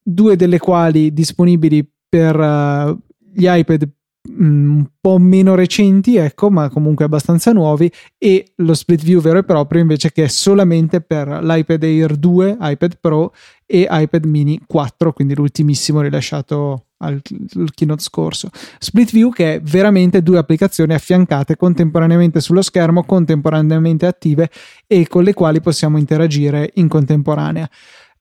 due 0.00 0.36
delle 0.36 0.60
quali 0.60 1.12
disponibili 1.12 1.84
per 2.08 2.38
uh, 2.38 2.96
gli 3.32 3.48
iPad 3.48 3.88
mm, 4.30 4.76
un 4.76 4.86
po' 5.00 5.18
meno 5.18 5.56
recenti, 5.56 6.14
ecco, 6.14 6.50
ma 6.52 6.68
comunque 6.68 7.04
abbastanza 7.04 7.52
nuovi, 7.52 7.90
e 8.16 8.52
lo 8.58 8.74
split 8.74 9.02
view 9.02 9.20
vero 9.20 9.38
e 9.38 9.44
proprio 9.44 9.80
invece 9.80 10.12
che 10.12 10.22
è 10.22 10.28
solamente 10.28 11.00
per 11.00 11.26
l'iPad 11.42 11.82
Air 11.82 12.14
2, 12.14 12.58
iPad 12.60 12.98
Pro 13.00 13.34
e 13.66 13.86
iPad 13.90 14.24
mini 14.24 14.60
4, 14.66 15.12
quindi 15.12 15.34
l'ultimissimo 15.34 16.00
rilasciato 16.00 16.86
al, 16.98 17.20
al 17.56 17.70
keynote 17.74 18.02
scorso. 18.02 18.50
Split 18.78 19.12
View 19.12 19.30
che 19.30 19.54
è 19.54 19.60
veramente 19.60 20.22
due 20.22 20.38
applicazioni 20.38 20.94
affiancate 20.94 21.56
contemporaneamente 21.56 22.40
sullo 22.40 22.62
schermo, 22.62 23.04
contemporaneamente 23.04 24.06
attive 24.06 24.50
e 24.86 25.06
con 25.08 25.22
le 25.22 25.34
quali 25.34 25.60
possiamo 25.60 25.98
interagire 25.98 26.70
in 26.74 26.88
contemporanea. 26.88 27.68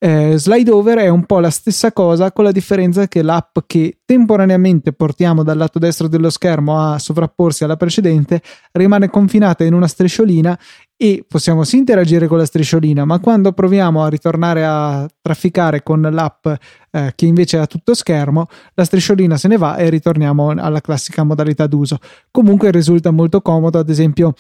Eh, 0.06 0.38
slide 0.38 0.70
over 0.70 0.98
è 0.98 1.08
un 1.08 1.26
po' 1.26 1.40
la 1.40 1.50
stessa 1.50 1.94
cosa 1.94 2.34
con 2.34 2.44
la 2.44 2.52
differenza 2.52 3.08
che 3.08 3.22
l'app 3.22 3.60
che 3.66 4.00
temporaneamente 4.04 4.92
portiamo 4.92 5.44
dal 5.44 5.56
lato 5.56 5.80
destro 5.80 6.10
dello 6.10 6.30
schermo 6.30 6.78
a 6.78 7.00
sovrapporsi 7.00 7.64
alla 7.64 7.78
precedente 7.78 8.42
rimane 8.74 9.10
confinata 9.10 9.64
in 9.64 9.74
una 9.74 9.88
strisciolina 9.88 10.60
e 11.04 11.26
possiamo 11.28 11.66
sì 11.66 11.76
interagire 11.76 12.28
con 12.28 12.38
la 12.38 12.46
strisciolina, 12.46 13.04
ma 13.04 13.20
quando 13.20 13.52
proviamo 13.52 14.06
a 14.06 14.08
ritornare 14.08 14.64
a 14.64 15.06
trafficare 15.22 15.84
con 15.84 16.00
l'app 16.00 16.48
eh, 16.92 17.12
che 17.14 17.26
invece 17.26 17.58
ha 17.58 17.68
tutto 17.68 17.94
schermo, 17.94 18.48
la 18.74 18.86
strisciolina 18.86 19.36
se 19.36 19.50
ne 19.50 19.58
va 19.58 19.76
e 19.76 19.90
ritorniamo 19.90 20.52
alla 20.52 20.80
classica 20.80 21.26
modalità 21.26 21.68
d'uso. 21.68 21.98
Comunque 22.32 22.72
risulta 22.72 23.12
molto 23.12 23.42
comodo, 23.42 23.80
ad 23.80 23.90
esempio 23.90 24.34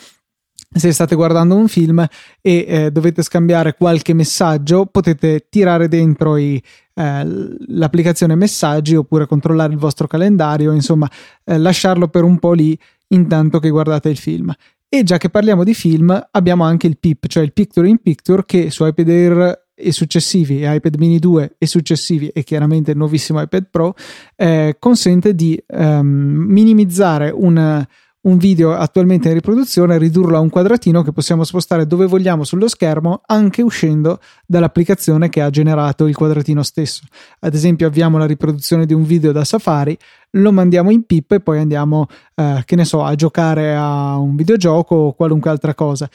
se 0.73 0.93
state 0.93 1.15
guardando 1.15 1.53
un 1.53 1.67
film 1.67 1.99
e 2.39 2.65
eh, 2.65 2.91
dovete 2.91 3.23
scambiare 3.23 3.75
qualche 3.75 4.13
messaggio, 4.13 4.85
potete 4.85 5.47
tirare 5.49 5.89
dentro 5.89 6.37
i, 6.37 6.63
eh, 6.93 7.55
l'applicazione 7.67 8.35
messaggi 8.35 8.95
oppure 8.95 9.25
controllare 9.25 9.73
il 9.73 9.79
vostro 9.79 10.07
calendario, 10.07 10.71
insomma, 10.71 11.11
eh, 11.43 11.57
lasciarlo 11.57 12.07
per 12.07 12.23
un 12.23 12.39
po' 12.39 12.53
lì 12.53 12.79
intanto 13.09 13.59
che 13.59 13.69
guardate 13.69 14.07
il 14.07 14.17
film. 14.17 14.53
E 14.95 15.01
già 15.01 15.17
che 15.17 15.31
parliamo 15.31 15.63
di 15.63 15.73
film, 15.73 16.27
abbiamo 16.29 16.65
anche 16.65 16.85
il 16.85 16.99
PIP, 16.99 17.25
cioè 17.25 17.41
il 17.41 17.51
Picture 17.51 17.89
in 17.89 17.97
Picture, 17.97 18.43
che 18.45 18.69
su 18.69 18.85
iPad 18.85 19.09
Air 19.09 19.65
e 19.73 19.91
successivi, 19.91 20.61
e 20.61 20.71
iPad 20.71 20.97
mini 20.97 21.17
2 21.17 21.55
e 21.57 21.65
successivi, 21.65 22.27
e 22.27 22.43
chiaramente 22.43 22.91
il 22.91 22.97
nuovissimo 22.97 23.41
iPad 23.41 23.69
Pro, 23.71 23.95
eh, 24.35 24.75
consente 24.77 25.33
di 25.33 25.59
um, 25.69 26.45
minimizzare 26.47 27.31
un 27.31 27.83
un 28.23 28.37
video 28.37 28.73
attualmente 28.73 29.27
in 29.27 29.33
riproduzione, 29.33 29.97
ridurlo 29.97 30.37
a 30.37 30.39
un 30.39 30.49
quadratino 30.49 31.01
che 31.01 31.11
possiamo 31.11 31.43
spostare 31.43 31.85
dove 31.85 32.05
vogliamo 32.05 32.43
sullo 32.43 32.67
schermo, 32.67 33.21
anche 33.25 33.61
uscendo 33.61 34.19
dall'applicazione 34.45 35.29
che 35.29 35.41
ha 35.41 35.49
generato 35.49 36.07
il 36.07 36.15
quadratino 36.15 36.63
stesso. 36.63 37.03
Ad 37.39 37.53
esempio, 37.53 37.87
avviamo 37.87 38.17
la 38.17 38.25
riproduzione 38.25 38.85
di 38.85 38.93
un 38.93 39.03
video 39.03 39.31
da 39.31 39.43
Safari, 39.43 39.97
lo 40.31 40.51
mandiamo 40.51 40.89
in 40.89 41.03
pip 41.03 41.33
e 41.33 41.39
poi 41.41 41.59
andiamo, 41.59 42.07
eh, 42.35 42.61
che 42.65 42.75
ne 42.75 42.85
so, 42.85 43.03
a 43.03 43.13
giocare 43.15 43.75
a 43.75 44.17
un 44.17 44.35
videogioco 44.35 44.95
o 44.95 45.13
qualunque 45.13 45.49
altra 45.49 45.75
cosa. 45.75 46.09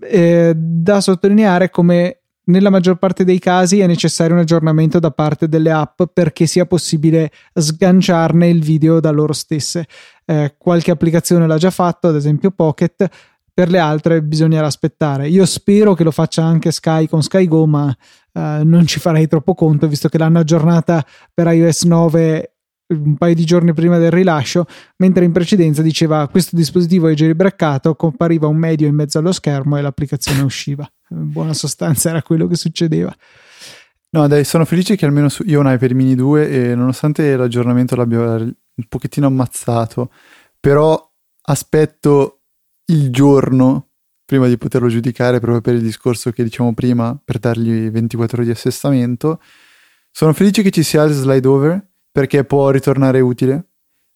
Eh, 0.00 0.52
da 0.56 1.00
sottolineare 1.00 1.70
come 1.70 2.19
nella 2.50 2.70
maggior 2.70 2.96
parte 2.96 3.24
dei 3.24 3.38
casi 3.38 3.80
è 3.80 3.86
necessario 3.86 4.34
un 4.34 4.40
aggiornamento 4.40 4.98
da 4.98 5.10
parte 5.10 5.48
delle 5.48 5.70
app 5.70 6.02
perché 6.12 6.46
sia 6.46 6.66
possibile 6.66 7.30
sganciarne 7.54 8.48
il 8.48 8.62
video 8.62 9.00
da 9.00 9.10
loro 9.10 9.32
stesse 9.32 9.86
eh, 10.26 10.54
qualche 10.56 10.90
applicazione 10.90 11.46
l'ha 11.46 11.56
già 11.56 11.70
fatto, 11.70 12.08
ad 12.08 12.14
esempio 12.14 12.52
Pocket, 12.52 13.08
per 13.52 13.68
le 13.68 13.78
altre 13.78 14.22
bisognerà 14.22 14.66
aspettare. 14.66 15.28
Io 15.28 15.44
spero 15.44 15.94
che 15.94 16.04
lo 16.04 16.12
faccia 16.12 16.44
anche 16.44 16.70
Sky 16.70 17.08
con 17.08 17.22
SkyGo, 17.22 17.66
ma 17.66 17.96
eh, 18.32 18.60
non 18.62 18.86
ci 18.86 19.00
farei 19.00 19.26
troppo 19.26 19.54
conto, 19.54 19.88
visto 19.88 20.08
che 20.08 20.18
l'hanno 20.18 20.38
aggiornata 20.38 21.04
per 21.34 21.48
iOS 21.48 21.82
9 21.82 22.54
un 22.90 23.16
paio 23.16 23.34
di 23.34 23.44
giorni 23.44 23.72
prima 23.72 23.98
del 23.98 24.10
rilascio, 24.10 24.66
mentre 24.96 25.24
in 25.24 25.32
precedenza 25.32 25.82
diceva 25.82 26.28
questo 26.28 26.56
dispositivo 26.56 27.08
è 27.08 27.14
jailbreakato, 27.14 27.94
compariva 27.94 28.46
un 28.46 28.56
medio 28.56 28.86
in 28.86 28.94
mezzo 28.94 29.18
allo 29.18 29.32
schermo 29.32 29.76
e 29.76 29.82
l'applicazione 29.82 30.42
usciva. 30.42 30.90
In 31.10 31.30
buona 31.30 31.54
sostanza 31.54 32.10
era 32.10 32.22
quello 32.22 32.46
che 32.46 32.56
succedeva. 32.56 33.14
No, 34.12 34.26
dai, 34.26 34.44
sono 34.44 34.64
felice 34.64 34.96
che 34.96 35.06
almeno 35.06 35.28
su, 35.28 35.44
io 35.46 35.58
ho 35.58 35.62
un 35.62 35.72
iPad 35.72 35.92
mini 35.92 36.16
2 36.16 36.50
e 36.50 36.74
nonostante 36.74 37.36
l'aggiornamento 37.36 37.94
l'abbia 37.94 38.20
un 38.20 38.86
pochettino 38.88 39.28
ammazzato, 39.28 40.10
però 40.58 41.08
aspetto 41.42 42.40
il 42.86 43.10
giorno 43.10 43.90
prima 44.24 44.48
di 44.48 44.58
poterlo 44.58 44.88
giudicare 44.88 45.38
proprio 45.38 45.60
per 45.60 45.74
il 45.74 45.82
discorso 45.82 46.30
che 46.30 46.42
diciamo 46.42 46.72
prima, 46.74 47.20
per 47.24 47.38
dargli 47.38 47.88
24 47.90 48.38
ore 48.38 48.46
di 48.46 48.52
assestamento. 48.52 49.40
Sono 50.10 50.32
felice 50.32 50.62
che 50.62 50.70
ci 50.70 50.82
sia 50.82 51.04
il 51.04 51.12
slide 51.12 51.46
over 51.46 51.89
perché 52.10 52.44
può 52.44 52.70
ritornare 52.70 53.20
utile. 53.20 53.66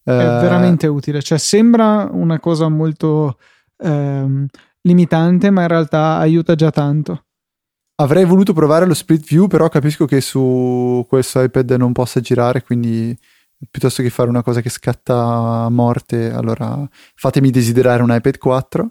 È 0.02 0.10
eh, 0.10 0.14
veramente 0.14 0.86
utile, 0.86 1.22
cioè 1.22 1.38
sembra 1.38 2.08
una 2.10 2.38
cosa 2.38 2.68
molto 2.68 3.38
ehm, 3.78 4.46
limitante, 4.82 5.50
ma 5.50 5.62
in 5.62 5.68
realtà 5.68 6.16
aiuta 6.18 6.54
già 6.54 6.70
tanto. 6.70 7.24
Avrei 7.96 8.24
voluto 8.24 8.52
provare 8.52 8.86
lo 8.86 8.94
split 8.94 9.24
view, 9.24 9.46
però 9.46 9.68
capisco 9.68 10.04
che 10.04 10.20
su 10.20 11.06
questo 11.08 11.40
iPad 11.40 11.70
non 11.72 11.92
possa 11.92 12.20
girare, 12.20 12.62
quindi 12.62 13.16
piuttosto 13.70 14.02
che 14.02 14.10
fare 14.10 14.28
una 14.28 14.42
cosa 14.42 14.60
che 14.60 14.68
scatta 14.68 15.14
a 15.64 15.70
morte, 15.70 16.30
allora 16.32 16.86
fatemi 17.14 17.50
desiderare 17.50 18.02
un 18.02 18.12
iPad 18.12 18.38
4. 18.38 18.90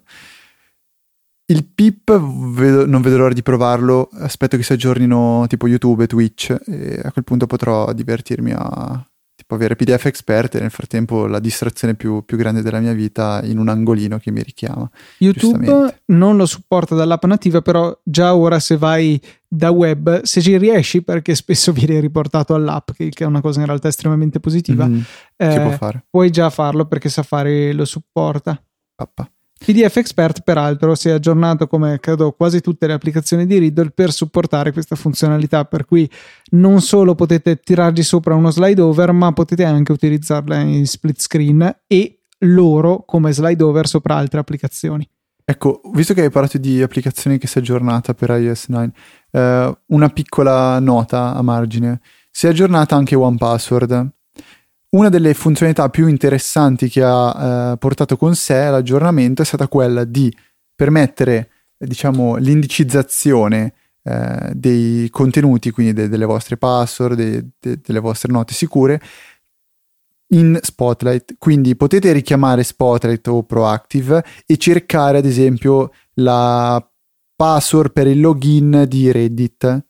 Il 1.45 1.65
PIP 1.65 2.17
vedo, 2.53 2.85
non 2.85 3.01
vedo 3.01 3.17
l'ora 3.17 3.33
di 3.33 3.43
provarlo, 3.43 4.09
aspetto 4.13 4.55
che 4.55 4.63
si 4.63 4.73
aggiornino 4.73 5.45
tipo 5.47 5.67
YouTube 5.67 6.03
e 6.03 6.07
Twitch 6.07 6.55
e 6.65 7.01
a 7.03 7.11
quel 7.11 7.25
punto 7.25 7.47
potrò 7.47 7.91
divertirmi 7.91 8.53
a 8.55 9.05
tipo 9.35 9.55
avere 9.55 9.75
PDF 9.75 10.05
Expert 10.05 10.55
e 10.55 10.59
nel 10.59 10.69
frattempo 10.69 11.25
la 11.25 11.39
distrazione 11.39 11.95
più, 11.95 12.23
più 12.23 12.37
grande 12.37 12.61
della 12.61 12.79
mia 12.79 12.93
vita 12.93 13.41
in 13.43 13.57
un 13.57 13.67
angolino 13.67 14.17
che 14.19 14.31
mi 14.31 14.41
richiama. 14.41 14.89
YouTube 15.17 16.01
non 16.07 16.37
lo 16.37 16.45
supporta 16.45 16.95
dall'app 16.95 17.25
nativa, 17.25 17.61
però 17.61 17.97
già 18.03 18.35
ora 18.35 18.59
se 18.59 18.77
vai 18.77 19.19
da 19.45 19.69
web, 19.69 20.21
se 20.21 20.41
ci 20.41 20.57
riesci, 20.57 21.03
perché 21.03 21.35
spesso 21.35 21.71
viene 21.73 21.99
riportato 21.99 22.53
all'app, 22.53 22.91
che, 22.91 23.11
è 23.13 23.25
una 23.25 23.41
cosa 23.41 23.59
in 23.59 23.65
realtà 23.65 23.87
estremamente 23.87 24.39
positiva, 24.39 24.87
mm, 24.87 24.99
eh, 25.35 25.79
puoi 26.09 26.29
già 26.29 26.49
farlo 26.49 26.85
perché 26.85 27.09
Safari 27.09 27.73
lo 27.73 27.85
supporta. 27.85 28.61
Pappa. 28.95 29.29
PDF 29.65 29.95
Expert, 29.95 30.41
peraltro, 30.41 30.93
si 30.93 31.07
è 31.07 31.13
aggiornato 31.13 31.67
come 31.67 31.97
credo 32.01 32.33
quasi 32.33 32.59
tutte 32.59 32.85
le 32.85 32.91
applicazioni 32.91 33.45
di 33.45 33.57
Riddle 33.57 33.91
per 33.91 34.11
supportare 34.11 34.73
questa 34.73 34.97
funzionalità, 34.97 35.63
per 35.63 35.85
cui 35.85 36.09
non 36.51 36.81
solo 36.81 37.15
potete 37.15 37.61
tirargli 37.61 38.03
sopra 38.03 38.35
uno 38.35 38.51
slide 38.51 38.81
over, 38.81 39.13
ma 39.13 39.31
potete 39.31 39.63
anche 39.63 39.93
utilizzarla 39.93 40.59
in 40.59 40.85
split 40.85 41.21
screen 41.21 41.77
e 41.87 42.19
loro 42.39 43.03
come 43.05 43.31
slide 43.31 43.63
over 43.63 43.87
sopra 43.87 44.15
altre 44.15 44.41
applicazioni. 44.41 45.07
Ecco, 45.45 45.81
visto 45.93 46.13
che 46.13 46.23
hai 46.23 46.29
parlato 46.29 46.57
di 46.57 46.81
applicazioni 46.81 47.37
che 47.37 47.47
si 47.47 47.57
è 47.57 47.61
aggiornata 47.61 48.13
per 48.13 48.31
iOS 48.31 48.67
9, 48.67 48.91
eh, 49.31 49.77
una 49.87 50.09
piccola 50.09 50.77
nota 50.79 51.35
a 51.35 51.41
margine. 51.41 52.01
Si 52.29 52.47
è 52.47 52.49
aggiornata 52.49 52.97
anche 52.97 53.15
OnePassword 53.15 54.11
una 54.93 55.09
delle 55.09 55.33
funzionalità 55.33 55.89
più 55.89 56.07
interessanti 56.07 56.89
che 56.89 57.03
ha 57.03 57.71
eh, 57.73 57.77
portato 57.77 58.17
con 58.17 58.35
sé 58.35 58.69
l'aggiornamento 58.69 59.41
è 59.41 59.45
stata 59.45 59.67
quella 59.67 60.03
di 60.03 60.33
permettere, 60.75 61.49
diciamo, 61.77 62.35
l'indicizzazione 62.35 63.73
eh, 64.03 64.51
dei 64.53 65.09
contenuti, 65.09 65.71
quindi 65.71 65.93
de- 65.93 66.09
delle 66.09 66.25
vostre 66.25 66.57
password, 66.57 67.15
de- 67.15 67.45
de- 67.59 67.79
delle 67.83 67.99
vostre 67.99 68.31
note 68.31 68.53
sicure 68.53 69.01
in 70.33 70.59
Spotlight. 70.61 71.35
Quindi 71.37 71.75
potete 71.75 72.11
richiamare 72.11 72.63
Spotlight 72.63 73.27
o 73.27 73.43
Proactive 73.43 74.23
e 74.45 74.57
cercare, 74.57 75.19
ad 75.19 75.25
esempio, 75.25 75.91
la 76.15 76.85
password 77.35 77.91
per 77.91 78.07
il 78.07 78.19
login 78.19 78.85
di 78.87 79.11
Reddit 79.11 79.85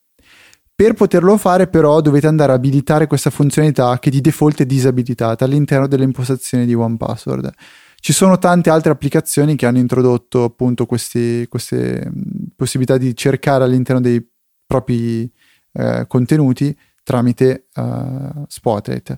per 0.74 0.94
poterlo 0.94 1.36
fare 1.36 1.68
però 1.68 2.00
dovete 2.00 2.26
andare 2.26 2.52
a 2.52 2.56
abilitare 2.56 3.06
questa 3.06 3.30
funzionalità 3.30 3.98
che 3.98 4.10
di 4.10 4.20
default 4.20 4.62
è 4.62 4.66
disabilitata 4.66 5.44
all'interno 5.44 5.86
delle 5.86 6.04
impostazioni 6.04 6.66
di 6.66 6.74
OnePassword. 6.74 7.52
Ci 7.96 8.12
sono 8.12 8.38
tante 8.38 8.70
altre 8.70 8.90
applicazioni 8.90 9.56
che 9.56 9.66
hanno 9.66 9.78
introdotto 9.78 10.44
appunto 10.44 10.84
questi, 10.84 11.46
queste 11.48 12.10
possibilità 12.56 12.98
di 12.98 13.16
cercare 13.16 13.64
all'interno 13.64 14.00
dei 14.00 14.26
propri 14.66 15.32
eh, 15.72 16.04
contenuti 16.06 16.76
tramite 17.04 17.68
uh, 17.74 18.44
Spotlight. 18.48 19.16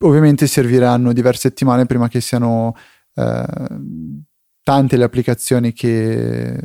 Ovviamente 0.00 0.46
serviranno 0.46 1.12
diverse 1.12 1.48
settimane 1.48 1.86
prima 1.86 2.08
che 2.08 2.20
siano 2.20 2.74
uh, 3.14 4.24
tante 4.62 4.96
le 4.96 5.04
applicazioni 5.04 5.72
che 5.72 6.60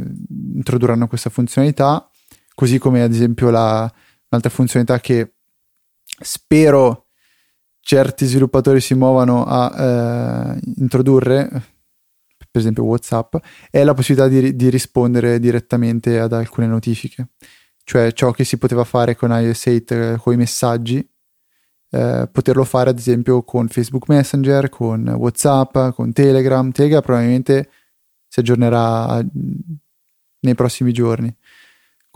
introdurranno 0.55 1.07
questa 1.07 1.29
funzionalità, 1.29 2.09
così 2.53 2.77
come 2.77 3.03
ad 3.03 3.13
esempio 3.13 3.49
la, 3.49 3.91
un'altra 4.31 4.49
funzionalità 4.49 4.99
che 4.99 5.33
spero 6.03 7.07
certi 7.79 8.25
sviluppatori 8.25 8.81
si 8.81 8.93
muovano 8.95 9.45
a 9.45 10.53
uh, 10.53 10.59
introdurre, 10.77 11.47
per 11.49 12.61
esempio 12.61 12.83
WhatsApp, 12.83 13.35
è 13.69 13.83
la 13.83 13.93
possibilità 13.93 14.27
di, 14.27 14.55
di 14.55 14.69
rispondere 14.69 15.39
direttamente 15.39 16.19
ad 16.19 16.33
alcune 16.33 16.67
notifiche 16.67 17.29
cioè 17.83 18.13
ciò 18.13 18.31
che 18.31 18.43
si 18.43 18.57
poteva 18.57 18.83
fare 18.83 19.15
con 19.15 19.31
iOS 19.31 19.65
8 19.65 19.93
eh, 19.93 20.17
con 20.17 20.33
i 20.33 20.37
messaggi, 20.37 21.05
eh, 21.89 22.29
poterlo 22.31 22.63
fare 22.63 22.89
ad 22.89 22.97
esempio 22.97 23.43
con 23.43 23.67
Facebook 23.67 24.07
Messenger, 24.07 24.69
con 24.69 25.07
WhatsApp, 25.09 25.89
con 25.93 26.13
Telegram. 26.13 26.71
Telegram 26.71 27.01
probabilmente 27.01 27.69
si 28.27 28.39
aggiornerà 28.39 29.21
mm, 29.21 29.55
nei 30.39 30.55
prossimi 30.55 30.93
giorni, 30.93 31.35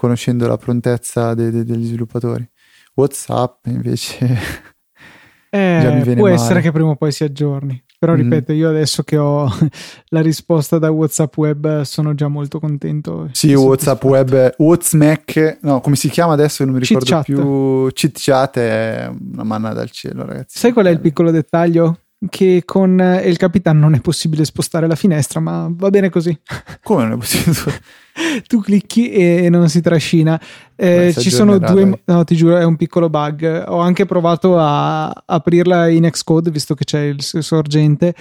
conoscendo 0.06 0.48
la 0.48 0.58
prontezza 0.58 1.34
de- 1.34 1.50
de- 1.50 1.64
degli 1.64 1.86
sviluppatori. 1.86 2.48
WhatsApp 2.94 3.66
invece 3.66 4.18
eh, 5.50 6.02
può 6.16 6.24
male. 6.24 6.34
essere 6.34 6.62
che 6.62 6.72
prima 6.72 6.90
o 6.90 6.96
poi 6.96 7.12
si 7.12 7.24
aggiorni. 7.24 7.84
Però 7.98 8.14
mm-hmm. 8.14 8.24
ripeto, 8.24 8.52
io 8.54 8.70
adesso 8.70 9.04
che 9.04 9.18
ho 9.18 9.50
la 10.10 10.22
risposta 10.22 10.78
da 10.78 10.92
WhatsApp 10.92 11.36
web 11.38 11.82
sono 11.82 12.14
già 12.14 12.28
molto 12.28 12.60
contento. 12.60 13.30
Sì, 13.32 13.54
WhatsApp 13.54 14.04
web, 14.04 14.54
WhatsApp, 14.58 15.30
no, 15.62 15.82
come 15.82 15.96
si 15.96 16.10
chiama 16.10 16.34
adesso 16.34 16.64
non 16.64 16.76
mi 16.76 16.80
ricordo 16.82 17.06
Chit 17.06 17.24
più. 17.24 17.88
Chit 17.92 18.18
chat 18.20 18.58
è 18.60 19.12
una 19.32 19.44
manna 19.44 19.74
dal 19.74 19.90
cielo, 19.90 20.26
ragazzi. 20.26 20.60
Sai 20.60 20.72
qual 20.72 20.86
è 20.86 20.90
il 20.92 21.00
piccolo 21.00 21.32
dettaglio? 21.32 22.00
Che 22.30 22.64
con 22.66 23.22
il 23.24 23.38
capitano 23.38 23.80
non 23.82 23.94
è 23.94 24.02
possibile 24.02 24.46
spostare 24.46 24.88
la 24.88 24.96
finestra, 24.96 25.40
ma 25.40 25.68
va 25.72 25.90
bene 25.90 26.10
così. 26.10 26.38
Come 26.84 27.04
non 27.04 27.14
è 27.14 27.18
possibile? 27.18 27.82
tu 28.48 28.62
clicchi 28.62 29.12
e 29.12 29.50
non 29.50 29.70
si 29.70 29.82
trascina. 29.82 30.40
Eh, 30.76 31.14
ci 31.18 31.30
sono 31.30 31.58
due, 31.58 32.02
no, 32.06 32.24
ti 32.24 32.36
giuro, 32.36 32.58
è 32.58 32.64
un 32.64 32.76
piccolo 32.76 33.10
bug. 33.10 33.66
Ho 33.68 33.80
anche 33.80 34.06
provato 34.06 34.58
a 34.58 35.12
aprirla 35.26 35.88
in 35.90 36.08
Xcode, 36.10 36.52
visto 36.52 36.76
che 36.76 36.86
c'è 36.86 37.02
il 37.02 37.22
sorgente. 37.22 38.14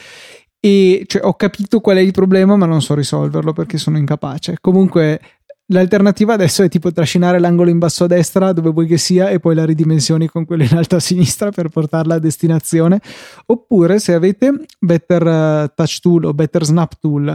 E 0.60 1.04
cioè, 1.06 1.22
ho 1.24 1.34
capito 1.34 1.80
qual 1.80 1.98
è 1.98 2.00
il 2.00 2.12
problema, 2.12 2.56
ma 2.56 2.66
non 2.66 2.80
so 2.80 2.94
risolverlo 2.94 3.52
perché 3.52 3.78
sono 3.78 3.98
incapace. 3.98 4.56
Comunque, 4.60 5.20
L'alternativa 5.68 6.34
adesso 6.34 6.62
è 6.62 6.68
tipo 6.68 6.92
trascinare 6.92 7.38
l'angolo 7.38 7.70
in 7.70 7.78
basso 7.78 8.04
a 8.04 8.06
destra 8.06 8.52
dove 8.52 8.70
vuoi 8.70 8.86
che 8.86 8.98
sia 8.98 9.30
e 9.30 9.40
poi 9.40 9.54
la 9.54 9.64
ridimensioni 9.64 10.28
con 10.28 10.44
quello 10.44 10.62
in 10.62 10.76
alto 10.76 10.96
a 10.96 11.00
sinistra 11.00 11.50
per 11.50 11.70
portarla 11.70 12.16
a 12.16 12.18
destinazione. 12.18 13.00
Oppure 13.46 13.98
se 13.98 14.12
avete 14.12 14.52
Better 14.78 15.26
eh, 15.26 15.72
Touch 15.74 16.00
Tool 16.00 16.24
o 16.26 16.34
Better 16.34 16.64
Snap 16.64 16.92
Tool 17.00 17.34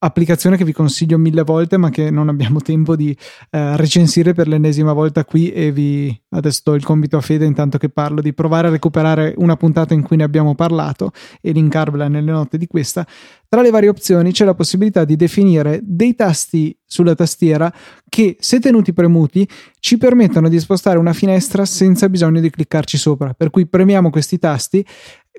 applicazione 0.00 0.56
che 0.56 0.64
vi 0.64 0.72
consiglio 0.72 1.18
mille 1.18 1.42
volte 1.42 1.76
ma 1.76 1.90
che 1.90 2.10
non 2.10 2.28
abbiamo 2.28 2.60
tempo 2.62 2.94
di 2.94 3.16
eh, 3.50 3.76
recensire 3.76 4.32
per 4.32 4.46
l'ennesima 4.46 4.92
volta 4.92 5.24
qui 5.24 5.50
e 5.52 5.72
vi 5.72 6.16
adesso 6.30 6.60
do 6.64 6.74
il 6.74 6.84
compito 6.84 7.16
a 7.16 7.20
Fede 7.20 7.44
intanto 7.44 7.78
che 7.78 7.88
parlo 7.88 8.20
di 8.20 8.32
provare 8.32 8.68
a 8.68 8.70
recuperare 8.70 9.34
una 9.38 9.56
puntata 9.56 9.94
in 9.94 10.02
cui 10.02 10.16
ne 10.16 10.24
abbiamo 10.24 10.54
parlato 10.54 11.10
e 11.40 11.52
linkarvela 11.52 12.08
nelle 12.08 12.30
note 12.30 12.58
di 12.58 12.66
questa. 12.66 13.06
Tra 13.48 13.62
le 13.62 13.70
varie 13.70 13.88
opzioni 13.88 14.30
c'è 14.30 14.44
la 14.44 14.54
possibilità 14.54 15.04
di 15.04 15.16
definire 15.16 15.80
dei 15.82 16.14
tasti 16.14 16.76
sulla 16.84 17.14
tastiera 17.14 17.72
che 18.08 18.36
se 18.40 18.60
tenuti 18.60 18.92
premuti 18.92 19.48
ci 19.78 19.96
permettono 19.96 20.48
di 20.48 20.58
spostare 20.58 20.98
una 20.98 21.12
finestra 21.12 21.64
senza 21.64 22.08
bisogno 22.08 22.40
di 22.40 22.50
cliccarci 22.50 22.98
sopra. 22.98 23.32
Per 23.32 23.50
cui 23.50 23.66
premiamo 23.66 24.10
questi 24.10 24.38
tasti 24.38 24.84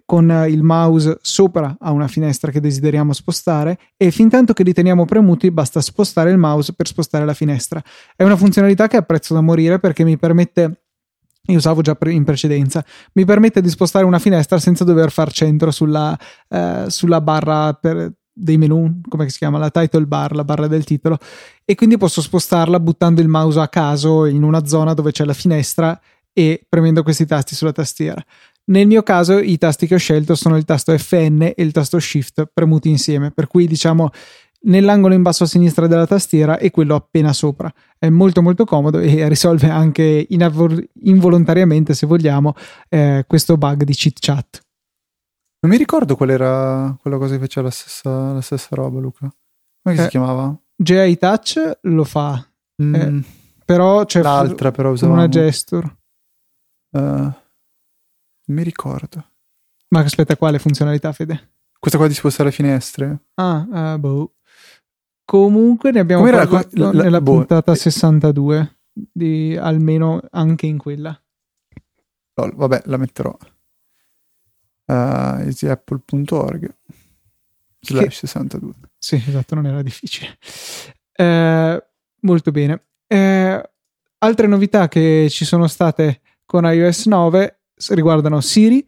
con 0.09 0.45
il 0.49 0.63
mouse 0.63 1.19
sopra 1.21 1.77
a 1.79 1.91
una 1.91 2.07
finestra 2.07 2.49
che 2.49 2.59
desideriamo 2.59 3.13
spostare 3.13 3.77
e 3.95 4.09
fin 4.09 4.27
tanto 4.27 4.53
che 4.53 4.63
li 4.63 4.73
teniamo 4.73 5.05
premuti 5.05 5.51
basta 5.51 5.81
spostare 5.81 6.31
il 6.31 6.39
mouse 6.39 6.73
per 6.73 6.87
spostare 6.87 7.25
la 7.25 7.35
finestra. 7.35 7.79
È 8.15 8.23
una 8.23 8.35
funzionalità 8.35 8.87
che 8.87 8.97
apprezzo 8.97 9.35
da 9.35 9.41
morire 9.41 9.77
perché 9.77 10.03
mi 10.03 10.17
permette 10.17 10.85
io 11.45 11.57
usavo 11.57 11.81
già 11.81 11.95
in 12.07 12.23
precedenza, 12.23 12.83
mi 13.13 13.23
permette 13.23 13.61
di 13.61 13.69
spostare 13.69 14.03
una 14.03 14.17
finestra 14.17 14.57
senza 14.57 14.83
dover 14.83 15.11
far 15.11 15.31
centro 15.31 15.69
sulla, 15.69 16.17
eh, 16.47 16.85
sulla 16.87 17.21
barra 17.21 17.73
per, 17.73 18.11
dei 18.33 18.57
menu, 18.57 19.01
come 19.07 19.29
si 19.29 19.37
chiama? 19.37 19.59
La 19.59 19.69
title 19.69 20.07
bar, 20.07 20.33
la 20.33 20.43
barra 20.43 20.65
del 20.65 20.85
titolo, 20.85 21.19
e 21.63 21.75
quindi 21.75 21.97
posso 21.97 22.23
spostarla 22.23 22.79
buttando 22.79 23.21
il 23.21 23.27
mouse 23.27 23.59
a 23.59 23.67
caso 23.67 24.25
in 24.25 24.41
una 24.41 24.65
zona 24.65 24.95
dove 24.95 25.11
c'è 25.11 25.23
la 25.23 25.33
finestra 25.33 25.99
e 26.33 26.65
premendo 26.67 27.03
questi 27.03 27.25
tasti 27.25 27.53
sulla 27.53 27.71
tastiera. 27.71 28.23
Nel 28.69 28.85
mio 28.85 29.01
caso 29.03 29.37
i 29.39 29.57
tasti 29.57 29.87
che 29.87 29.95
ho 29.95 29.99
scelto 29.99 30.35
sono 30.35 30.55
il 30.55 30.63
tasto 30.63 30.95
Fn 30.97 31.41
e 31.41 31.55
il 31.57 31.71
tasto 31.71 31.99
Shift 31.99 32.49
premuti 32.53 32.89
insieme, 32.89 33.31
per 33.31 33.47
cui 33.47 33.67
diciamo 33.67 34.11
nell'angolo 34.61 35.13
in 35.13 35.21
basso 35.21 35.45
a 35.45 35.47
sinistra 35.47 35.87
della 35.87 36.05
tastiera 36.05 36.57
e 36.57 36.69
quello 36.69 36.95
appena 36.95 37.33
sopra. 37.33 37.71
È 37.97 38.09
molto 38.09 38.41
molto 38.41 38.65
comodo 38.65 38.99
e 38.99 39.27
risolve 39.29 39.69
anche 39.69 40.25
inavor- 40.29 40.83
involontariamente, 41.03 41.93
se 41.93 42.05
vogliamo, 42.05 42.53
eh, 42.89 43.25
questo 43.27 43.57
bug 43.57 43.83
di 43.83 43.93
cheat 43.93 44.17
chat. 44.19 44.61
Non 45.61 45.71
mi 45.71 45.77
ricordo 45.77 46.15
qual 46.15 46.29
era 46.29 46.95
quella 47.01 47.17
cosa 47.17 47.33
che 47.33 47.41
faceva 47.41 47.67
la 47.67 47.73
stessa, 47.73 48.33
la 48.33 48.41
stessa 48.41 48.69
roba, 48.71 48.99
Luca. 48.99 49.33
Come 49.81 49.95
eh, 49.95 50.01
si 50.03 50.07
chiamava? 50.09 50.57
GI 50.75 51.17
Touch 51.17 51.79
lo 51.81 52.03
fa, 52.03 52.47
mm. 52.81 52.95
eh, 52.95 53.23
però 53.65 54.05
c'è 54.05 54.21
l'altra 54.21 54.71
però 54.71 54.91
usavamo. 54.91 55.17
una 55.17 55.27
gesture. 55.27 55.97
Uh, 56.91 57.31
mi 58.49 58.63
ricordo. 58.63 59.25
Ma 59.89 60.01
aspetta, 60.01 60.37
quale 60.37 60.59
funzionalità, 60.59 61.11
Fede? 61.11 61.53
Questa 61.79 61.97
qua 61.97 62.07
di 62.07 62.13
spostare 62.13 62.49
le 62.49 62.55
finestre? 62.55 63.25
Ah, 63.35 63.93
uh, 63.93 63.97
boh. 63.97 64.35
Comunque 65.25 65.91
ne 65.91 65.99
abbiamo 65.99 66.23
Com'era 66.23 66.45
parlato 66.45 66.69
la, 66.73 66.91
la, 66.91 67.03
nella 67.03 67.21
boh. 67.21 67.33
puntata 67.33 67.73
62, 67.73 68.79
di, 68.91 69.55
almeno 69.55 70.21
anche 70.31 70.65
in 70.65 70.77
quella. 70.77 71.19
Oh, 72.35 72.51
vabbè, 72.53 72.83
la 72.85 72.97
metterò. 72.97 73.35
Uh, 74.85 75.41
easyapple.org 75.41 76.75
slash 77.81 78.17
62. 78.17 78.73
Sì, 78.97 79.15
esatto, 79.15 79.55
non 79.55 79.67
era 79.67 79.81
difficile. 79.81 80.37
Eh, 81.13 81.87
molto 82.21 82.51
bene. 82.51 82.87
Eh, 83.07 83.69
altre 84.17 84.47
novità 84.47 84.87
che 84.87 85.27
ci 85.29 85.45
sono 85.45 85.67
state 85.67 86.21
con 86.45 86.65
iOS 86.65 87.05
9 87.05 87.58
riguardano 87.89 88.41
Siri 88.41 88.85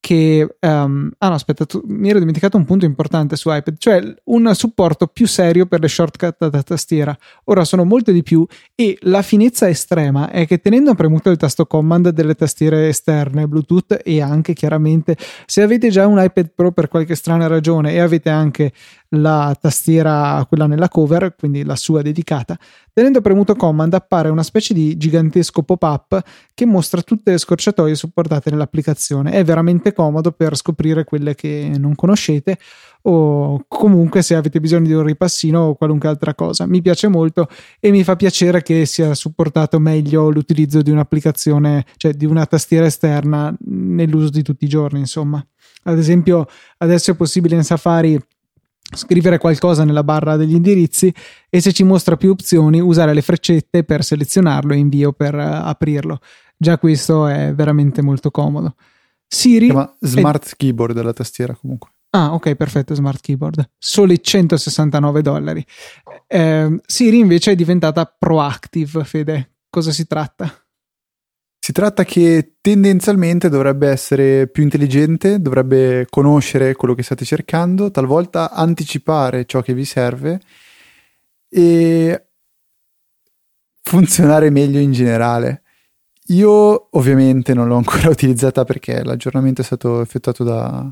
che 0.00 0.56
um, 0.60 1.10
ah 1.18 1.28
no 1.28 1.34
aspetta 1.34 1.66
tu, 1.66 1.82
mi 1.84 2.08
ero 2.08 2.18
dimenticato 2.18 2.56
un 2.56 2.64
punto 2.64 2.86
importante 2.86 3.36
su 3.36 3.52
iPad 3.52 3.76
cioè 3.76 4.14
un 4.24 4.50
supporto 4.54 5.06
più 5.06 5.26
serio 5.26 5.66
per 5.66 5.80
le 5.80 5.88
shortcut 5.88 6.48
da 6.48 6.62
tastiera. 6.62 7.16
Ora 7.44 7.64
sono 7.64 7.84
molte 7.84 8.10
di 8.12 8.22
più 8.22 8.44
e 8.74 8.96
la 9.02 9.20
finezza 9.20 9.68
estrema 9.68 10.30
è 10.30 10.46
che 10.46 10.58
tenendo 10.58 10.94
premuto 10.94 11.28
il 11.28 11.36
tasto 11.36 11.66
command 11.66 12.08
delle 12.08 12.34
tastiere 12.34 12.88
esterne 12.88 13.46
Bluetooth 13.46 14.00
e 14.02 14.22
anche 14.22 14.54
chiaramente 14.54 15.16
se 15.44 15.60
avete 15.60 15.90
già 15.90 16.06
un 16.06 16.18
iPad 16.18 16.50
Pro 16.54 16.72
per 16.72 16.88
qualche 16.88 17.14
strana 17.14 17.46
ragione 17.46 17.92
e 17.92 18.00
avete 18.00 18.30
anche 18.30 18.72
la 19.10 19.56
tastiera, 19.60 20.44
quella 20.48 20.66
nella 20.66 20.88
cover, 20.88 21.34
quindi 21.36 21.64
la 21.64 21.76
sua 21.76 22.02
dedicata. 22.02 22.56
Tenendo 22.92 23.20
premuto 23.20 23.54
Command 23.54 23.94
appare 23.94 24.28
una 24.28 24.42
specie 24.42 24.74
di 24.74 24.96
gigantesco 24.96 25.62
pop-up 25.62 26.20
che 26.54 26.66
mostra 26.66 27.02
tutte 27.02 27.32
le 27.32 27.38
scorciatoie 27.38 27.94
supportate 27.94 28.50
nell'applicazione. 28.50 29.32
È 29.32 29.44
veramente 29.44 29.92
comodo 29.92 30.32
per 30.32 30.56
scoprire 30.56 31.04
quelle 31.04 31.34
che 31.34 31.72
non 31.76 31.94
conoscete 31.94 32.58
o 33.02 33.64
comunque 33.66 34.20
se 34.22 34.34
avete 34.34 34.60
bisogno 34.60 34.86
di 34.86 34.92
un 34.92 35.04
ripassino 35.04 35.60
o 35.60 35.74
qualunque 35.74 36.08
altra 36.08 36.34
cosa. 36.34 36.66
Mi 36.66 36.82
piace 36.82 37.08
molto 37.08 37.48
e 37.80 37.90
mi 37.90 38.04
fa 38.04 38.16
piacere 38.16 38.62
che 38.62 38.86
sia 38.86 39.14
supportato 39.14 39.78
meglio 39.80 40.30
l'utilizzo 40.30 40.82
di 40.82 40.90
un'applicazione, 40.90 41.84
cioè 41.96 42.12
di 42.12 42.26
una 42.26 42.46
tastiera 42.46 42.86
esterna 42.86 43.54
nell'uso 43.64 44.28
di 44.28 44.42
tutti 44.42 44.66
i 44.66 44.68
giorni, 44.68 45.00
insomma. 45.00 45.44
Ad 45.84 45.98
esempio, 45.98 46.46
adesso 46.78 47.12
è 47.12 47.14
possibile 47.14 47.56
in 47.56 47.64
Safari 47.64 48.20
scrivere 48.94 49.38
qualcosa 49.38 49.84
nella 49.84 50.04
barra 50.04 50.36
degli 50.36 50.54
indirizzi 50.54 51.12
e 51.48 51.60
se 51.60 51.72
ci 51.72 51.82
mostra 51.82 52.16
più 52.16 52.30
opzioni 52.30 52.80
usare 52.80 53.14
le 53.14 53.22
freccette 53.22 53.84
per 53.84 54.04
selezionarlo 54.04 54.72
e 54.72 54.78
invio 54.78 55.12
per 55.12 55.34
uh, 55.34 55.38
aprirlo. 55.40 56.20
Già 56.56 56.78
questo 56.78 57.26
è 57.26 57.54
veramente 57.54 58.02
molto 58.02 58.30
comodo. 58.30 58.74
Siri 59.26 59.66
si 59.66 59.72
chiama 59.72 59.96
Smart 60.00 60.50
è... 60.50 60.56
Keyboard 60.56 61.00
la 61.02 61.12
tastiera 61.12 61.54
comunque. 61.54 61.90
Ah, 62.10 62.34
ok, 62.34 62.54
perfetto, 62.56 62.94
Smart 62.94 63.20
Keyboard. 63.20 63.70
Soli 63.78 64.20
169 64.20 65.22
dollari. 65.22 65.64
Eh, 66.26 66.80
Siri 66.84 67.18
invece 67.18 67.52
è 67.52 67.54
diventata 67.54 68.04
proactive, 68.04 69.04
Fede. 69.04 69.58
Cosa 69.70 69.92
si 69.92 70.06
tratta? 70.06 70.52
Si 71.62 71.72
tratta 71.72 72.04
che 72.04 72.54
tendenzialmente 72.62 73.50
dovrebbe 73.50 73.88
essere 73.88 74.48
più 74.48 74.62
intelligente, 74.62 75.42
dovrebbe 75.42 76.06
conoscere 76.08 76.74
quello 76.74 76.94
che 76.94 77.02
state 77.02 77.26
cercando, 77.26 77.90
talvolta 77.90 78.50
anticipare 78.50 79.44
ciò 79.44 79.60
che 79.60 79.74
vi 79.74 79.84
serve 79.84 80.40
e 81.50 82.28
funzionare 83.82 84.48
meglio 84.48 84.78
in 84.78 84.92
generale. 84.92 85.62
Io 86.28 86.88
ovviamente 86.96 87.52
non 87.52 87.68
l'ho 87.68 87.76
ancora 87.76 88.08
utilizzata 88.10 88.64
perché 88.64 89.04
l'aggiornamento 89.04 89.60
è 89.60 89.64
stato 89.64 90.00
effettuato 90.00 90.42
da 90.42 90.90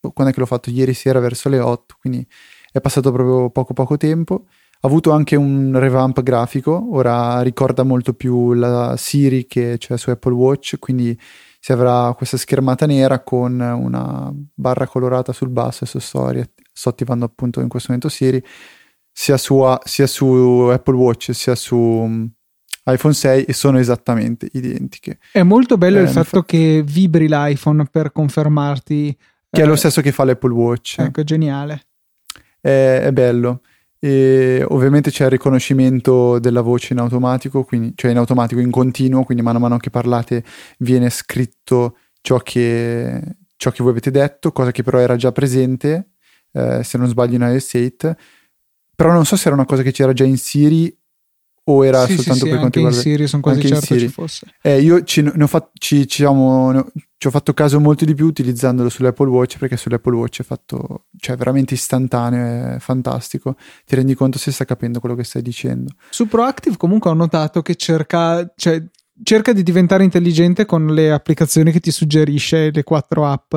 quando 0.00 0.32
è 0.32 0.34
che 0.34 0.40
l'ho 0.40 0.46
fatto 0.46 0.70
ieri 0.70 0.94
sera 0.94 1.18
verso 1.18 1.48
le 1.48 1.60
8, 1.60 1.96
quindi 1.98 2.26
è 2.72 2.80
passato 2.80 3.10
proprio 3.10 3.50
poco 3.50 3.72
poco 3.72 3.96
tempo. 3.96 4.46
Ha 4.82 4.86
avuto 4.88 5.10
anche 5.10 5.36
un 5.36 5.78
revamp 5.78 6.22
grafico, 6.22 6.88
ora 6.92 7.42
ricorda 7.42 7.82
molto 7.82 8.14
più 8.14 8.54
la 8.54 8.96
Siri 8.96 9.46
che 9.46 9.76
c'è 9.78 9.98
su 9.98 10.08
Apple 10.08 10.32
Watch, 10.32 10.78
quindi 10.78 11.18
si 11.58 11.72
avrà 11.72 12.14
questa 12.16 12.38
schermata 12.38 12.86
nera 12.86 13.22
con 13.22 13.60
una 13.60 14.32
barra 14.54 14.86
colorata 14.86 15.34
sul 15.34 15.50
basso, 15.50 15.84
adesso 15.84 15.98
sto, 15.98 16.32
sto 16.72 16.88
attivando 16.88 17.26
appunto 17.26 17.60
in 17.60 17.68
questo 17.68 17.88
momento 17.92 18.08
Siri, 18.08 18.42
sia 19.12 19.36
su, 19.36 19.62
sia 19.84 20.06
su 20.06 20.24
Apple 20.72 20.96
Watch 20.96 21.34
sia 21.34 21.54
su 21.54 21.76
mm, 21.76 22.24
iPhone 22.86 23.12
6 23.12 23.44
e 23.44 23.52
sono 23.52 23.78
esattamente 23.78 24.48
identiche. 24.52 25.18
È 25.30 25.42
molto 25.42 25.76
bello 25.76 25.98
eh, 25.98 26.02
il 26.02 26.08
fatto 26.08 26.40
fa... 26.40 26.44
che 26.46 26.82
vibri 26.82 27.28
l'iPhone 27.28 27.84
per 27.90 28.12
confermarti. 28.12 29.14
Che 29.50 29.60
eh, 29.60 29.62
è 29.62 29.66
lo 29.66 29.74
eh, 29.74 29.76
stesso 29.76 30.00
che 30.00 30.12
fa 30.12 30.24
l'Apple 30.24 30.52
Watch. 30.52 31.00
Ecco, 31.00 31.22
geniale. 31.22 31.82
È, 32.58 33.02
è 33.04 33.12
bello. 33.12 33.60
E 34.02 34.64
ovviamente 34.66 35.10
c'è 35.10 35.24
il 35.24 35.30
riconoscimento 35.30 36.38
della 36.38 36.62
voce 36.62 36.94
in 36.94 37.00
automatico, 37.00 37.64
quindi, 37.64 37.92
cioè 37.94 38.10
in 38.10 38.16
automatico, 38.16 38.60
in 38.60 38.70
continuo, 38.70 39.24
quindi 39.24 39.44
mano 39.44 39.58
a 39.58 39.60
mano 39.60 39.76
che 39.76 39.90
parlate 39.90 40.42
viene 40.78 41.10
scritto 41.10 41.98
ciò 42.22 42.38
che, 42.38 43.22
ciò 43.56 43.70
che 43.70 43.82
voi 43.82 43.92
avete 43.92 44.10
detto, 44.10 44.52
cosa 44.52 44.70
che 44.70 44.82
però 44.82 44.98
era 44.98 45.16
già 45.16 45.32
presente, 45.32 46.12
eh, 46.52 46.82
se 46.82 46.96
non 46.96 47.08
sbaglio 47.08 47.34
in 47.36 47.42
iOS 47.42 47.74
8. 47.74 48.16
Però 48.94 49.12
non 49.12 49.26
so 49.26 49.36
se 49.36 49.46
era 49.48 49.56
una 49.56 49.66
cosa 49.66 49.82
che 49.82 49.92
c'era 49.92 50.14
già 50.14 50.24
in 50.24 50.38
Siri 50.38 50.94
o 51.70 51.84
era 51.84 52.06
sì, 52.06 52.14
soltanto 52.14 52.44
sì, 52.44 52.50
per 52.50 52.58
quanto 52.58 52.78
riguarda 52.78 52.98
in 52.98 53.02
Siri, 53.04 53.26
sono 53.26 53.42
quasi 53.42 53.66
certo 53.66 53.98
ci 53.98 54.08
fosse. 54.08 54.46
Eh, 54.62 54.80
io 54.80 55.02
ci, 55.04 55.22
ne 55.22 55.42
ho 55.42 55.46
fatto, 55.46 55.70
ci, 55.78 56.06
ci, 56.06 56.22
diciamo, 56.22 56.70
ne 56.72 56.84
ci, 57.16 57.26
ho 57.26 57.30
fatto 57.30 57.54
caso 57.54 57.80
molto 57.80 58.04
di 58.04 58.14
più 58.14 58.26
utilizzandolo 58.26 58.88
sull'Apple 58.88 59.28
Watch 59.28 59.58
perché 59.58 59.76
sull'Apple 59.76 60.16
Watch 60.16 60.40
è 60.40 60.44
fatto, 60.44 61.06
cioè 61.18 61.36
veramente 61.36 61.74
istantaneo, 61.74 62.76
è 62.76 62.78
fantastico. 62.78 63.56
Ti 63.86 63.94
rendi 63.94 64.14
conto 64.14 64.38
se 64.38 64.52
sta 64.52 64.64
capendo 64.64 65.00
quello 65.00 65.14
che 65.14 65.24
stai 65.24 65.42
dicendo. 65.42 65.92
Su 66.10 66.28
Proactive 66.28 66.76
comunque 66.76 67.10
ho 67.10 67.14
notato 67.14 67.62
che 67.62 67.74
cerca, 67.76 68.50
cioè, 68.56 68.82
cerca 69.22 69.52
di 69.52 69.62
diventare 69.62 70.04
intelligente 70.04 70.64
con 70.64 70.86
le 70.86 71.12
applicazioni 71.12 71.72
che 71.72 71.80
ti 71.80 71.90
suggerisce, 71.90 72.70
le 72.70 72.82
quattro 72.82 73.26
app 73.26 73.54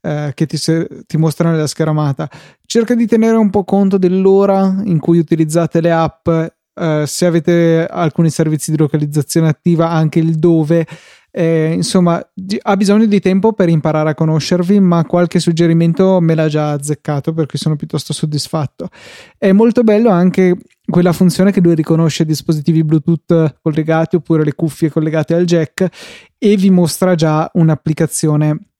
eh, 0.00 0.32
che 0.34 0.46
ti, 0.46 0.58
ti, 1.06 1.16
mostrano 1.16 1.54
nella 1.54 1.66
schermata. 1.66 2.30
Cerca 2.64 2.94
di 2.94 3.06
tenere 3.06 3.36
un 3.36 3.50
po' 3.50 3.64
conto 3.64 3.98
dell'ora 3.98 4.80
in 4.84 4.98
cui 4.98 5.18
utilizzate 5.18 5.80
le 5.80 5.92
app 5.92 6.28
Uh, 6.74 7.04
se 7.04 7.26
avete 7.26 7.86
alcuni 7.86 8.30
servizi 8.30 8.70
di 8.70 8.76
localizzazione 8.76 9.48
attiva, 9.48 9.90
anche 9.90 10.18
il 10.18 10.36
dove. 10.36 10.86
Eh, 11.34 11.72
insomma, 11.72 12.22
ha 12.62 12.76
bisogno 12.76 13.06
di 13.06 13.20
tempo 13.20 13.54
per 13.54 13.70
imparare 13.70 14.10
a 14.10 14.14
conoscervi, 14.14 14.80
ma 14.80 15.04
qualche 15.06 15.38
suggerimento 15.38 16.20
me 16.20 16.34
l'ha 16.34 16.48
già 16.48 16.72
azzeccato, 16.72 17.32
per 17.32 17.46
cui 17.46 17.58
sono 17.58 17.76
piuttosto 17.76 18.12
soddisfatto. 18.12 18.88
È 19.38 19.50
molto 19.52 19.82
bello 19.82 20.10
anche 20.10 20.56
quella 20.84 21.12
funzione 21.12 21.52
che 21.52 21.60
lui 21.60 21.74
riconosce 21.74 22.26
dispositivi 22.26 22.84
Bluetooth 22.84 23.60
collegati 23.62 24.16
oppure 24.16 24.44
le 24.44 24.54
cuffie 24.54 24.90
collegate 24.90 25.32
al 25.34 25.44
jack 25.44 25.88
e 26.36 26.56
vi 26.56 26.70
mostra 26.70 27.14
già 27.14 27.50
un'applicazione 27.54 28.71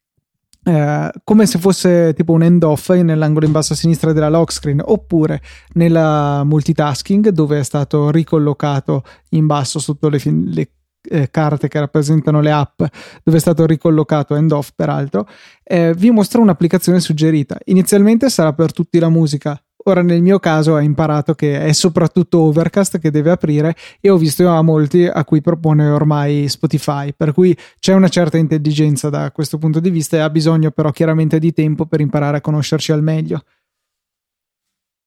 eh, 0.65 1.11
come 1.25 1.47
se 1.47 1.59
fosse 1.59 2.13
tipo 2.15 2.33
un 2.33 2.43
end 2.43 2.63
off 2.63 2.91
nell'angolo 2.91 3.47
in 3.47 3.53
basso 3.53 3.73
a 3.73 3.77
sinistra 3.77 4.13
della 4.13 4.29
lock 4.29 4.53
screen 4.53 4.81
oppure 4.85 5.41
nella 5.75 6.45
multitasking 6.45 7.31
dove 7.31 7.59
è 7.59 7.63
stato 7.65 8.11
ricollocato 8.11 9.03
in 9.31 9.47
basso 9.47 9.79
sotto 9.81 10.09
le, 10.09 10.21
le 10.25 10.71
eh, 11.09 11.31
carte 11.31 11.67
che 11.67 11.81
rappresentano 11.81 12.41
le 12.41 12.53
app 12.53 12.83
dove 13.23 13.37
è 13.37 13.41
stato 13.41 13.67
ricollocato 13.67 14.37
end 14.37 14.53
off 14.53 14.71
peraltro. 14.75 15.27
Eh, 15.65 15.95
vi 15.95 16.11
mostra 16.11 16.41
un'applicazione 16.41 17.01
suggerita. 17.01 17.59
Inizialmente 17.65 18.31
sarà 18.31 18.53
per 18.53 18.73
tutti 18.73 18.99
la 18.99 19.09
musica 19.09 19.61
Ora 19.85 20.03
nel 20.03 20.23
mio 20.23 20.39
caso 20.39 20.77
ha 20.77 20.81
imparato 20.81 21.35
che 21.35 21.61
è 21.61 21.73
soprattutto 21.73 22.39
Overcast 22.41 22.99
che 22.99 23.11
deve 23.11 23.31
aprire 23.33 23.75
e 24.01 24.11
ho 24.11 24.17
visto 24.17 24.49
a 24.49 24.63
molti 24.63 25.07
a 25.07 25.25
cui 25.25 25.41
propone 25.41 25.89
ormai 25.89 26.49
Spotify, 26.49 27.13
per 27.13 27.33
cui 27.33 27.57
c'è 27.81 27.93
una 27.93 28.09
certa 28.09 28.37
intelligenza 28.37 29.11
da 29.11 29.33
questo 29.33 29.59
punto 29.59 29.81
di 29.81 29.91
vista 29.91 30.17
e 30.17 30.21
ha 30.21 30.31
bisogno 30.31 30.71
però 30.71 30.93
chiaramente 30.93 31.41
di 31.41 31.53
tempo 31.53 31.87
per 31.87 32.01
imparare 32.01 32.37
a 32.37 32.41
conoscerci 32.41 32.93
al 32.93 33.03
meglio. 33.03 33.43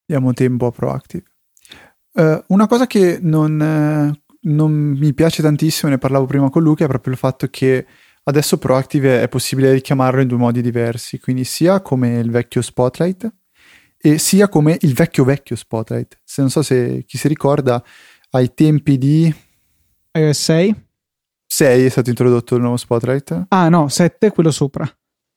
Diamo 0.06 0.34
tempo 0.34 0.66
a 0.66 0.72
Proactive. 0.72 1.24
Uh, 2.12 2.44
una 2.48 2.68
cosa 2.68 2.86
che 2.86 3.18
non, 3.22 3.60
uh, 3.60 4.34
non 4.42 4.72
mi 4.72 5.14
piace 5.14 5.42
tantissimo, 5.42 5.90
ne 5.90 5.98
parlavo 5.98 6.26
prima 6.26 6.50
con 6.50 6.64
Luca, 6.64 6.86
è 6.86 6.88
proprio 6.88 7.14
il 7.14 7.20
fatto 7.20 7.48
che 7.48 7.86
adesso 8.24 8.58
Proactive 8.58 9.22
è 9.22 9.30
possibile 9.30 9.72
richiamarlo 9.72 10.22
in 10.22 10.28
due 10.28 10.38
modi 10.38 10.62
diversi, 10.62 11.20
quindi 11.20 11.46
sia 11.46 11.82
come 11.82 12.20
il 12.20 12.30
vecchio 12.30 12.62
Spotlight, 12.62 13.34
e 13.98 14.18
sia 14.18 14.48
come 14.48 14.78
il 14.82 14.94
vecchio 14.94 15.24
vecchio 15.24 15.56
Spotlight. 15.56 16.20
Se 16.24 16.42
non 16.42 16.50
so 16.50 16.62
se 16.62 17.04
chi 17.06 17.18
si 17.18 17.28
ricorda, 17.28 17.84
ai 18.32 18.54
tempi 18.54 18.98
di 18.98 19.34
iOS 20.12 20.42
6? 20.42 20.88
6 21.48 21.86
è 21.86 21.90
stato 21.90 22.10
introdotto 22.10 22.56
il 22.56 22.62
nuovo 22.62 22.78
Spotlight. 22.78 23.46
Ah 23.50 23.70
no, 23.70 23.88
7 23.88 24.32
quello 24.32 24.52
sopra. 24.52 24.90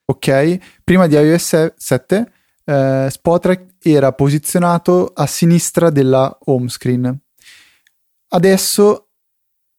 Ok, 0.05 0.59
prima 0.83 1.07
di 1.07 1.15
iOS 1.15 1.75
7 1.77 2.33
eh, 2.65 3.09
Spotlight 3.11 3.77
era 3.83 4.13
posizionato 4.13 5.13
a 5.15 5.27
sinistra 5.27 5.91
della 5.91 6.37
home 6.45 6.69
screen. 6.69 7.19
Adesso 8.31 9.09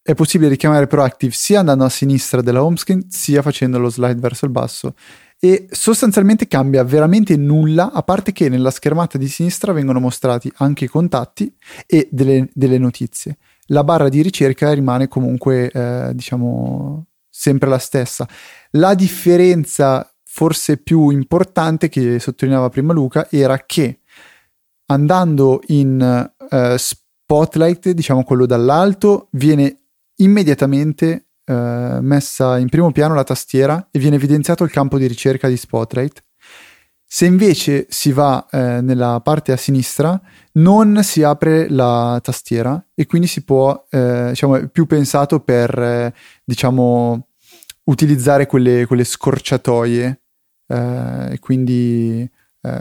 è 0.02 0.14
possibile 0.16 0.50
richiamare 0.50 0.88
Proactive 0.88 1.34
sia 1.34 1.60
andando 1.60 1.84
a 1.84 1.90
sinistra 1.90 2.42
della 2.42 2.64
home 2.64 2.78
screen 2.78 3.10
sia 3.10 3.42
facendo 3.42 3.78
lo 3.78 3.90
slide 3.90 4.20
verso 4.20 4.46
il 4.46 4.52
basso 4.52 4.96
e 5.40 5.68
sostanzialmente 5.72 6.48
cambia 6.48 6.84
veramente 6.84 7.38
nulla, 7.38 7.92
a 7.92 8.04
parte 8.04 8.34
che 8.34 8.50
nella 8.50 8.72
schermata 8.72 9.18
di 9.18 9.28
sinistra 9.28 9.72
vengono 9.72 10.00
mostrati 10.00 10.52
anche 10.58 10.86
i 10.86 10.90
contatti 10.90 11.54
e 11.86 12.10
delle, 12.12 12.50
delle 12.54 12.78
notizie. 12.78 13.38
La 13.68 13.84
barra 13.84 14.10
di 14.10 14.22
ricerca 14.22 14.74
rimane 14.74 15.08
comunque, 15.08 15.72
eh, 15.72 16.12
diciamo, 16.14 17.06
sempre 17.30 17.70
la 17.70 17.78
stessa. 17.78 18.28
La 18.72 18.96
differenza 18.96 20.12
forse 20.26 20.78
più 20.78 21.10
importante 21.10 21.88
che 21.88 22.20
sottolineava 22.20 22.70
prima 22.70 22.94
Luca 22.94 23.28
era 23.30 23.58
che 23.66 24.00
andando 24.88 25.62
in 25.68 26.32
uh, 26.50 26.76
spotlight, 26.76 27.92
diciamo 27.92 28.24
quello 28.24 28.46
dall'alto, 28.46 29.28
viene 29.32 29.84
immediatamente 30.18 31.29
eh, 31.50 31.97
messa 32.02 32.60
in 32.60 32.70
primo 32.70 32.91
piano 32.91 33.16
la 33.16 33.24
tastiera 33.24 33.88
e 33.89 33.97
viene 33.97 34.18
evidenziato 34.18 34.64
il 34.64 34.70
campo 34.70 35.00
di 35.00 35.08
ricerca 35.08 35.47
di 35.47 35.58
Spotlight. 35.58 36.24
Se 37.04 37.26
invece 37.26 37.88
si 37.89 38.12
va 38.12 38.45
eh, 38.52 38.82
nella 38.82 39.20
parte 39.22 39.52
a 39.52 39.58
sinistra, 39.58 40.22
non 40.54 41.02
si 41.02 41.24
apre 41.24 41.68
la 41.68 42.20
tastiera 42.22 42.86
e 42.93 43.08
quindi 43.08 43.28
si 43.28 43.43
può, 43.43 43.88
eh, 43.89 44.28
diciamo, 44.30 44.58
è 44.58 44.68
più 44.68 44.86
pensato 44.86 45.39
per, 45.39 45.76
eh, 45.80 46.14
diciamo, 46.43 47.30
utilizzare 47.86 48.45
quelle, 48.45 48.86
quelle 48.86 49.04
scorciatoie 49.04 50.22
eh, 50.68 51.28
e 51.32 51.39
quindi 51.39 52.30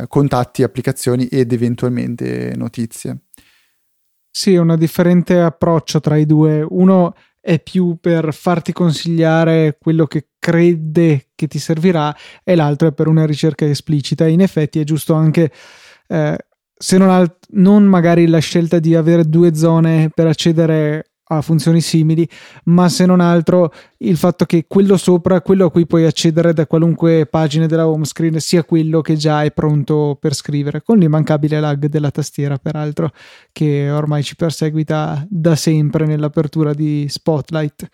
contatti, 0.09 0.65
applicazioni 0.65 1.29
ed 1.29 1.53
eventualmente 1.53 2.53
notizie. 2.57 3.21
Sì, 4.29 4.55
è 4.55 4.59
un 4.59 4.75
differente 4.77 5.41
approccio 5.41 6.01
tra 6.01 6.17
i 6.17 6.27
due. 6.27 6.67
Uno 6.69 7.15
è 7.49 7.61
più 7.61 7.97
per 7.99 8.35
farti 8.35 8.75
consigliare 8.75 9.79
quello 9.81 10.05
che 10.05 10.27
crede 10.39 11.29
che 11.35 11.47
ti 11.47 11.59
servirà 11.59 12.15
e 12.45 12.55
l'altro 12.55 12.89
è 12.89 12.93
per 12.93 13.07
una 13.07 13.25
ricerca 13.25 13.65
esplicita. 13.65 14.27
In 14.27 14.43
effetti 14.43 14.79
è 14.79 14.85
giusto 14.85 15.15
anche, 15.15 15.51
eh, 16.09 16.37
se 16.77 16.99
non, 16.99 17.09
alt- 17.09 17.47
non 17.53 17.85
magari 17.85 18.27
la 18.27 18.39
scelta 18.39 18.79
di 18.79 18.95
avere 18.95 19.27
due 19.31 19.55
zone 19.55 20.11
per 20.15 20.27
accedere 20.27 21.13
a 21.29 21.43
funzioni 21.43 21.81
simili, 21.81 22.29
ma 22.65 22.89
se 22.89 23.07
non 23.07 23.21
altro 23.21 23.73
il 23.99 24.17
fatto 24.17 24.45
che 24.45 24.65
quello 24.67 24.97
sopra, 24.97 25.41
quello 25.41 25.67
a 25.67 25.71
cui 25.71 25.87
puoi 25.87 26.05
accedere 26.05 26.53
da 26.53 26.67
qualunque 26.67 27.27
pagina 27.27 27.67
della 27.67 27.87
home 27.87 28.05
screen, 28.05 28.39
sia 28.41 28.65
quello 28.65 29.01
che 29.01 29.17
già 29.17 29.43
è 29.43 29.53
pronto 29.53 30.17
per 30.21 30.35
scrivere, 30.35 30.83
con 30.83 30.99
l'immancabile 30.99 31.61
lag 31.61 31.87
della 31.87 32.11
tastiera, 32.11 32.59
peraltro, 32.59 33.13
che 33.53 33.91
ormai 33.91 34.23
ci 34.23 34.37
perseguita 34.37 35.27
da 35.29 35.55
sempre 35.57 36.07
nell'apertura 36.07 36.73
di 36.73 37.07
Spotlight. 37.09 37.89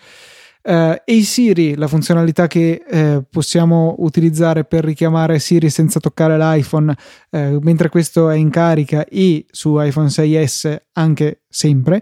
Uh, 0.67 0.97
e 1.05 1.21
Siri, 1.21 1.75
la 1.75 1.87
funzionalità 1.87 2.47
che 2.47 2.83
uh, 2.91 3.23
possiamo 3.29 3.97
utilizzare 3.99 4.65
per 4.65 4.83
richiamare 4.83 5.39
Siri 5.39 5.69
senza 5.69 6.01
toccare 6.01 6.39
l'iPhone 6.39 6.97
uh, 7.29 7.59
mentre 7.61 7.91
questo 7.91 8.31
è 8.31 8.37
in 8.37 8.49
carica 8.49 9.05
e 9.05 9.45
su 9.51 9.79
iPhone 9.79 10.09
6S 10.09 10.75
anche 10.93 11.43
sempre, 11.51 12.01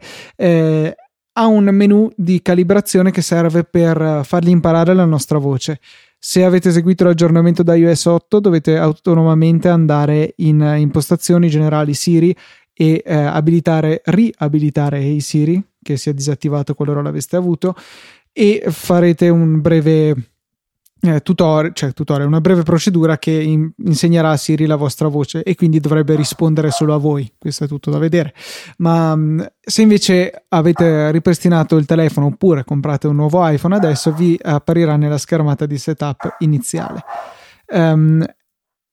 ha 1.34 1.46
un 1.46 1.64
menu 1.64 2.10
di 2.16 2.42
calibrazione 2.42 3.10
che 3.10 3.22
serve 3.22 3.64
per 3.64 4.20
fargli 4.24 4.50
imparare 4.50 4.94
la 4.94 5.04
nostra 5.04 5.38
voce. 5.38 5.80
Se 6.18 6.44
avete 6.44 6.68
eseguito 6.68 7.04
l'aggiornamento 7.04 7.62
da 7.62 7.74
iOS 7.74 8.04
8 8.04 8.40
dovete 8.40 8.76
autonomamente 8.76 9.68
andare 9.68 10.34
in 10.36 10.60
impostazioni 10.78 11.48
generali 11.48 11.94
Siri 11.94 12.34
e 12.72 13.02
eh, 13.04 13.14
abilitare, 13.14 14.02
riabilitare 14.04 14.98
Hey 14.98 15.20
Siri, 15.20 15.62
che 15.82 15.96
sia 15.96 16.12
disattivato 16.12 16.74
qualora 16.74 17.02
l'aveste 17.02 17.36
avuto, 17.36 17.74
e 18.32 18.64
farete 18.68 19.28
un 19.28 19.60
breve 19.60 20.31
eh, 21.05 21.20
tutorial, 21.20 21.74
cioè 21.74 21.92
tutorial, 21.92 22.28
una 22.28 22.40
breve 22.40 22.62
procedura 22.62 23.18
che 23.18 23.32
in, 23.32 23.70
insegnerà 23.84 24.30
a 24.30 24.36
Siri 24.36 24.66
la 24.66 24.76
vostra 24.76 25.09
voce 25.09 25.42
e 25.42 25.57
quindi 25.57 25.80
dovrebbe 25.80 26.14
rispondere 26.14 26.70
solo 26.70 26.94
a 26.94 26.98
voi. 26.98 27.32
Questo 27.36 27.64
è 27.64 27.66
tutto 27.66 27.90
da 27.90 27.98
vedere. 27.98 28.32
Ma 28.78 29.14
mm, 29.16 29.40
se 29.61 29.82
invece 29.82 30.44
avete 30.48 31.11
ripristinato 31.11 31.76
il 31.76 31.86
telefono 31.86 32.26
oppure 32.26 32.64
comprate 32.64 33.09
un 33.09 33.16
nuovo 33.16 33.46
iPhone 33.46 33.74
adesso, 33.74 34.12
vi 34.12 34.38
apparirà 34.40 34.96
nella 34.96 35.18
schermata 35.18 35.66
di 35.66 35.76
setup 35.76 36.36
iniziale. 36.38 37.03
Um, 37.66 38.24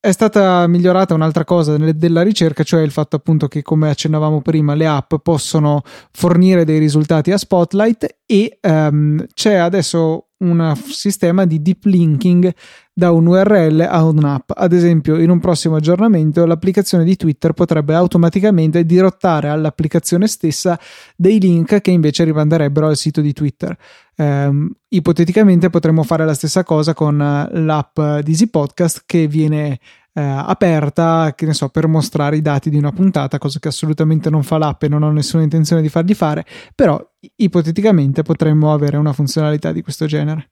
è 0.02 0.12
stata 0.12 0.66
migliorata 0.66 1.14
un'altra 1.14 1.44
cosa 1.44 1.78
della 1.78 2.24
ricerca, 2.24 2.64
cioè 2.64 2.82
il 2.82 2.92
fatto 2.92 3.18
appunto 3.18 3.48
che 3.48 3.62
come 3.62 3.90
accennavamo 3.90 4.42
prima 4.42 4.74
le 4.74 4.88
app 4.88 5.16
possono 5.22 5.82
fornire 6.12 6.64
dei 6.64 6.80
risultati 6.80 7.32
a 7.32 7.38
Spotlight 7.38 8.20
e 8.26 8.58
um, 8.62 9.24
c'è 9.34 9.56
adesso 9.56 10.29
un 10.40 10.74
sistema 10.86 11.46
di 11.46 11.62
deep 11.62 11.86
linking 11.86 12.54
da 12.94 13.12
un 13.12 13.28
URL 13.28 13.80
a 13.90 14.04
un'app. 14.04 14.52
Ad 14.54 14.74
esempio, 14.74 15.18
in 15.18 15.30
un 15.30 15.40
prossimo 15.40 15.76
aggiornamento 15.76 16.46
l'applicazione 16.46 17.04
di 17.04 17.16
Twitter 17.16 17.54
potrebbe 17.54 17.94
automaticamente 17.94 18.86
dirottare 18.86 19.50
all'applicazione 19.50 20.28
stessa 20.28 20.80
dei 21.16 21.40
link 21.40 21.82
che 21.82 21.92
invece 21.92 22.24
rimanderebbero 22.26 22.88
al 22.88 22.98
sito 22.98 23.22
di 23.22 23.34
Twitter. 23.34 23.78
Um, 24.16 24.70
ipoteticamente 24.90 25.70
potremmo 25.70 26.04
fare 26.04 26.26
la 26.26 26.34
stessa 26.34 26.64
cosa 26.64 26.94
con 26.94 27.18
l'app 27.18 28.00
di 28.22 28.32
Easy 28.32 28.48
Podcast 28.48 29.04
che 29.06 29.28
viene 29.28 29.80
eh, 30.14 30.22
aperta, 30.22 31.34
che 31.36 31.46
ne 31.46 31.54
so, 31.54 31.70
per 31.70 31.88
mostrare 31.88 32.38
i 32.38 32.42
dati 32.42 32.70
di 32.70 32.78
una 32.78 32.92
puntata, 32.92 33.38
cosa 33.38 33.60
che 33.60 33.68
assolutamente 33.68 34.30
non 34.30 34.44
fa 34.44 34.58
l'app 34.58 34.84
e 34.84 34.88
non 34.88 35.04
ho 35.04 35.12
nessuna 35.12 35.44
intenzione 35.44 35.82
di 35.82 35.90
fargli 35.90 36.14
fare, 36.14 36.46
però 36.76 37.00
ipoteticamente 37.36 38.24
potremmo 38.24 38.74
avere 38.74 38.98
una 38.98 39.14
funzionalità 39.14 39.72
di 39.72 39.82
questo 39.82 40.06
genere. 40.06 40.52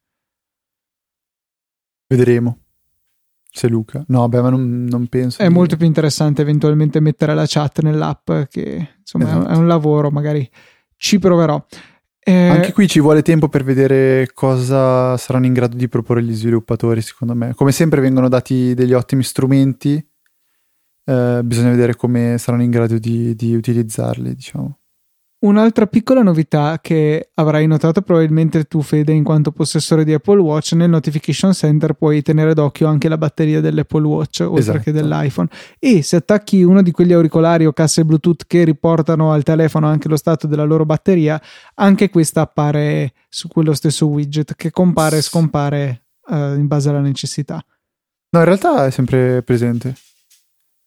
Vedremo. 2.08 2.60
Se 3.49 3.68
Luca. 3.68 4.03
No, 4.08 4.30
beh, 4.30 4.41
ma 4.41 4.49
non, 4.49 4.84
non 4.84 5.08
penso. 5.08 5.41
È 5.41 5.47
di... 5.47 5.53
molto 5.53 5.78
più 5.78 5.88
interessante 5.88 6.41
eventualmente 6.41 6.99
mettere 6.99 7.34
la 7.34 7.45
chat 7.47 7.82
nell'app, 7.82 8.32
che 8.49 8.95
insomma 8.99 9.26
esatto. 9.26 9.47
è 9.47 9.55
un 9.55 9.68
lavoro, 9.68 10.12
magari 10.12 10.47
ci 10.95 11.18
proverò. 11.18 11.66
Eh, 12.30 12.49
Anche 12.49 12.73
qui 12.73 12.89
ci 12.89 12.99
vuole 12.99 13.21
tempo 13.21 13.47
per 13.47 13.63
vedere 13.63 14.32
cosa 14.34 15.15
saranno 15.15 15.45
in 15.45 15.53
grado 15.53 15.78
di 15.78 15.88
proporre 15.88 16.21
gli 16.21 16.34
sviluppatori, 16.34 17.01
secondo 17.01 17.34
me. 17.34 17.53
Come 17.55 17.71
sempre 17.71 18.01
vengono 18.01 18.28
dati 18.28 18.73
degli 18.73 18.91
ottimi 18.91 19.23
strumenti, 19.23 19.95
eh, 21.05 21.41
bisogna 21.41 21.69
vedere 21.69 21.95
come 21.95 22.38
saranno 22.38 22.63
in 22.63 22.69
grado 22.69 22.97
di, 22.97 23.34
di 23.34 23.55
utilizzarli, 23.55 24.36
diciamo. 24.36 24.78
Un'altra 25.39 25.85
piccola 25.85 26.23
novità 26.23 26.79
che 26.81 27.29
avrai 27.35 27.67
notato 27.67 28.01
probabilmente 28.01 28.63
tu, 28.63 28.81
Fede, 28.81 29.11
in 29.13 29.23
quanto 29.23 29.51
possessore 29.51 30.03
di 30.03 30.11
Apple 30.11 30.39
Watch, 30.39 30.71
nel 30.71 30.89
Notification 30.89 31.53
Center 31.53 31.93
puoi 31.93 32.23
tenere 32.23 32.55
d'occhio 32.55 32.88
anche 32.88 33.07
la 33.07 33.19
batteria 33.19 33.61
dell'Apple 33.61 34.07
Watch 34.07 34.39
oltre 34.39 34.59
esatto. 34.59 34.79
che 34.79 34.91
dell'iPhone. 34.91 35.47
E 35.77 36.01
se 36.01 36.15
attacchi 36.15 36.63
uno 36.63 36.81
di 36.81 36.89
quegli 36.89 37.13
auricolari 37.13 37.67
o 37.67 37.71
casse 37.71 38.03
Bluetooth 38.03 38.45
che 38.47 38.63
riportano 38.63 39.31
al 39.31 39.43
telefono 39.43 39.85
anche 39.85 40.07
lo 40.07 40.17
stato 40.17 40.47
della 40.47 40.63
loro 40.63 40.85
batteria, 40.85 41.39
anche 41.75 42.09
questa 42.09 42.41
appare 42.41 43.13
su 43.29 43.47
quello 43.47 43.73
stesso 43.73 44.07
widget 44.07 44.55
che 44.55 44.71
compare 44.71 45.17
e 45.17 45.21
scompare 45.21 46.05
uh, 46.29 46.55
in 46.55 46.65
base 46.65 46.89
alla 46.89 46.99
necessità. 46.99 47.63
No, 48.31 48.39
in 48.39 48.45
realtà 48.45 48.88
è 48.88 48.89
sempre 48.89 49.43
presente. 49.43 49.93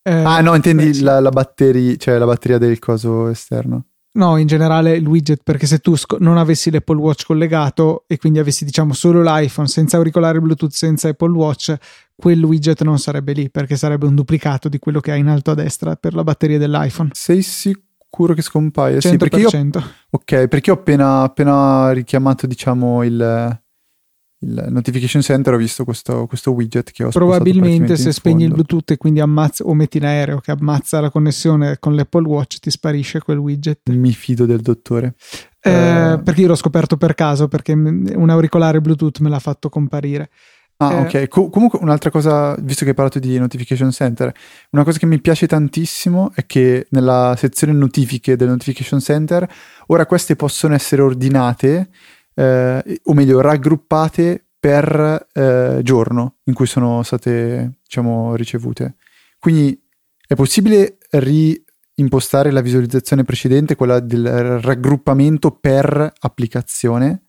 Eh, 0.03 0.13
ah, 0.13 0.41
no, 0.41 0.57
intendi 0.57 1.03
la, 1.03 1.21
la 1.21 1.31
batteria, 1.31 1.95
cioè 1.95 2.19
la 2.19 2.27
batteria 2.27 2.59
del 2.59 2.81
coso 2.81 3.29
esterno. 3.29 3.85
No, 4.13 4.37
in 4.39 4.49
generale 4.49 4.97
il 4.97 5.07
widget, 5.07 5.43
perché 5.45 5.67
se 5.67 5.79
tu 5.79 5.95
sc- 5.95 6.19
non 6.19 6.37
avessi 6.37 6.71
l'Apple 6.71 6.97
Watch 6.97 7.27
collegato 7.27 8.05
e 8.09 8.19
quindi 8.19 8.41
avessi, 8.41 8.65
diciamo, 8.65 8.93
solo 8.93 9.23
l'iPhone 9.23 9.69
senza 9.69 9.99
auricolare 9.99 10.41
Bluetooth, 10.41 10.73
senza 10.73 11.09
Apple 11.09 11.31
Watch, 11.31 11.75
quel 12.17 12.43
widget 12.43 12.83
non 12.83 12.99
sarebbe 12.99 13.33
lì 13.33 13.51
perché 13.51 13.77
sarebbe 13.77 14.07
un 14.07 14.17
duplicato 14.17 14.69
di 14.69 14.79
quello 14.81 14.99
che 15.01 15.13
hai 15.13 15.21
in 15.21 15.29
alto 15.29 15.53
a 15.53 15.55
destra 15.55 15.95
per 15.95 16.15
la 16.15 16.25
batteria 16.25 16.59
dell'iPhone. 16.59 17.11
Sei 17.13 17.41
sicuro 17.43 18.35
che 18.35 18.43
scompaia? 18.43 18.97
100%. 18.97 19.01
Sì, 19.01 19.17
perché 19.17 19.39
io, 19.39 19.49
ok, 20.11 20.49
perché 20.49 20.71
ho 20.73 20.75
appena, 20.75 21.23
appena 21.23 21.93
richiamato, 21.93 22.49
diciamo, 22.49 23.05
il, 23.05 23.61
il 24.43 24.67
notification 24.71 25.21
center 25.23 25.55
ho 25.55 25.57
visto 25.59 25.85
questo, 25.85 26.27
questo 26.27 26.53
widget 26.53 26.93
che 26.93 27.05
ho 27.05 27.11
probabilmente 27.11 27.97
se 27.97 28.11
spegni 28.13 28.45
il 28.45 28.53
bluetooth 28.53 28.93
e 28.93 28.97
quindi 28.97 29.21
ammazza 29.21 29.65
o 29.65 29.75
metti 29.75 29.99
in 29.99 30.07
aereo 30.07 30.41
che 30.41 30.51
ammazza 30.51 31.01
la 31.01 31.11
connessione 31.11 31.79
con 31.79 31.95
l'apple 31.95 32.27
watch 32.27 32.59
ti 32.59 32.71
sparisce 32.71 33.21
quel 33.21 33.37
widget 33.37 33.91
mi 33.91 34.13
fido 34.13 34.47
del 34.47 34.61
dottore 34.61 35.15
eh, 35.61 35.71
eh. 35.71 36.21
perché 36.23 36.41
io 36.41 36.47
l'ho 36.47 36.55
scoperto 36.55 36.97
per 36.97 37.15
caso 37.15 37.49
perché 37.49 37.73
un 37.73 38.31
auricolare 38.31 38.81
bluetooth 38.81 39.21
me 39.21 39.29
l'ha 39.29 39.39
fatto 39.39 39.69
comparire 39.69 40.31
Ah, 40.83 40.95
eh. 40.95 41.01
ok. 41.01 41.29
Co- 41.29 41.51
comunque, 41.51 41.79
un'altra 41.83 42.11
cosa, 42.11 42.57
visto 42.59 42.85
che 42.85 42.91
hai 42.91 42.97
parlato 42.97 43.19
di 43.19 43.39
Notification 43.39 43.91
Center, 43.91 44.33
una 44.71 44.83
cosa 44.83 44.99
che 44.99 45.05
mi 45.05 45.21
piace 45.21 45.47
tantissimo 45.47 46.33
è 46.35 46.47
che 46.47 46.87
nella 46.91 47.35
sezione 47.37 47.75
notifiche 47.75 48.35
del 48.35 48.49
Notification 48.49 48.99
Center, 48.99 49.47
ora 49.89 50.07
queste 50.07 50.37
possono 50.37 50.75
essere 50.75 51.03
ordinate 51.03 51.91
eh, 52.35 53.01
o 53.05 53.15
meglio 53.15 53.41
raggruppate 53.41 54.45
per 54.59 55.29
eh, 55.33 55.81
giorno 55.83 56.37
in 56.45 56.55
cui 56.55 56.67
sono 56.67 57.03
state 57.03 57.79
diciamo 57.83 58.35
ricevute. 58.37 58.97
Quindi 59.39 59.81
è 60.27 60.35
possibile 60.35 60.99
reimpostare 61.11 62.51
la 62.51 62.61
visualizzazione 62.61 63.25
precedente, 63.25 63.75
quella 63.75 64.01
del 64.01 64.61
raggruppamento 64.61 65.51
per 65.51 66.13
applicazione, 66.21 67.23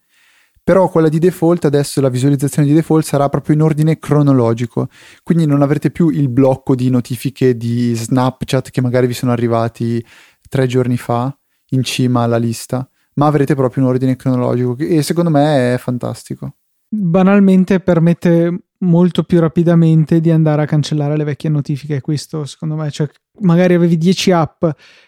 però 0.64 0.90
quella 0.90 1.10
di 1.10 1.20
default 1.20 1.66
adesso 1.66 2.02
la 2.02 2.10
visualizzazione 2.10 2.68
di 2.68 2.74
default 2.74 3.06
sarà 3.06 3.30
proprio 3.30 3.56
in 3.56 3.62
ordine 3.62 3.98
cronologico, 3.98 4.90
quindi 5.24 5.46
non 5.46 5.62
avrete 5.62 5.90
più 5.90 6.10
il 6.10 6.30
blocco 6.30 6.76
di 6.76 6.90
notifiche 6.90 7.56
di 7.58 7.96
Snapchat 7.96 8.70
che 8.70 8.82
magari 8.82 9.08
vi 9.08 9.14
sono 9.14 9.32
arrivati 9.32 10.06
tre 10.50 10.68
giorni 10.68 10.98
fa 10.98 11.36
in 11.70 11.84
cima 11.84 12.24
alla 12.24 12.38
lista, 12.38 12.88
ma 13.16 13.28
avrete 13.28 13.56
proprio 13.56 13.84
un 13.84 13.90
ordine 13.90 14.16
cronologico 14.16 14.76
e 14.78 15.02
secondo 15.02 15.30
me 15.30 15.74
è 15.74 15.78
fantastico. 15.78 16.56
Banalmente 16.88 17.80
permette 17.80 18.64
molto 18.80 19.24
più 19.24 19.40
rapidamente 19.40 20.20
di 20.20 20.32
andare 20.32 20.64
a 20.64 20.66
cancellare 20.66 21.16
le 21.18 21.24
vecchie 21.24 21.50
notifiche. 21.50 22.02
Questo 22.02 22.46
secondo 22.46 22.76
me, 22.76 22.90
cioè 22.92 23.10
magari 23.42 23.74
avevi 23.74 23.98
10 23.98 24.32
app 24.32 24.66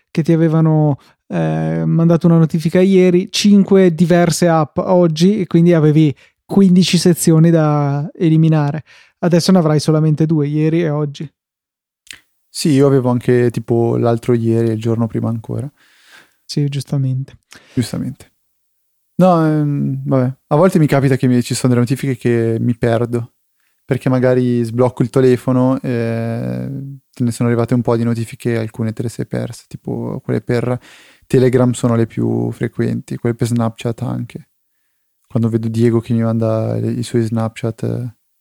che 0.09 0.23
ti 0.23 0.31
avevano 0.31 0.97
eh, 1.27 1.83
mandato 1.85 2.27
una 2.27 2.37
notifica 2.37 2.79
ieri, 2.79 3.31
5 3.31 3.93
diverse 3.93 4.47
app 4.47 4.77
oggi 4.77 5.39
e 5.39 5.47
quindi 5.47 5.73
avevi 5.73 6.15
15 6.45 6.97
sezioni 6.97 7.49
da 7.49 8.09
eliminare. 8.13 8.83
Adesso 9.19 9.51
ne 9.51 9.57
avrai 9.57 9.79
solamente 9.79 10.25
due, 10.25 10.47
ieri 10.47 10.83
e 10.83 10.89
oggi. 10.89 11.27
Sì, 12.47 12.69
io 12.69 12.85
avevo 12.85 13.09
anche 13.09 13.49
tipo 13.49 13.97
l'altro 13.97 14.33
ieri 14.33 14.69
e 14.69 14.73
il 14.73 14.79
giorno 14.79 15.07
prima 15.07 15.29
ancora. 15.29 15.69
Sì, 16.53 16.69
giustamente. 16.69 17.39
Giustamente. 17.73 18.31
No, 19.15 19.43
ehm, 19.43 20.03
vabbè, 20.05 20.37
a 20.49 20.55
volte 20.55 20.77
mi 20.77 20.85
capita 20.85 21.15
che 21.15 21.25
mi, 21.25 21.41
ci 21.41 21.55
sono 21.55 21.73
delle 21.73 21.83
notifiche 21.83 22.15
che 22.15 22.57
mi 22.59 22.77
perdo, 22.77 23.37
perché 23.83 24.07
magari 24.07 24.61
sblocco 24.63 25.01
il 25.01 25.09
telefono 25.09 25.81
e 25.81 26.99
te 27.09 27.23
ne 27.23 27.31
sono 27.31 27.49
arrivate 27.49 27.73
un 27.73 27.81
po' 27.81 27.97
di 27.97 28.03
notifiche, 28.03 28.55
alcune 28.55 28.93
te 28.93 29.01
le 29.01 29.09
sei 29.09 29.25
perse, 29.25 29.65
tipo 29.67 30.21
quelle 30.23 30.41
per 30.41 30.79
Telegram 31.25 31.71
sono 31.71 31.95
le 31.95 32.05
più 32.05 32.51
frequenti, 32.51 33.17
quelle 33.17 33.33
per 33.33 33.47
Snapchat 33.47 34.03
anche. 34.03 34.49
Quando 35.27 35.49
vedo 35.49 35.69
Diego 35.69 36.01
che 36.01 36.13
mi 36.13 36.21
manda 36.21 36.77
i 36.77 37.01
suoi 37.01 37.23
Snapchat, 37.23 37.83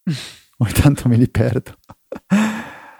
ogni 0.58 0.72
tanto 0.74 1.08
me 1.08 1.16
li 1.16 1.30
perdo. 1.30 1.78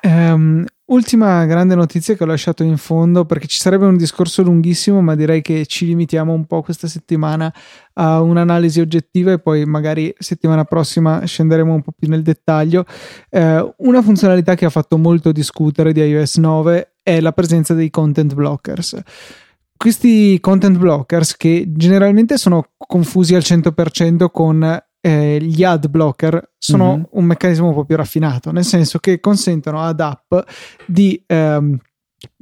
Um, 0.05 0.65
ultima 0.87 1.45
grande 1.47 1.75
notizia 1.75 2.15
che 2.15 2.23
ho 2.23 2.27
lasciato 2.27 2.63
in 2.63 2.77
fondo 2.77 3.25
perché 3.25 3.47
ci 3.47 3.59
sarebbe 3.59 3.87
un 3.87 3.97
discorso 3.97 4.43
lunghissimo, 4.43 5.01
ma 5.01 5.15
direi 5.15 5.43
che 5.43 5.67
ci 5.67 5.87
limitiamo 5.87 6.33
un 6.33 6.45
po' 6.47 6.63
questa 6.63 6.89
settimana 6.89 7.53
a 7.95 8.21
un'analisi 8.21 8.81
oggettiva 8.81 9.33
e 9.33 9.39
poi 9.39 9.65
magari 9.65 10.15
settimana 10.19 10.65
prossima 10.65 11.25
scenderemo 11.25 11.73
un 11.73 11.83
po' 11.83 11.93
più 11.97 12.09
nel 12.09 12.23
dettaglio. 12.23 12.85
Uh, 13.31 13.73
una 13.79 14.03
funzionalità 14.03 14.55
che 14.55 14.65
ha 14.65 14.71
fatto 14.71 14.99
molto 14.99 15.33
discutere 15.33 15.93
di 15.93 16.01
iOS 16.01 16.37
9 16.37 16.95
è 17.03 17.21
la 17.21 17.33
presenza 17.33 17.75
dei 17.75 17.91
content 17.91 18.35
blockers 18.35 19.03
questi 19.83 20.39
content 20.39 20.79
blockers 20.79 21.37
che 21.37 21.65
generalmente 21.67 22.39
sono 22.39 22.69
confusi 22.77 23.35
al 23.35 23.43
100% 23.45 24.31
con 24.31 24.81
eh, 25.05 25.39
gli 25.41 25.65
ad 25.65 25.89
blocker 25.89 26.53
sono 26.57 26.95
mm-hmm. 26.95 27.03
un 27.11 27.25
meccanismo 27.25 27.69
un 27.69 27.75
po' 27.75 27.85
più 27.85 27.97
raffinato, 27.97 28.53
nel 28.53 28.65
senso 28.65 28.99
che 29.01 29.19
consentono 29.19 29.83
ad 29.83 30.01
app 30.01 30.33
di 30.87 31.23
ehm, 31.27 31.77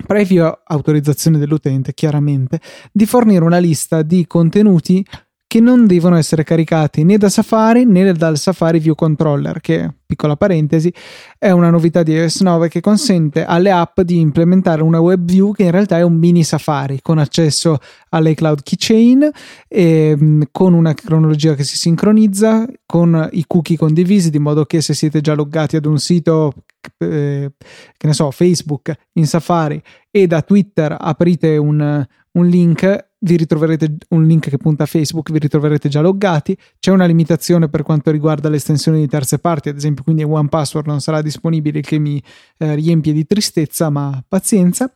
previa 0.06 0.60
autorizzazione 0.64 1.38
dell'utente, 1.38 1.94
chiaramente, 1.94 2.60
di 2.92 3.06
fornire 3.06 3.44
una 3.44 3.58
lista 3.58 4.02
di 4.02 4.26
contenuti 4.26 5.04
che 5.50 5.58
non 5.58 5.88
devono 5.88 6.14
essere 6.14 6.44
caricati 6.44 7.02
né 7.02 7.18
da 7.18 7.28
Safari 7.28 7.84
né 7.84 8.12
dal 8.12 8.38
Safari 8.38 8.78
View 8.78 8.94
Controller, 8.94 9.60
che, 9.60 9.92
piccola 10.06 10.36
parentesi, 10.36 10.94
è 11.36 11.50
una 11.50 11.70
novità 11.70 12.04
di 12.04 12.12
iOS 12.12 12.42
9 12.42 12.68
che 12.68 12.80
consente 12.80 13.44
alle 13.44 13.72
app 13.72 13.98
di 14.02 14.20
implementare 14.20 14.80
una 14.80 15.00
web 15.00 15.28
view 15.28 15.52
che 15.52 15.64
in 15.64 15.72
realtà 15.72 15.98
è 15.98 16.02
un 16.02 16.14
mini 16.14 16.44
Safari 16.44 17.00
con 17.02 17.18
accesso 17.18 17.78
all'iCloud 18.10 18.62
Keychain, 18.62 19.28
e, 19.66 20.16
mm, 20.16 20.42
con 20.52 20.72
una 20.72 20.94
cronologia 20.94 21.56
che 21.56 21.64
si 21.64 21.76
sincronizza, 21.76 22.64
con 22.86 23.28
i 23.32 23.42
cookie 23.44 23.76
condivisi, 23.76 24.30
di 24.30 24.38
modo 24.38 24.64
che 24.66 24.80
se 24.80 24.94
siete 24.94 25.20
già 25.20 25.34
loggati 25.34 25.74
ad 25.74 25.84
un 25.84 25.98
sito 25.98 26.52
eh, 26.98 27.50
che 27.96 28.06
ne 28.06 28.12
so, 28.12 28.30
Facebook 28.30 28.92
in 29.14 29.26
Safari 29.26 29.82
e 30.12 30.28
da 30.28 30.42
Twitter 30.42 30.94
aprite 30.96 31.56
un, 31.56 32.06
un 32.30 32.46
link 32.46 33.08
vi 33.22 33.36
ritroverete 33.36 33.96
un 34.08 34.24
link 34.26 34.48
che 34.48 34.56
punta 34.56 34.84
a 34.84 34.86
Facebook, 34.86 35.30
vi 35.30 35.38
ritroverete 35.38 35.88
già 35.88 36.00
loggati. 36.00 36.56
C'è 36.78 36.90
una 36.90 37.04
limitazione 37.04 37.68
per 37.68 37.82
quanto 37.82 38.10
riguarda 38.10 38.48
le 38.48 38.56
estensioni 38.56 39.00
di 39.00 39.08
terze 39.08 39.38
parti, 39.38 39.68
ad 39.68 39.76
esempio, 39.76 40.04
quindi 40.04 40.22
One 40.22 40.48
Password 40.48 40.86
non 40.86 41.00
sarà 41.00 41.20
disponibile, 41.22 41.80
che 41.80 41.98
mi 41.98 42.22
eh, 42.58 42.74
riempie 42.74 43.12
di 43.12 43.26
tristezza, 43.26 43.90
ma 43.90 44.22
pazienza. 44.26 44.92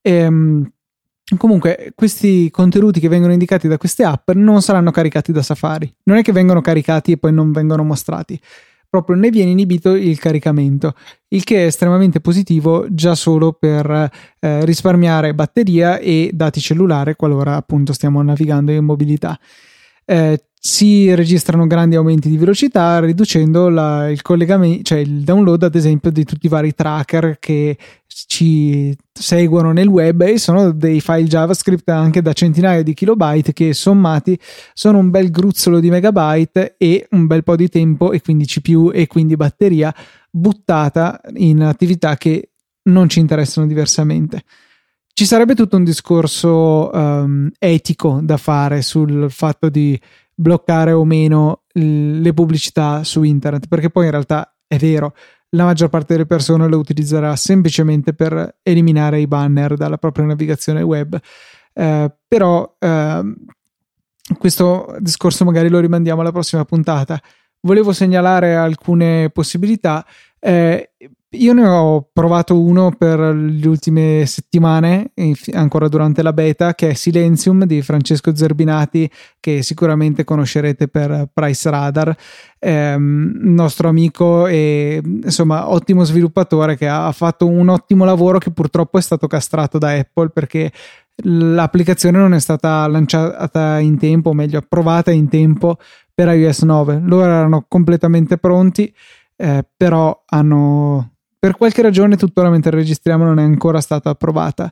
Ehm, 0.00 0.70
comunque, 1.36 1.92
questi 1.94 2.50
contenuti 2.50 3.00
che 3.00 3.08
vengono 3.08 3.32
indicati 3.32 3.68
da 3.68 3.76
queste 3.76 4.04
app 4.04 4.30
non 4.30 4.62
saranno 4.62 4.90
caricati 4.90 5.32
da 5.32 5.42
Safari. 5.42 5.92
Non 6.04 6.16
è 6.16 6.22
che 6.22 6.32
vengono 6.32 6.60
caricati 6.60 7.12
e 7.12 7.18
poi 7.18 7.32
non 7.32 7.52
vengono 7.52 7.84
mostrati 7.84 8.40
proprio 8.88 9.16
ne 9.16 9.30
viene 9.30 9.50
inibito 9.50 9.94
il 9.94 10.18
caricamento, 10.18 10.94
il 11.28 11.44
che 11.44 11.62
è 11.62 11.66
estremamente 11.66 12.20
positivo 12.20 12.86
già 12.90 13.14
solo 13.14 13.52
per 13.52 14.10
eh, 14.40 14.64
risparmiare 14.64 15.34
batteria 15.34 15.98
e 15.98 16.30
dati 16.32 16.60
cellulare 16.60 17.16
qualora 17.16 17.56
appunto 17.56 17.92
stiamo 17.92 18.22
navigando 18.22 18.72
in 18.72 18.84
mobilità. 18.84 19.38
Eh, 20.04 20.47
si 20.60 21.14
registrano 21.14 21.66
grandi 21.66 21.94
aumenti 21.94 22.28
di 22.28 22.36
velocità 22.36 22.98
riducendo 23.00 23.68
la, 23.68 24.10
il 24.10 24.22
collegamento, 24.22 24.82
cioè 24.82 24.98
il 24.98 25.22
download 25.22 25.62
ad 25.62 25.74
esempio 25.74 26.10
di 26.10 26.24
tutti 26.24 26.46
i 26.46 26.48
vari 26.48 26.74
tracker 26.74 27.38
che 27.38 27.76
ci 28.06 28.96
seguono 29.12 29.72
nel 29.72 29.86
web 29.86 30.22
e 30.22 30.38
sono 30.38 30.72
dei 30.72 31.00
file 31.00 31.24
JavaScript 31.24 31.88
anche 31.90 32.22
da 32.22 32.32
centinaia 32.32 32.82
di 32.82 32.92
kilobyte 32.92 33.52
che 33.52 33.72
sommati 33.72 34.38
sono 34.72 34.98
un 34.98 35.10
bel 35.10 35.30
gruzzolo 35.30 35.78
di 35.78 35.90
megabyte 35.90 36.74
e 36.76 37.06
un 37.10 37.26
bel 37.26 37.44
po' 37.44 37.54
di 37.54 37.68
tempo 37.68 38.10
e 38.10 38.20
quindi 38.20 38.44
CPU 38.44 38.90
e 38.92 39.06
quindi 39.06 39.36
batteria 39.36 39.94
buttata 40.30 41.20
in 41.36 41.62
attività 41.62 42.16
che 42.16 42.50
non 42.84 43.08
ci 43.08 43.20
interessano 43.20 43.66
diversamente. 43.66 44.42
Ci 45.12 45.24
sarebbe 45.24 45.54
tutto 45.54 45.76
un 45.76 45.84
discorso 45.84 46.90
um, 46.92 47.50
etico 47.58 48.20
da 48.22 48.36
fare 48.36 48.82
sul 48.82 49.30
fatto 49.30 49.68
di 49.68 50.00
bloccare 50.40 50.92
o 50.92 51.04
meno 51.04 51.62
le 51.72 52.32
pubblicità 52.32 53.02
su 53.02 53.24
internet, 53.24 53.66
perché 53.66 53.90
poi 53.90 54.04
in 54.04 54.12
realtà 54.12 54.54
è 54.68 54.76
vero, 54.76 55.14
la 55.50 55.64
maggior 55.64 55.88
parte 55.88 56.12
delle 56.12 56.26
persone 56.26 56.68
lo 56.68 56.78
utilizzerà 56.78 57.34
semplicemente 57.34 58.14
per 58.14 58.58
eliminare 58.62 59.20
i 59.20 59.26
banner 59.26 59.76
dalla 59.76 59.96
propria 59.96 60.26
navigazione 60.26 60.82
web. 60.82 61.18
Eh, 61.72 62.14
però 62.28 62.76
eh, 62.78 63.34
questo 64.38 64.96
discorso 65.00 65.44
magari 65.44 65.68
lo 65.68 65.80
rimandiamo 65.80 66.20
alla 66.20 66.32
prossima 66.32 66.64
puntata. 66.64 67.20
Volevo 67.60 67.92
segnalare 67.92 68.54
alcune 68.54 69.30
possibilità. 69.30 70.06
Eh, 70.38 70.92
io 71.32 71.52
ne 71.52 71.66
ho 71.66 72.08
provato 72.10 72.58
uno 72.58 72.90
per 72.96 73.18
le 73.18 73.68
ultime 73.68 74.24
settimane, 74.24 75.12
ancora 75.52 75.86
durante 75.88 76.22
la 76.22 76.32
beta, 76.32 76.74
che 76.74 76.90
è 76.90 76.94
Silenzium 76.94 77.64
di 77.64 77.82
Francesco 77.82 78.34
Zerbinati, 78.34 79.10
che 79.38 79.62
sicuramente 79.62 80.24
conoscerete 80.24 80.88
per 80.88 81.28
Price 81.30 81.68
Radar, 81.68 82.16
ehm, 82.58 83.32
nostro 83.42 83.88
amico 83.88 84.46
e 84.46 85.02
insomma 85.04 85.70
ottimo 85.70 86.02
sviluppatore 86.04 86.78
che 86.78 86.88
ha 86.88 87.12
fatto 87.12 87.46
un 87.46 87.68
ottimo 87.68 88.06
lavoro 88.06 88.38
che 88.38 88.50
purtroppo 88.50 88.96
è 88.96 89.02
stato 89.02 89.26
castrato 89.26 89.76
da 89.76 89.92
Apple 89.92 90.30
perché 90.30 90.72
l'applicazione 91.24 92.16
non 92.16 92.32
è 92.32 92.40
stata 92.40 92.86
lanciata 92.86 93.78
in 93.80 93.98
tempo, 93.98 94.30
o 94.30 94.34
meglio 94.34 94.58
approvata 94.58 95.10
in 95.10 95.28
tempo 95.28 95.76
per 96.14 96.28
iOS 96.28 96.62
9. 96.62 97.02
Loro 97.04 97.24
erano 97.24 97.66
completamente 97.68 98.38
pronti. 98.38 98.90
Eh, 99.40 99.64
però 99.76 100.24
hanno 100.26 101.17
per 101.38 101.56
qualche 101.56 101.82
ragione 101.82 102.16
tuttora 102.16 102.50
mentre 102.50 102.72
registriamo 102.72 103.24
non 103.24 103.38
è 103.38 103.42
ancora 103.42 103.80
stata 103.80 104.10
approvata, 104.10 104.70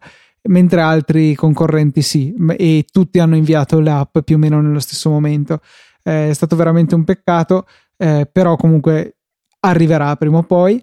mentre 0.48 0.80
altri 0.80 1.34
concorrenti 1.34 2.02
sì, 2.02 2.34
e 2.56 2.84
tutti 2.90 3.18
hanno 3.18 3.36
inviato 3.36 3.80
le 3.80 3.90
app 3.90 4.18
più 4.20 4.36
o 4.36 4.38
meno 4.38 4.60
nello 4.60 4.80
stesso 4.80 5.10
momento. 5.10 5.60
è 6.02 6.32
stato 6.32 6.56
veramente 6.56 6.94
un 6.94 7.04
peccato, 7.04 7.66
eh, 7.96 8.28
però 8.30 8.56
comunque 8.56 9.16
arriverà 9.60 10.14
prima 10.16 10.38
o 10.38 10.42
poi. 10.42 10.82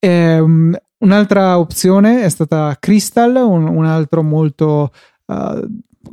Um, 0.00 0.74
un'altra 0.98 1.58
opzione 1.58 2.22
è 2.22 2.28
stata 2.28 2.76
Crystal, 2.78 3.34
un, 3.36 3.66
un 3.66 3.84
altro 3.84 4.22
molto 4.22 4.92
uh, 5.26 5.66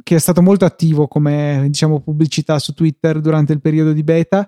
che 0.03 0.15
è 0.15 0.20
stato 0.20 0.41
molto 0.41 0.65
attivo 0.65 1.07
come 1.07 1.63
diciamo 1.68 2.01
pubblicità 2.01 2.59
su 2.59 2.74
Twitter 2.74 3.22
durante 3.22 3.53
il 3.53 3.61
periodo 3.61 3.93
di 3.93 4.03
beta. 4.03 4.47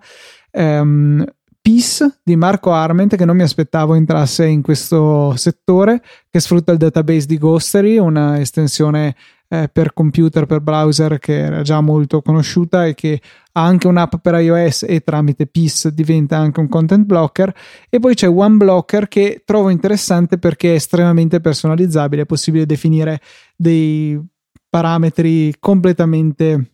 Um, 0.51 1.23
Peace 1.69 2.21
di 2.23 2.35
Marco 2.35 2.71
Arment 2.71 3.15
che 3.15 3.25
non 3.25 3.35
mi 3.35 3.43
aspettavo 3.43 3.93
entrasse 3.93 4.43
in 4.47 4.63
questo 4.63 5.35
settore 5.35 6.01
che 6.27 6.39
sfrutta 6.39 6.71
il 6.71 6.79
database 6.79 7.27
di 7.27 7.37
Ghostery, 7.37 7.99
una 7.99 8.39
estensione 8.39 9.15
eh, 9.47 9.69
per 9.71 9.93
computer, 9.93 10.47
per 10.47 10.61
browser 10.61 11.19
che 11.19 11.37
era 11.37 11.61
già 11.61 11.79
molto 11.79 12.23
conosciuta 12.23 12.87
e 12.87 12.95
che 12.95 13.21
ha 13.51 13.63
anche 13.63 13.85
un'app 13.85 14.15
per 14.19 14.33
iOS 14.41 14.83
e 14.89 15.01
tramite 15.01 15.45
Peace 15.45 15.93
diventa 15.93 16.37
anche 16.37 16.59
un 16.59 16.69
content 16.69 17.05
blocker. 17.05 17.53
E 17.87 17.99
poi 17.99 18.15
c'è 18.15 18.27
OneBlocker 18.27 19.07
che 19.07 19.43
trovo 19.45 19.69
interessante 19.69 20.39
perché 20.39 20.71
è 20.71 20.75
estremamente 20.75 21.39
personalizzabile, 21.39 22.23
è 22.23 22.25
possibile 22.25 22.65
definire 22.65 23.21
dei 23.55 24.19
parametri 24.67 25.53
completamente 25.59 26.71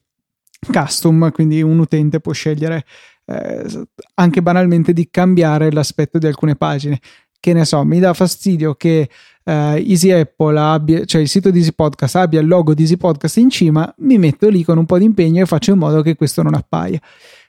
custom, 0.72 1.32
quindi 1.32 1.62
un 1.62 1.80
utente 1.80 2.22
può 2.22 2.32
scegliere 2.32 2.86
eh, 3.26 3.88
anche 4.16 4.42
banalmente 4.42 4.94
di 4.94 5.10
cambiare 5.10 5.72
l'aspetto 5.72 6.18
di 6.18 6.28
alcune 6.28 6.56
pagine. 6.56 7.00
Che 7.40 7.54
ne 7.54 7.66
so, 7.66 7.84
mi 7.84 8.00
dà 8.00 8.14
fastidio 8.14 8.74
che 8.74 9.08
eh, 9.44 9.84
Easy 9.88 10.10
Apple 10.12 10.60
abbia, 10.60 11.06
cioè 11.06 11.22
il 11.22 11.30
sito 11.30 11.52
di 11.52 11.60
Easy 11.60 11.74
Podcast 11.74 12.16
abbia 12.16 12.40
il 12.40 12.48
logo 12.48 12.74
di 12.74 12.82
Easy 12.82 12.98
Podcast 12.98 13.38
in 13.38 13.50
cima, 13.50 13.94
mi 14.00 14.18
metto 14.18 14.50
lì 14.50 14.64
con 14.64 14.78
un 14.78 14.86
po' 14.86 14.98
di 14.98 15.06
impegno 15.06 15.44
e 15.44 15.46
faccio 15.46 15.72
in 15.72 15.78
modo 15.78 16.02
che 16.02 16.16
questo 16.16 16.42
non 16.42 16.56
appaia. 16.56 17.00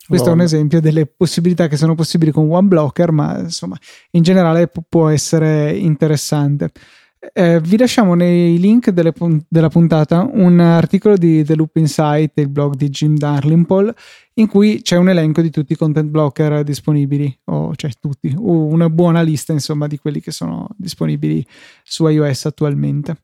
Questo 0.07 0.27
Buono. 0.27 0.43
è 0.43 0.45
un 0.45 0.53
esempio 0.53 0.81
delle 0.81 1.07
possibilità 1.07 1.67
che 1.67 1.77
sono 1.77 1.97
possibili 1.97 2.31
con 2.31 2.49
OneBlocker, 2.49 3.11
ma 3.11 3.39
insomma, 3.41 3.77
in 4.13 4.23
generale 4.23 4.71
può 4.89 5.09
essere 5.09 5.73
interessante. 5.73 6.71
Eh, 7.19 7.61
vi 7.61 7.77
lasciamo 7.77 8.15
nei 8.15 8.59
link 8.59 8.91
delle, 8.91 9.13
della 9.49 9.69
puntata 9.69 10.29
un 10.31 10.61
articolo 10.61 11.17
di 11.17 11.45
The 11.45 11.55
Loop 11.55 11.77
Insight, 11.77 12.33
il 12.39 12.49
blog 12.49 12.75
di 12.75 12.89
Jim 12.89 13.17
Darlingpole, 13.17 13.95
in 14.35 14.47
cui 14.47 14.83
c'è 14.83 14.97
un 14.97 15.09
elenco 15.09 15.41
di 15.41 15.51
tutti 15.51 15.73
i 15.73 15.77
content 15.77 16.09
blocker 16.11 16.63
disponibili, 16.63 17.37
o 17.45 17.75
cioè 17.75 17.91
tutti, 17.99 18.35
una 18.37 18.91
buona 18.91 19.23
lista 19.23 19.53
insomma 19.53 19.87
di 19.87 19.99
quelli 19.99 20.21
che 20.21 20.31
sono 20.31 20.69
disponibili 20.77 21.45
su 21.83 22.07
iOS 22.07 22.47
attualmente. 22.47 23.17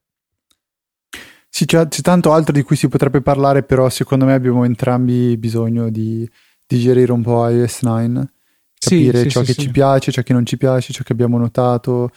Sì, 1.49 1.67
c'è, 1.67 1.87
c'è 1.87 2.01
tanto 2.01 2.33
altro 2.33 2.53
di 2.53 2.63
cui 2.63 2.77
si 2.77 2.89
potrebbe 2.89 3.21
parlare, 3.21 3.63
però 3.63 3.91
secondo 3.91 4.25
me 4.25 4.33
abbiamo 4.33 4.65
entrambi 4.65 5.37
bisogno 5.37 5.91
di 5.91 6.29
digerire 6.67 7.13
un 7.13 7.21
po' 7.21 7.47
iOS 7.47 7.83
9, 7.83 8.33
capire 8.79 9.19
sì, 9.19 9.25
sì, 9.25 9.31
ciò 9.31 9.45
sì, 9.45 9.47
che 9.47 9.63
ci 9.63 9.71
piace, 9.71 10.11
ciò 10.11 10.23
che 10.23 10.33
non 10.33 10.47
ci 10.47 10.57
piace, 10.57 10.95
ciò 10.95 11.03
che 11.03 11.13
abbiamo 11.13 11.37
notato. 11.37 12.11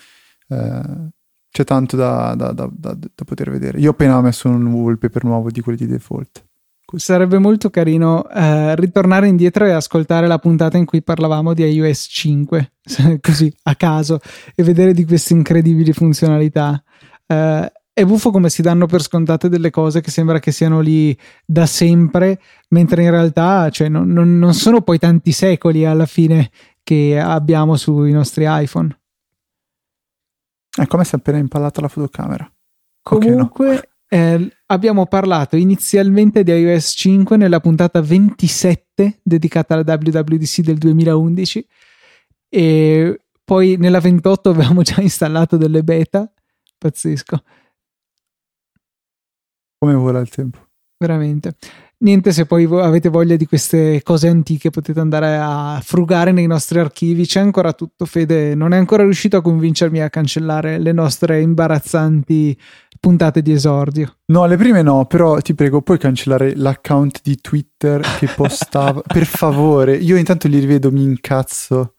Eh, 0.47 1.09
c'è 1.56 1.64
tanto 1.64 1.95
da, 1.95 2.36
da, 2.36 2.51
da, 2.51 2.70
da, 2.70 2.97
poter 3.24 3.49
vedere. 3.49 3.80
Io 3.80 3.88
ho 3.88 3.91
appena 3.93 4.20
messo 4.20 4.49
un 4.49 4.68
wallpaper 4.74 5.24
nuovo 5.24 5.49
di 5.49 5.62
quelli 5.62 5.78
di 5.78 5.88
default. 5.88 6.43
Sarebbe 6.97 7.39
molto 7.39 7.70
carino 7.70 8.30
eh, 8.30 8.76
ritornare 8.76 9.30
indietro 9.30 9.66
e 9.66 9.72
ascoltare 9.72 10.28
la 10.28 10.38
puntata 10.38 10.76
in 10.76 10.84
cui 10.84 11.01
parlavamo 11.01 11.53
di 11.53 11.64
iOS 11.64 12.08
5, 12.10 12.72
così 13.22 13.53
a 13.64 13.76
caso, 13.76 14.20
e 14.53 14.64
vedere 14.64 14.93
di 14.93 15.06
queste 15.06 15.32
incredibili 15.32 15.93
funzionalità. 15.93 16.84
Eh, 17.26 17.72
è 17.93 18.03
buffo 18.03 18.32
come 18.32 18.49
si 18.49 18.62
danno 18.62 18.86
per 18.86 19.01
scontate 19.01 19.47
delle 19.47 19.70
cose 19.70 20.01
che 20.01 20.12
sembra 20.12 20.39
che 20.39 20.51
siano 20.51 20.82
lì 20.82 21.18
da 21.45 21.66
sempre, 21.66 22.38
mentre 22.68 23.03
in 23.03 23.12
realtà 23.12 23.70
cioè, 23.70 23.88
non, 23.88 24.10
non, 24.10 24.38
non 24.38 24.53
sono 24.53 24.82
poi 24.82 24.99
tanti 24.99 25.32
secoli 25.32 25.86
alla 25.86 26.06
fine 26.06 26.49
che 26.84 27.18
abbiamo 27.18 27.78
sui 27.78 28.12
nostri 28.12 28.43
iPhone. 28.45 28.93
È 30.76 30.86
come 30.88 31.03
se 31.03 31.15
appena 31.15 31.38
impallata 31.38 31.82
la 31.82 31.88
fotocamera. 31.88 32.51
Comunque, 33.01 33.69
okay, 33.69 33.89
no. 34.09 34.45
eh, 34.45 34.57
abbiamo 34.67 35.05
parlato 35.05 35.55
inizialmente 35.55 36.43
di 36.43 36.51
iOS 36.51 36.93
5 36.95 37.38
nella 37.38 37.59
puntata 37.59 38.01
27 38.01 39.19
dedicata 39.23 39.76
alla 39.76 39.84
WWDC 39.95 40.61
del 40.61 40.78
2011 40.78 41.67
e 42.49 43.19
poi 43.43 43.78
nella 43.78 43.99
28 43.99 44.49
avevamo 44.49 44.82
già 44.82 45.01
installato 45.01 45.55
delle 45.55 45.84
beta. 45.84 46.30
Pazzesco. 46.78 47.43
Come 49.78 49.93
vola 49.93 50.19
il 50.19 50.30
tempo. 50.30 50.67
Veramente. 50.97 51.55
Niente, 51.97 52.33
se 52.33 52.45
poi 52.45 52.65
avete 52.65 53.07
voglia 53.07 53.37
di 53.37 53.45
queste 53.45 54.01
cose 54.03 54.27
antiche 54.27 54.69
potete 54.69 54.99
andare 54.99 55.37
a 55.37 55.79
frugare 55.81 56.33
nei 56.33 56.45
nostri 56.45 56.79
archivi. 56.79 57.25
C'è 57.25 57.39
ancora 57.39 57.71
tutto. 57.71 58.05
Fede 58.05 58.53
non 58.53 58.73
è 58.73 58.77
ancora 58.77 59.03
riuscito 59.03 59.37
a 59.37 59.41
convincermi 59.41 60.01
a 60.01 60.09
cancellare 60.09 60.77
le 60.77 60.91
nostre 60.91 61.39
imbarazzanti 61.41 62.57
puntate 62.99 63.41
di 63.41 63.53
esordio. 63.53 64.17
No, 64.25 64.45
le 64.45 64.57
prime 64.57 64.81
no, 64.81 65.05
però 65.05 65.39
ti 65.39 65.53
prego, 65.53 65.81
puoi 65.81 65.97
cancellare 65.97 66.53
l'account 66.55 67.21
di 67.23 67.37
Twitter 67.37 68.01
che 68.19 68.27
postava. 68.35 69.01
per 69.01 69.25
favore, 69.25 69.95
io 69.95 70.17
intanto 70.17 70.49
li 70.49 70.59
rivedo, 70.59 70.91
mi 70.91 71.03
incazzo. 71.03 71.93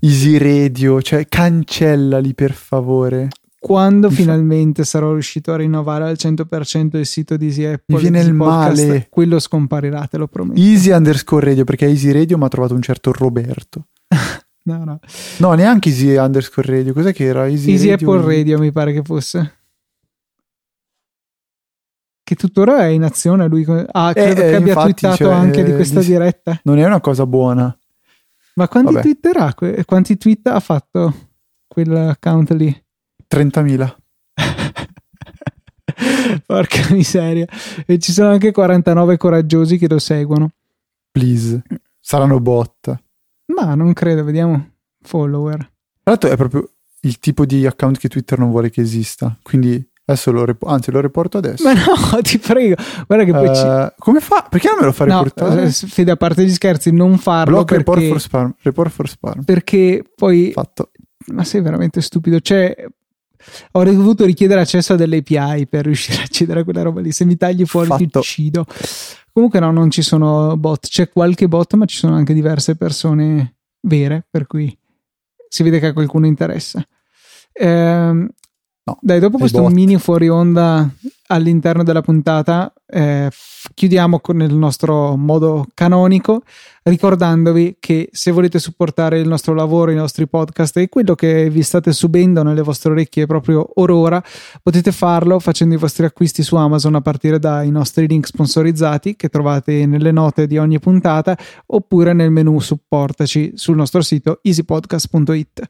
Easy 0.00 0.38
Radio, 0.38 1.00
cioè 1.00 1.26
cancellali 1.28 2.34
per 2.34 2.52
favore 2.52 3.28
quando 3.62 4.10
finalmente 4.10 4.82
sarò 4.82 5.12
riuscito 5.12 5.52
a 5.52 5.56
rinnovare 5.56 6.02
al 6.02 6.16
100% 6.18 6.96
il 6.96 7.06
sito 7.06 7.36
di 7.36 7.46
Easy 7.46 7.64
Apple, 7.64 7.94
mi 7.94 8.00
viene 8.00 8.20
il 8.20 8.34
podcast, 8.34 8.86
male. 8.86 9.06
Quello 9.08 9.38
scomparirà, 9.38 10.04
te 10.08 10.18
lo 10.18 10.26
prometto. 10.26 10.60
Easy 10.60 10.90
underscore 10.90 11.46
radio, 11.46 11.62
perché 11.62 11.86
Easy 11.86 12.10
Radio 12.10 12.38
mi 12.38 12.44
ha 12.44 12.48
trovato 12.48 12.74
un 12.74 12.82
certo 12.82 13.12
Roberto. 13.12 13.86
no, 14.64 14.84
no. 14.84 14.98
No, 15.38 15.52
neanche 15.52 15.90
Easy 15.90 16.16
underscore 16.16 16.76
radio. 16.76 16.92
Cos'è 16.92 17.12
che 17.12 17.22
era? 17.22 17.46
Easy, 17.46 17.70
Easy 17.70 17.90
radio 17.90 18.12
Apple 18.12 18.26
Radio 18.26 18.58
mi 18.58 18.72
pare 18.72 18.92
che 18.92 19.02
fosse. 19.04 19.58
Che 22.24 22.34
tuttora 22.34 22.80
è 22.80 22.86
in 22.86 23.04
azione 23.04 23.46
lui. 23.46 23.64
Ah, 23.92 24.10
eh, 24.10 24.12
credo 24.12 24.40
eh, 24.40 24.48
che 24.48 24.54
abbia 24.56 24.72
infatti, 24.72 24.92
twittato 24.94 25.16
cioè, 25.16 25.32
anche 25.32 25.62
di 25.62 25.72
questa 25.72 26.00
diretta. 26.00 26.60
Non 26.64 26.78
è 26.78 26.84
una 26.84 27.00
cosa 27.00 27.26
buona. 27.26 27.78
Ma 28.54 28.66
quanti 28.66 29.16
Vabbè. 29.20 29.38
ha? 29.38 29.84
Quanti 29.84 30.16
tweet 30.16 30.48
ha 30.48 30.58
fatto 30.58 31.14
quell'account 31.68 32.50
lì? 32.50 32.82
30.000. 33.32 33.96
Porca 36.46 36.86
miseria. 36.90 37.46
E 37.86 37.98
ci 37.98 38.12
sono 38.12 38.28
anche 38.28 38.52
49 38.52 39.16
coraggiosi 39.16 39.78
che 39.78 39.88
lo 39.88 39.98
seguono. 39.98 40.50
Please. 41.10 41.62
Saranno 41.98 42.38
bot. 42.40 42.94
Ma 43.54 43.74
non 43.74 43.94
credo, 43.94 44.22
vediamo. 44.24 44.72
Follower. 45.00 45.56
Tra 45.56 45.70
l'altro 46.04 46.30
è 46.30 46.36
proprio 46.36 46.68
il 47.00 47.18
tipo 47.18 47.46
di 47.46 47.66
account 47.66 47.98
che 47.98 48.08
Twitter 48.08 48.38
non 48.38 48.50
vuole 48.50 48.70
che 48.70 48.82
esista. 48.82 49.36
Quindi 49.42 49.82
adesso 50.04 50.30
lo, 50.30 50.44
rep- 50.44 50.64
anzi, 50.64 50.90
lo 50.90 51.00
riporto 51.00 51.38
adesso. 51.38 51.64
Ma 51.64 51.72
no, 51.72 52.20
ti 52.22 52.38
prego. 52.38 52.74
Guarda 53.06 53.24
che 53.24 53.32
poi 53.32 53.48
uh, 53.48 53.54
ci... 53.54 53.66
Eh, 53.66 53.94
come 53.98 54.20
fa? 54.20 54.46
Perché 54.48 54.68
non 54.68 54.76
me 54.80 54.84
lo 54.84 54.92
fa 54.92 55.06
no, 55.06 55.22
riportare? 55.22 55.64
Eh, 55.64 55.70
Fede, 55.70 56.10
a 56.10 56.16
parte 56.16 56.44
gli 56.44 56.52
scherzi, 56.52 56.92
non 56.92 57.16
farlo 57.18 57.64
Block 57.64 57.74
perché... 57.74 57.90
report 57.90 58.08
for 58.08 58.20
spam. 58.20 58.54
Report 58.60 58.90
for 58.90 59.08
spam. 59.08 59.42
Perché 59.44 60.04
poi... 60.14 60.52
Fatto. 60.52 60.90
Ma 61.26 61.44
sei 61.44 61.60
veramente 61.60 62.00
stupido. 62.00 62.40
Cioè, 62.40 62.74
ho 63.72 63.84
dovuto 63.84 64.24
richiedere 64.24 64.60
accesso 64.60 64.94
a 64.94 64.96
delle 64.96 65.18
API 65.18 65.66
per 65.66 65.84
riuscire 65.84 66.18
a 66.18 66.22
accedere 66.22 66.60
a 66.60 66.64
quella 66.64 66.82
roba 66.82 67.00
lì. 67.00 67.12
Se 67.12 67.24
mi 67.24 67.36
tagli 67.36 67.64
fuori 67.64 67.88
Fatto. 67.88 68.04
ti 68.04 68.18
uccido. 68.18 68.66
Comunque 69.32 69.60
no, 69.60 69.70
non 69.70 69.90
ci 69.90 70.02
sono 70.02 70.56
bot. 70.56 70.88
C'è 70.88 71.08
qualche 71.08 71.48
bot, 71.48 71.74
ma 71.74 71.86
ci 71.86 71.96
sono 71.96 72.14
anche 72.14 72.34
diverse 72.34 72.76
persone 72.76 73.56
vere, 73.80 74.26
per 74.30 74.46
cui 74.46 74.76
si 75.48 75.62
vede 75.62 75.78
che 75.78 75.86
a 75.86 75.92
qualcuno 75.92 76.26
interessa. 76.26 76.84
Ehm, 77.52 78.28
no, 78.84 78.98
Dai, 79.00 79.20
dopo 79.20 79.38
questo 79.38 79.62
bot. 79.62 79.72
mini 79.72 79.98
fuori 79.98 80.28
onda 80.28 80.90
all'interno 81.28 81.82
della 81.82 82.02
puntata, 82.02 82.72
eh, 82.86 83.30
chiudiamo 83.74 84.20
con 84.20 84.42
il 84.42 84.54
nostro 84.54 85.16
modo 85.16 85.66
canonico, 85.72 86.42
ricordandovi 86.82 87.76
che 87.80 88.10
se 88.12 88.32
volete 88.32 88.58
supportare 88.58 89.18
il 89.18 89.28
nostro 89.28 89.54
lavoro, 89.54 89.92
i 89.92 89.94
nostri 89.94 90.28
podcast 90.28 90.76
e 90.76 90.88
quello 90.88 91.14
che 91.14 91.48
vi 91.48 91.62
state 91.62 91.92
subendo 91.92 92.42
nelle 92.42 92.60
vostre 92.60 92.90
orecchie 92.90 93.26
proprio 93.26 93.66
or 93.74 93.90
ora, 93.90 94.22
potete 94.62 94.92
farlo 94.92 95.38
facendo 95.38 95.74
i 95.74 95.78
vostri 95.78 96.04
acquisti 96.04 96.42
su 96.42 96.56
Amazon 96.56 96.96
a 96.96 97.00
partire 97.00 97.38
dai 97.38 97.70
nostri 97.70 98.06
link 98.06 98.26
sponsorizzati 98.26 99.16
che 99.16 99.28
trovate 99.28 99.86
nelle 99.86 100.12
note 100.12 100.46
di 100.46 100.58
ogni 100.58 100.80
puntata 100.80 101.36
oppure 101.66 102.12
nel 102.12 102.30
menu 102.30 102.58
supportaci 102.60 103.52
sul 103.54 103.76
nostro 103.76 104.02
sito 104.02 104.40
easypodcast.it. 104.42 105.68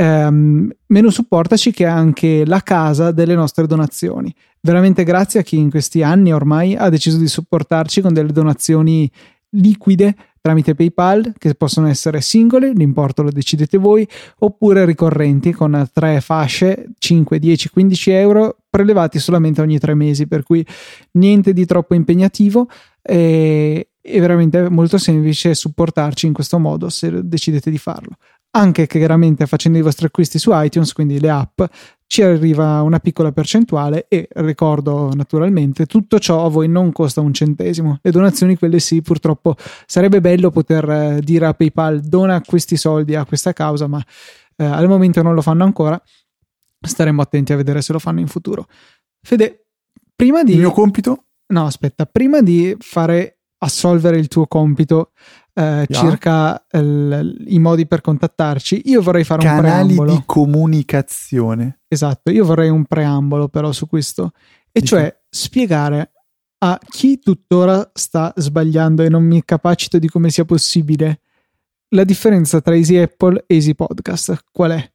Um, 0.00 0.70
menu 0.86 1.10
supportaci 1.10 1.72
che 1.72 1.84
è 1.84 1.88
anche 1.88 2.46
la 2.46 2.62
casa 2.62 3.10
delle 3.10 3.34
nostre 3.34 3.66
donazioni. 3.66 4.34
Veramente 4.62 5.04
grazie 5.04 5.40
a 5.40 5.42
chi 5.42 5.58
in 5.58 5.68
questi 5.68 6.02
anni 6.02 6.32
ormai 6.32 6.74
ha 6.74 6.88
deciso 6.88 7.18
di 7.18 7.28
supportarci 7.28 8.00
con 8.00 8.14
delle 8.14 8.32
donazioni 8.32 9.10
liquide 9.50 10.14
tramite 10.40 10.74
PayPal 10.74 11.34
che 11.36 11.54
possono 11.54 11.86
essere 11.86 12.22
singole, 12.22 12.72
l'importo 12.72 13.22
lo 13.22 13.30
decidete 13.30 13.76
voi, 13.76 14.08
oppure 14.38 14.86
ricorrenti 14.86 15.52
con 15.52 15.86
tre 15.92 16.22
fasce 16.22 16.86
5, 16.96 17.38
10, 17.38 17.68
15 17.68 18.10
euro 18.12 18.56
prelevati 18.70 19.18
solamente 19.18 19.60
ogni 19.60 19.78
tre 19.78 19.94
mesi, 19.94 20.26
per 20.26 20.44
cui 20.44 20.66
niente 21.12 21.52
di 21.52 21.66
troppo 21.66 21.94
impegnativo 21.94 22.70
e 23.02 23.86
è 24.00 24.18
veramente 24.18 24.70
molto 24.70 24.96
semplice 24.96 25.54
supportarci 25.54 26.26
in 26.26 26.32
questo 26.32 26.58
modo 26.58 26.88
se 26.88 27.20
decidete 27.22 27.70
di 27.70 27.76
farlo 27.76 28.16
anche 28.52 28.86
chiaramente 28.86 29.46
facendo 29.46 29.78
i 29.78 29.82
vostri 29.82 30.06
acquisti 30.06 30.38
su 30.38 30.50
iTunes, 30.52 30.92
quindi 30.92 31.20
le 31.20 31.30
app, 31.30 31.62
ci 32.06 32.22
arriva 32.22 32.82
una 32.82 32.98
piccola 32.98 33.30
percentuale 33.30 34.06
e 34.08 34.28
ricordo 34.32 35.12
naturalmente 35.14 35.86
tutto 35.86 36.18
ciò 36.18 36.44
a 36.44 36.48
voi 36.48 36.66
non 36.66 36.90
costa 36.90 37.20
un 37.20 37.32
centesimo. 37.32 38.00
Le 38.02 38.10
donazioni 38.10 38.56
quelle 38.56 38.80
sì, 38.80 39.00
purtroppo 39.00 39.54
sarebbe 39.86 40.20
bello 40.20 40.50
poter 40.50 40.90
eh, 40.90 41.20
dire 41.22 41.46
a 41.46 41.54
PayPal 41.54 42.00
dona 42.00 42.40
questi 42.40 42.76
soldi 42.76 43.14
a 43.14 43.24
questa 43.24 43.52
causa, 43.52 43.86
ma 43.86 44.04
eh, 44.56 44.64
al 44.64 44.88
momento 44.88 45.22
non 45.22 45.34
lo 45.34 45.40
fanno 45.40 45.62
ancora. 45.62 46.02
Staremo 46.80 47.22
attenti 47.22 47.52
a 47.52 47.56
vedere 47.56 47.80
se 47.80 47.92
lo 47.92 48.00
fanno 48.00 48.18
in 48.18 48.26
futuro. 48.26 48.66
Fede, 49.22 49.66
prima 50.16 50.42
di 50.42 50.54
Il 50.54 50.58
mio 50.58 50.72
compito? 50.72 51.26
No, 51.48 51.66
aspetta, 51.66 52.06
prima 52.06 52.40
di 52.40 52.74
fare 52.80 53.38
assolvere 53.58 54.18
il 54.18 54.26
tuo 54.26 54.46
compito 54.46 55.12
eh, 55.60 55.86
circa 55.90 56.66
il, 56.72 57.44
i 57.48 57.58
modi 57.58 57.86
per 57.86 58.00
contattarci, 58.00 58.82
io 58.86 59.02
vorrei 59.02 59.24
fare 59.24 59.42
Canali 59.42 59.58
un 59.58 59.64
preambolo. 59.64 60.00
Canali 60.00 60.18
di 60.18 60.22
comunicazione. 60.26 61.80
Esatto, 61.88 62.30
io 62.30 62.44
vorrei 62.44 62.70
un 62.70 62.84
preambolo 62.84 63.48
però 63.48 63.72
su 63.72 63.86
questo, 63.86 64.32
e 64.72 64.80
Dico. 64.80 64.86
cioè 64.86 65.20
spiegare 65.28 66.12
a 66.62 66.78
chi 66.82 67.18
tuttora 67.18 67.90
sta 67.94 68.32
sbagliando 68.36 69.02
e 69.02 69.08
non 69.08 69.24
mi 69.24 69.42
capacito 69.44 69.98
di 69.98 70.08
come 70.08 70.30
sia 70.30 70.44
possibile 70.44 71.20
la 71.88 72.04
differenza 72.04 72.60
tra 72.60 72.74
Easy 72.74 72.96
Apple 72.96 73.44
e 73.46 73.54
Easy 73.54 73.74
Podcast. 73.74 74.44
Qual 74.52 74.70
è? 74.72 74.92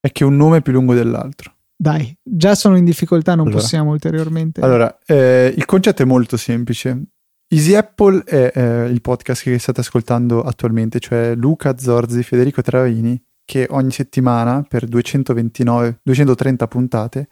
È 0.00 0.12
che 0.12 0.24
un 0.24 0.36
nome 0.36 0.58
è 0.58 0.62
più 0.62 0.72
lungo 0.72 0.94
dell'altro. 0.94 1.54
Dai, 1.78 2.16
già 2.22 2.54
sono 2.54 2.76
in 2.76 2.84
difficoltà, 2.84 3.34
non 3.34 3.46
allora, 3.46 3.60
possiamo 3.60 3.90
ulteriormente. 3.90 4.60
Allora, 4.60 4.98
eh, 5.04 5.52
il 5.54 5.64
concetto 5.64 6.02
è 6.02 6.06
molto 6.06 6.36
semplice. 6.36 7.02
Easy 7.48 7.74
Apple 7.74 8.24
è 8.24 8.50
eh, 8.54 8.86
il 8.86 9.00
podcast 9.00 9.44
che 9.44 9.58
state 9.58 9.80
ascoltando 9.80 10.42
attualmente, 10.42 10.98
cioè 10.98 11.34
Luca 11.36 11.78
Zorzi, 11.78 12.24
Federico 12.24 12.60
Travaini, 12.60 13.22
che 13.44 13.68
ogni 13.70 13.92
settimana 13.92 14.62
per 14.62 14.86
229, 14.86 16.00
230 16.02 16.66
puntate 16.66 17.28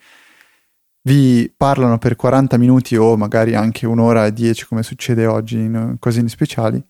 vi 1.02 1.52
parlano 1.54 1.98
per 1.98 2.14
40 2.16 2.56
minuti 2.56 2.96
o 2.96 3.16
magari 3.16 3.54
anche 3.54 3.86
un'ora 3.86 4.24
e 4.26 4.32
10 4.32 4.66
come 4.66 4.82
succede 4.82 5.26
oggi 5.26 5.58
in 5.58 5.76
occasioni 5.96 6.28
speciali 6.28 6.82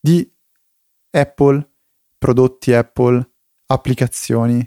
di 0.00 0.30
Apple, 1.10 1.70
prodotti 2.16 2.72
Apple, 2.72 3.28
applicazioni, 3.66 4.60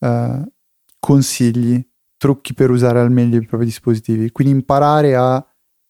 eh, 0.00 0.52
consigli, 1.00 1.84
trucchi 2.18 2.52
per 2.52 2.70
usare 2.70 3.00
al 3.00 3.10
meglio 3.10 3.38
i 3.38 3.46
propri 3.46 3.66
dispositivi. 3.66 4.30
Quindi 4.30 4.52
imparare 4.52 5.16
a 5.16 5.44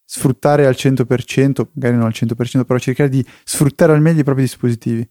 sfruttare 0.09 0.65
al 0.65 0.75
100%, 0.77 1.67
magari 1.73 1.97
non 1.97 2.05
al 2.05 2.13
100%, 2.15 2.63
però 2.63 2.79
cercare 2.79 3.09
di 3.09 3.23
sfruttare 3.43 3.91
al 3.91 4.01
meglio 4.01 4.21
i 4.21 4.23
propri 4.23 4.43
dispositivi. 4.43 5.07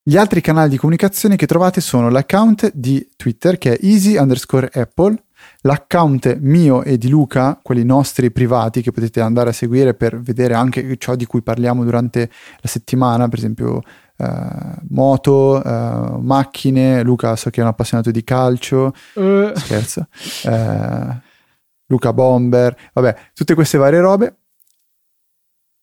Gli 0.02 0.18
altri 0.18 0.42
canali 0.42 0.70
di 0.70 0.78
comunicazione 0.78 1.36
che 1.36 1.46
trovate 1.46 1.82
sono 1.82 2.10
l'account 2.10 2.72
di 2.74 3.08
Twitter 3.16 3.58
che 3.60 3.76
è 3.76 3.86
easy 3.86 4.18
underscore 4.18 4.70
apple, 4.74 5.16
l'account 5.62 6.38
mio 6.40 6.84
e 6.84 6.98
di 6.98 7.10
Luca, 7.10 7.60
quelli 7.62 7.84
nostri 7.84 8.32
privati 8.32 8.82
che 8.82 8.92
potete 8.92 9.22
andare 9.22 9.50
a 9.50 9.54
seguire 9.54 9.94
per 9.94 10.20
vedere 10.20 10.54
anche 10.54 10.98
ciò 10.98 11.16
di 11.16 11.26
cui 11.26 11.42
parliamo 11.42 11.84
durante 11.84 12.30
la 12.60 12.68
settimana, 12.68 13.28
per 13.28 13.40
esempio 13.40 13.82
Uh, 14.20 14.76
moto, 14.90 15.62
uh, 15.64 16.20
macchine. 16.20 17.04
Luca 17.04 17.38
so 17.38 17.50
che 17.50 17.62
è 17.62 17.64
un 17.64 17.70
appassionato 17.70 18.12
di 18.12 18.22
calcio. 18.26 18.94
Uh. 19.14 19.56
Scherzo. 19.56 20.10
Luca 21.86 22.12
Bomber. 22.12 22.78
Vabbè, 22.92 23.16
tutte 23.34 23.54
queste 23.54 23.78
varie 23.78 24.02
robe. 24.02 24.40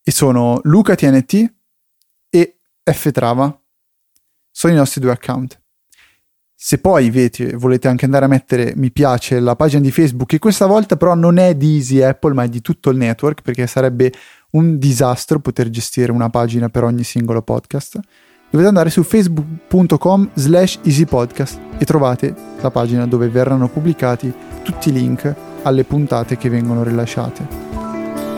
E 0.02 0.10
sono 0.10 0.60
Luca 0.64 0.94
TNT 0.94 1.50
e 2.28 2.58
F 2.82 3.10
Trava. 3.10 3.58
Sono 4.50 4.72
i 4.74 4.76
nostri 4.76 5.00
due 5.00 5.12
account. 5.12 5.58
Se 6.66 6.78
poi 6.78 7.10
vete, 7.10 7.55
volete 7.55 7.86
anche 7.86 8.06
andare 8.06 8.24
a 8.24 8.28
mettere 8.28 8.72
mi 8.74 8.90
piace 8.90 9.36
alla 9.36 9.55
pagina 9.55 9.82
di 9.82 9.93
Facebook, 9.93 10.30
che 10.30 10.40
questa 10.40 10.66
volta 10.66 10.97
però 10.97 11.14
non 11.14 11.38
è 11.38 11.55
di 11.55 11.76
Easy 11.76 12.02
Apple, 12.02 12.34
ma 12.34 12.43
è 12.43 12.48
di 12.48 12.60
tutto 12.60 12.90
il 12.90 12.97
network, 12.97 13.43
perché 13.43 13.68
sarebbe 13.68 14.12
un 14.51 14.76
disastro 14.76 15.38
poter 15.38 15.70
gestire 15.70 16.10
una 16.10 16.28
pagina 16.28 16.68
per 16.68 16.82
ogni 16.82 17.05
singolo 17.05 17.40
podcast 17.43 18.01
dovete 18.51 18.68
andare 18.68 18.90
su 18.90 19.05
facebook.com 19.05 20.30
slash 20.34 20.80
easypodcast 20.82 21.60
e 21.78 21.84
trovate 21.84 22.34
la 22.60 22.70
pagina 22.72 23.06
dove 23.06 23.28
verranno 23.28 23.68
pubblicati 23.68 24.34
tutti 24.64 24.88
i 24.88 24.93
link 24.93 25.32
alle 25.62 25.84
puntate 25.84 26.36
che 26.36 26.48
vengono 26.48 26.82
rilasciate. 26.82 27.47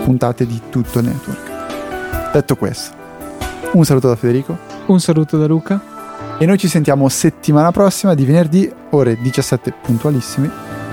Puntate 0.05 0.45
di 0.45 0.61
tutto 0.69 0.99
il 0.99 1.07
network. 1.07 2.31
Detto 2.33 2.57
questo, 2.57 2.95
un 3.73 3.87
saluto 3.87 4.09
da 4.09 4.17
Federico. 4.17 4.59
Un 4.85 5.01
saluto 5.01 5.39
da 5.39 5.47
Luca. 5.47 5.97
E 6.41 6.47
noi 6.47 6.57
ci 6.57 6.69
sentiamo 6.69 7.09
settimana 7.09 7.73
prossima 7.73 8.15
di 8.15 8.25
venerdì, 8.25 8.73
ore 8.91 9.17
17 9.21 9.75
puntualissimi, 9.83 10.49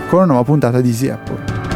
con 0.09 0.17
una 0.17 0.26
nuova 0.26 0.43
puntata 0.43 0.81
di 0.81 0.89
Easy 0.89 1.07
Apple. 1.07 1.74